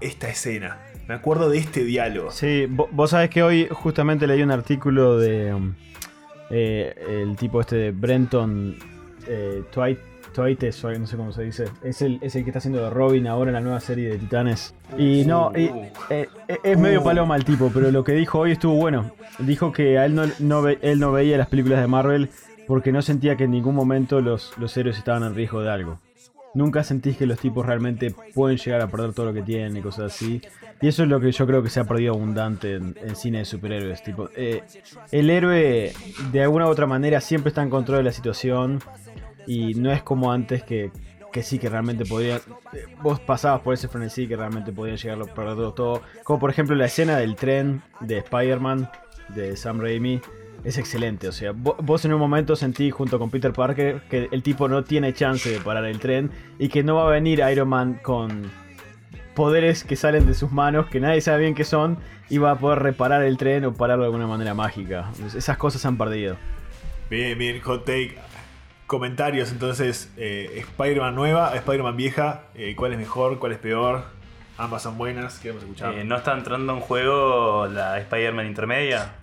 esta 0.00 0.28
escena. 0.28 0.78
Me 1.06 1.14
acuerdo 1.14 1.50
de 1.50 1.58
este 1.58 1.84
diálogo. 1.84 2.30
Sí, 2.30 2.66
vo- 2.68 2.88
vos 2.90 3.10
sabés 3.10 3.28
que 3.30 3.42
hoy 3.42 3.68
justamente 3.70 4.26
leí 4.26 4.42
un 4.42 4.50
artículo 4.52 5.18
de 5.18 5.54
eh, 6.50 6.94
el 7.22 7.36
tipo 7.36 7.60
este 7.60 7.76
de 7.76 7.90
Brenton 7.92 8.76
eh, 9.26 9.62
Twite, 9.72 10.00
Twites, 10.32 10.84
o 10.84 10.90
no 10.92 11.06
sé 11.06 11.16
cómo 11.16 11.32
se 11.32 11.42
dice. 11.42 11.64
Es 11.82 12.02
el, 12.02 12.18
es 12.22 12.34
el 12.34 12.44
que 12.44 12.50
está 12.50 12.58
haciendo 12.58 12.82
de 12.82 12.90
Robin 12.90 13.26
ahora 13.26 13.50
en 13.50 13.54
la 13.54 13.60
nueva 13.60 13.80
serie 13.80 14.08
de 14.10 14.18
Titanes. 14.18 14.74
Y 14.98 15.24
no, 15.24 15.52
y, 15.54 15.64
eh, 16.10 16.28
eh, 16.48 16.58
es 16.62 16.78
medio 16.78 17.00
Uh. 17.00 17.04
paloma 17.04 17.36
el 17.36 17.44
tipo, 17.44 17.70
pero 17.72 17.90
lo 17.90 18.02
que 18.04 18.12
dijo 18.12 18.38
hoy 18.40 18.52
estuvo 18.52 18.74
bueno. 18.74 19.10
Dijo 19.38 19.72
que 19.72 19.98
a 19.98 20.04
él 20.06 20.14
no, 20.14 20.24
no 20.40 20.62
ve- 20.62 20.78
él 20.82 20.98
no 20.98 21.12
veía 21.12 21.36
las 21.38 21.48
películas 21.48 21.80
de 21.80 21.86
Marvel 21.86 22.30
porque 22.66 22.92
no 22.92 23.02
sentía 23.02 23.36
que 23.36 23.44
en 23.44 23.50
ningún 23.50 23.74
momento 23.74 24.20
los, 24.20 24.52
los 24.58 24.76
héroes 24.76 24.96
estaban 24.98 25.22
en 25.24 25.34
riesgo 25.34 25.60
de 25.62 25.70
algo. 25.70 25.98
Nunca 26.54 26.84
sentís 26.84 27.16
que 27.16 27.24
los 27.24 27.38
tipos 27.38 27.64
realmente 27.64 28.14
pueden 28.34 28.58
llegar 28.58 28.82
a 28.82 28.86
perder 28.86 29.14
todo 29.14 29.26
lo 29.26 29.32
que 29.32 29.40
tienen 29.42 29.74
y 29.76 29.80
cosas 29.80 30.12
así. 30.14 30.42
Y 30.82 30.88
eso 30.88 31.04
es 31.04 31.08
lo 31.08 31.18
que 31.18 31.32
yo 31.32 31.46
creo 31.46 31.62
que 31.62 31.70
se 31.70 31.80
ha 31.80 31.84
perdido 31.84 32.12
abundante 32.12 32.74
en, 32.74 32.94
en 33.02 33.16
cine 33.16 33.38
de 33.38 33.44
superhéroes. 33.46 34.02
Tipo, 34.02 34.28
eh, 34.36 34.62
el 35.12 35.30
héroe 35.30 35.92
de 36.30 36.42
alguna 36.42 36.66
u 36.66 36.68
otra 36.68 36.86
manera 36.86 37.20
siempre 37.22 37.48
está 37.48 37.62
en 37.62 37.70
control 37.70 37.98
de 37.98 38.02
la 38.04 38.12
situación. 38.12 38.80
Y 39.46 39.74
no 39.74 39.90
es 39.92 40.02
como 40.02 40.30
antes 40.32 40.62
que, 40.62 40.90
que 41.32 41.42
sí 41.42 41.58
que 41.58 41.68
realmente 41.68 42.04
podía. 42.04 42.36
eh, 42.36 42.86
Vos 43.02 43.20
pasabas 43.20 43.60
por 43.62 43.74
ese 43.74 43.88
frenesí 43.88 44.26
que 44.28 44.36
realmente 44.36 44.72
podían 44.72 44.96
llegar 44.96 45.20
a 45.20 45.24
perder 45.34 45.72
todo. 45.72 46.02
Como 46.24 46.38
por 46.38 46.50
ejemplo 46.50 46.76
la 46.76 46.86
escena 46.86 47.16
del 47.16 47.34
tren 47.36 47.82
de 48.00 48.18
Spider-Man 48.18 48.90
de 49.28 49.56
Sam 49.56 49.80
Raimi. 49.80 50.20
Es 50.64 50.78
excelente, 50.78 51.26
o 51.26 51.32
sea, 51.32 51.52
vo- 51.52 51.74
vos 51.82 52.04
en 52.04 52.12
un 52.12 52.20
momento 52.20 52.54
sentí 52.54 52.88
junto 52.92 53.18
con 53.18 53.30
Peter 53.30 53.52
Parker 53.52 54.02
que 54.08 54.28
el 54.30 54.44
tipo 54.44 54.68
no 54.68 54.84
tiene 54.84 55.12
chance 55.12 55.50
de 55.50 55.58
parar 55.58 55.84
el 55.86 55.98
tren 55.98 56.30
y 56.60 56.68
que 56.68 56.84
no 56.84 56.94
va 56.94 57.08
a 57.08 57.10
venir 57.10 57.42
Iron 57.50 57.68
Man 57.68 57.98
con 58.00 58.48
poderes 59.34 59.82
que 59.82 59.96
salen 59.96 60.24
de 60.26 60.34
sus 60.34 60.52
manos, 60.52 60.86
que 60.86 61.00
nadie 61.00 61.20
sabe 61.20 61.40
bien 61.40 61.54
qué 61.56 61.64
son, 61.64 61.98
y 62.28 62.38
va 62.38 62.52
a 62.52 62.58
poder 62.58 62.78
reparar 62.80 63.22
el 63.24 63.36
tren 63.38 63.64
o 63.64 63.72
pararlo 63.74 64.04
de 64.04 64.08
alguna 64.08 64.26
manera 64.28 64.54
mágica. 64.54 65.10
Esas 65.36 65.56
cosas 65.56 65.80
se 65.82 65.88
han 65.88 65.96
perdido. 65.98 66.36
Bien, 67.10 67.36
bien, 67.36 67.60
hot 67.60 67.84
take. 67.84 68.16
Comentarios 68.92 69.50
entonces, 69.52 70.12
eh, 70.18 70.52
Spider-Man 70.68 71.14
nueva, 71.14 71.54
Spider-Man 71.56 71.96
vieja, 71.96 72.42
eh, 72.54 72.74
¿cuál 72.76 72.92
es 72.92 72.98
mejor, 72.98 73.38
cuál 73.38 73.52
es 73.52 73.58
peor? 73.58 74.04
Ambas 74.58 74.82
son 74.82 74.98
buenas, 74.98 75.38
queremos 75.38 75.62
escuchar. 75.62 75.94
Eh, 75.94 76.04
¿No 76.04 76.14
está 76.18 76.34
entrando 76.34 76.74
en 76.74 76.80
juego 76.80 77.66
la 77.68 77.98
Spider-Man 78.00 78.44
intermedia? 78.46 79.14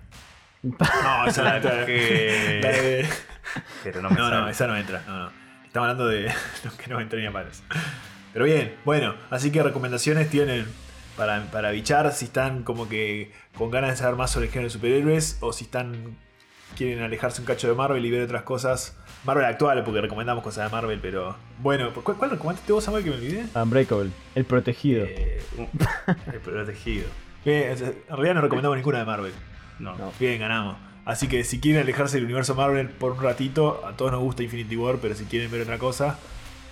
no, 0.64 0.74
esa 1.28 1.44
no 1.44 1.54
entra. 1.54 1.86
que- 1.86 1.92
de- 2.60 3.08
Pero 3.84 4.02
no 4.02 4.10
me 4.10 4.16
No, 4.16 4.48
esa 4.48 4.66
no 4.66 4.76
entra. 4.76 5.04
No, 5.06 5.18
no. 5.26 5.30
Estamos 5.64 5.88
hablando 5.88 6.08
de 6.08 6.24
los 6.64 6.74
que 6.74 6.90
no 6.90 6.98
entran 7.00 7.22
ni 7.22 7.28
a 7.28 7.32
palos. 7.32 7.62
Pero 8.32 8.46
bien, 8.46 8.74
bueno, 8.84 9.14
así 9.30 9.52
que 9.52 9.62
recomendaciones 9.62 10.28
tienen 10.30 10.66
para, 11.16 11.42
para 11.52 11.70
bichar 11.70 12.10
si 12.12 12.24
están 12.24 12.64
como 12.64 12.88
que 12.88 13.30
con 13.56 13.70
ganas 13.70 13.90
de 13.90 13.96
saber 13.98 14.16
más 14.16 14.32
sobre 14.32 14.46
el 14.46 14.52
género 14.52 14.66
de 14.66 14.72
superhéroes 14.72 15.38
o 15.40 15.52
si 15.52 15.62
están 15.66 16.16
quieren 16.76 17.02
alejarse 17.02 17.40
un 17.40 17.46
cacho 17.46 17.68
de 17.68 17.74
Marvel 17.74 18.04
y 18.04 18.10
ver 18.10 18.22
otras 18.22 18.42
cosas. 18.42 18.96
Marvel 19.24 19.44
actual, 19.44 19.84
porque 19.84 20.00
recomendamos 20.00 20.42
cosas 20.42 20.64
de 20.70 20.74
Marvel, 20.74 20.98
pero 21.00 21.36
bueno, 21.58 21.90
¿cuál, 21.92 22.16
cuál 22.16 22.30
recomendaste 22.30 22.72
vos, 22.72 22.82
Samuel, 22.84 23.04
que 23.04 23.10
me 23.10 23.16
olvidé? 23.16 23.44
Unbreakable, 23.54 24.10
el 24.34 24.44
protegido. 24.44 25.04
Eh, 25.06 25.42
un- 25.58 25.68
el 26.32 26.40
protegido. 26.40 27.06
Bien, 27.44 27.70
en 27.72 27.94
realidad 28.08 28.34
no 28.34 28.40
recomendamos 28.42 28.76
ninguna 28.76 28.98
de 29.00 29.04
Marvel. 29.04 29.32
No. 29.78 29.96
No. 29.96 30.12
Bien, 30.18 30.38
ganamos. 30.40 30.76
Así 31.04 31.28
que 31.28 31.44
si 31.44 31.60
quieren 31.60 31.82
alejarse 31.82 32.16
del 32.16 32.24
universo 32.26 32.54
Marvel 32.54 32.88
por 32.88 33.12
un 33.12 33.22
ratito, 33.22 33.84
a 33.86 33.96
todos 33.96 34.12
nos 34.12 34.20
gusta 34.20 34.42
Infinity 34.42 34.76
War, 34.76 34.96
pero 35.00 35.14
si 35.14 35.24
quieren 35.24 35.50
ver 35.50 35.62
otra 35.62 35.78
cosa, 35.78 36.18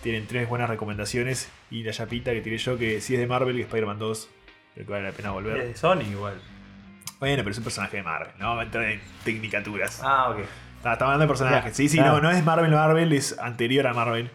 tienen 0.03 0.27
tres 0.27 0.49
buenas 0.49 0.69
recomendaciones. 0.69 1.49
Y 1.71 1.83
la 1.83 1.93
chapita 1.93 2.33
que 2.33 2.41
tiré 2.43 2.59
yo, 2.59 2.77
que 2.79 3.01
si 3.01 3.15
es 3.15 3.21
de 3.21 3.27
Marvel, 3.27 3.57
que 3.57 3.63
Spider-Man 3.63 3.99
2, 3.99 4.29
creo 4.75 4.87
que 4.87 4.93
vale 4.93 5.05
la 5.07 5.13
pena 5.13 5.29
Es 5.29 5.35
volver. 5.35 5.67
de 5.67 5.77
Sony 5.77 6.03
igual. 6.11 6.35
Bueno, 7.21 7.39
pero 7.43 7.51
es 7.51 7.59
un 7.59 7.65
personaje 7.65 7.97
de 7.97 8.03
Marvel, 8.05 8.29
no 8.39 8.55
va 8.55 8.63
a 8.63 8.65
entrar 8.65 8.85
en 8.85 9.01
tecnicaturas. 9.25 10.01
Ah, 10.05 10.31
ok. 10.31 10.39
Ah, 10.85 10.93
Estamos 10.93 11.03
hablando 11.03 11.23
de 11.25 11.29
personajes. 11.29 11.61
Claro, 11.63 11.75
Sí, 11.75 11.89
sí, 11.89 11.97
claro. 11.99 12.13
no, 12.15 12.21
no 12.23 12.31
es 12.31 12.45
Marvel 12.45 12.71
Marvel, 12.71 13.13
es 13.13 13.37
anterior 13.41 13.87
a 13.89 13.93
Marvel, 13.95 14.31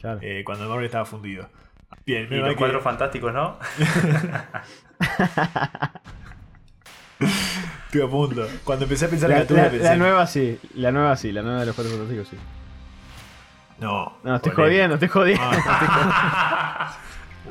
Claro. 0.00 0.18
eh, 0.22 0.42
cuando 0.44 0.68
Marvel 0.68 0.84
estaba 0.86 1.06
fundido. 1.06 1.48
Bien, 2.04 2.26
Y 2.26 2.28
menos 2.30 2.46
los 2.46 2.54
que- 2.54 2.58
cuatro 2.58 2.80
fantásticos, 2.82 3.32
¿no? 3.32 3.58
Estuve 7.86 8.04
a 8.04 8.08
punto. 8.08 8.46
Cuando 8.64 8.84
empecé 8.84 9.06
a 9.06 9.08
pensar 9.08 9.30
La, 9.30 9.40
en 9.40 9.56
la- 9.56 9.70
pensé. 9.70 9.84
la 9.84 9.96
nueva 9.96 10.26
sí, 10.26 10.58
la 10.74 10.92
nueva 10.92 11.16
sí, 11.16 11.32
la 11.32 11.42
nueva 11.42 11.60
de 11.60 11.66
los 11.66 11.74
cuatro 11.74 11.92
fantásticos 11.92 12.28
sí. 12.28 12.36
No. 13.80 14.16
No, 14.22 14.36
estoy 14.36 14.52
jodiendo, 14.52 14.94
estoy 14.94 15.08
jodiendo. 15.08 15.42
Ah, 15.44 16.96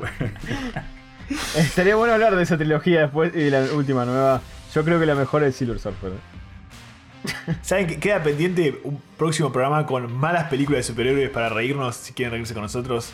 Estaría 1.56 1.94
bueno 1.96 2.14
hablar 2.14 2.34
de 2.36 2.42
esa 2.42 2.56
trilogía 2.56 3.02
después 3.02 3.32
y 3.34 3.44
de 3.44 3.50
la 3.50 3.72
última 3.74 4.04
nueva. 4.04 4.40
Yo 4.74 4.84
creo 4.84 5.00
que 5.00 5.06
la 5.06 5.14
mejor 5.14 5.42
es 5.44 5.56
Silver 5.56 5.78
Surfer. 5.78 6.12
¿Saben 7.62 7.86
que 7.86 7.98
queda 7.98 8.22
pendiente 8.22 8.80
un 8.84 9.00
próximo 9.18 9.52
programa 9.52 9.84
con 9.86 10.12
malas 10.12 10.48
películas 10.48 10.78
de 10.78 10.82
superhéroes 10.84 11.30
para 11.30 11.48
reírnos? 11.48 11.96
Si 11.96 12.12
quieren 12.12 12.32
reírse 12.32 12.54
con 12.54 12.62
nosotros, 12.62 13.12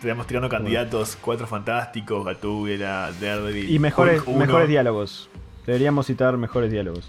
estamos 0.00 0.26
tirando 0.26 0.48
candidatos: 0.48 1.16
Cuatro 1.20 1.46
Fantásticos, 1.46 2.24
Gatúbela, 2.24 3.10
Daredevil. 3.20 3.70
Y 3.70 3.78
mejores, 3.78 4.18
Hulk 4.20 4.28
uno. 4.28 4.38
mejores 4.38 4.68
diálogos. 4.68 5.28
Deberíamos 5.66 6.06
citar 6.06 6.36
mejores 6.36 6.70
diálogos. 6.70 7.08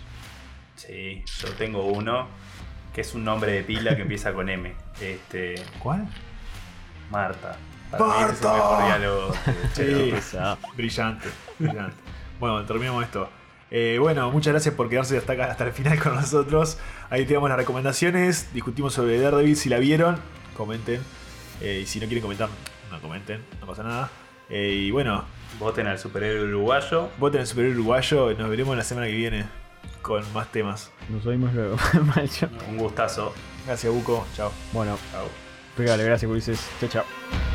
Sí, 0.75 1.23
yo 1.41 1.49
tengo 1.53 1.83
uno 1.85 2.27
que 2.93 3.01
es 3.01 3.13
un 3.13 3.23
nombre 3.23 3.51
de 3.51 3.63
pila 3.63 3.95
que 3.95 4.01
empieza 4.01 4.33
con 4.33 4.49
M. 4.49 4.73
Este, 5.01 5.55
¿Cuál? 5.79 6.07
Marta. 7.11 7.57
Para 7.91 8.05
mí 8.05 8.11
ese 8.23 8.31
es 8.33 8.41
el 8.41 8.47
¡Marta! 8.47 8.53
mejor 8.53 8.85
diálogo. 8.85 9.33
Sí, 9.73 10.09
Pesado. 10.11 10.57
brillante, 10.75 11.27
brillante. 11.59 11.95
Bueno, 12.39 12.63
terminamos 12.65 13.03
esto. 13.03 13.29
Eh, 13.71 13.97
bueno, 13.99 14.31
muchas 14.31 14.53
gracias 14.53 14.73
por 14.75 14.89
quedarse 14.89 15.17
hasta 15.17 15.33
acá, 15.33 15.45
hasta 15.51 15.65
el 15.65 15.73
final 15.73 15.99
con 15.99 16.15
nosotros. 16.15 16.77
Ahí 17.09 17.25
tenemos 17.25 17.49
las 17.49 17.57
recomendaciones. 17.57 18.53
Discutimos 18.53 18.93
sobre 18.93 19.19
Daredevil. 19.19 19.55
Si 19.55 19.69
la 19.69 19.77
vieron, 19.79 20.17
comenten. 20.55 21.01
Eh, 21.61 21.81
y 21.83 21.85
si 21.85 21.99
no 21.99 22.05
quieren 22.05 22.21
comentar, 22.21 22.49
no 22.91 23.01
comenten, 23.01 23.43
no 23.59 23.67
pasa 23.67 23.83
nada. 23.83 24.09
Eh, 24.49 24.85
y 24.87 24.91
bueno, 24.91 25.25
Voten 25.59 25.87
al 25.87 25.99
superhéroe 25.99 26.47
uruguayo. 26.47 27.09
voten 27.17 27.41
el 27.41 27.47
superhéroe 27.47 27.75
uruguayo. 27.75 28.33
Nos 28.37 28.49
veremos 28.49 28.77
la 28.77 28.83
semana 28.83 29.07
que 29.07 29.13
viene 29.13 29.45
con 30.01 30.23
más 30.33 30.51
temas. 30.51 30.91
Nos 31.09 31.25
oímos 31.25 31.53
luego. 31.53 31.75
Chao. 32.29 32.49
Un 32.69 32.77
gustazo. 32.77 33.33
Gracias, 33.65 33.91
Buco. 33.91 34.25
Chao. 34.35 34.51
bueno, 34.71 34.97
pegale, 35.75 36.03
gracias 36.03 36.31
Ulises. 36.31 36.69
Chao, 36.79 36.89
chao. 36.89 37.48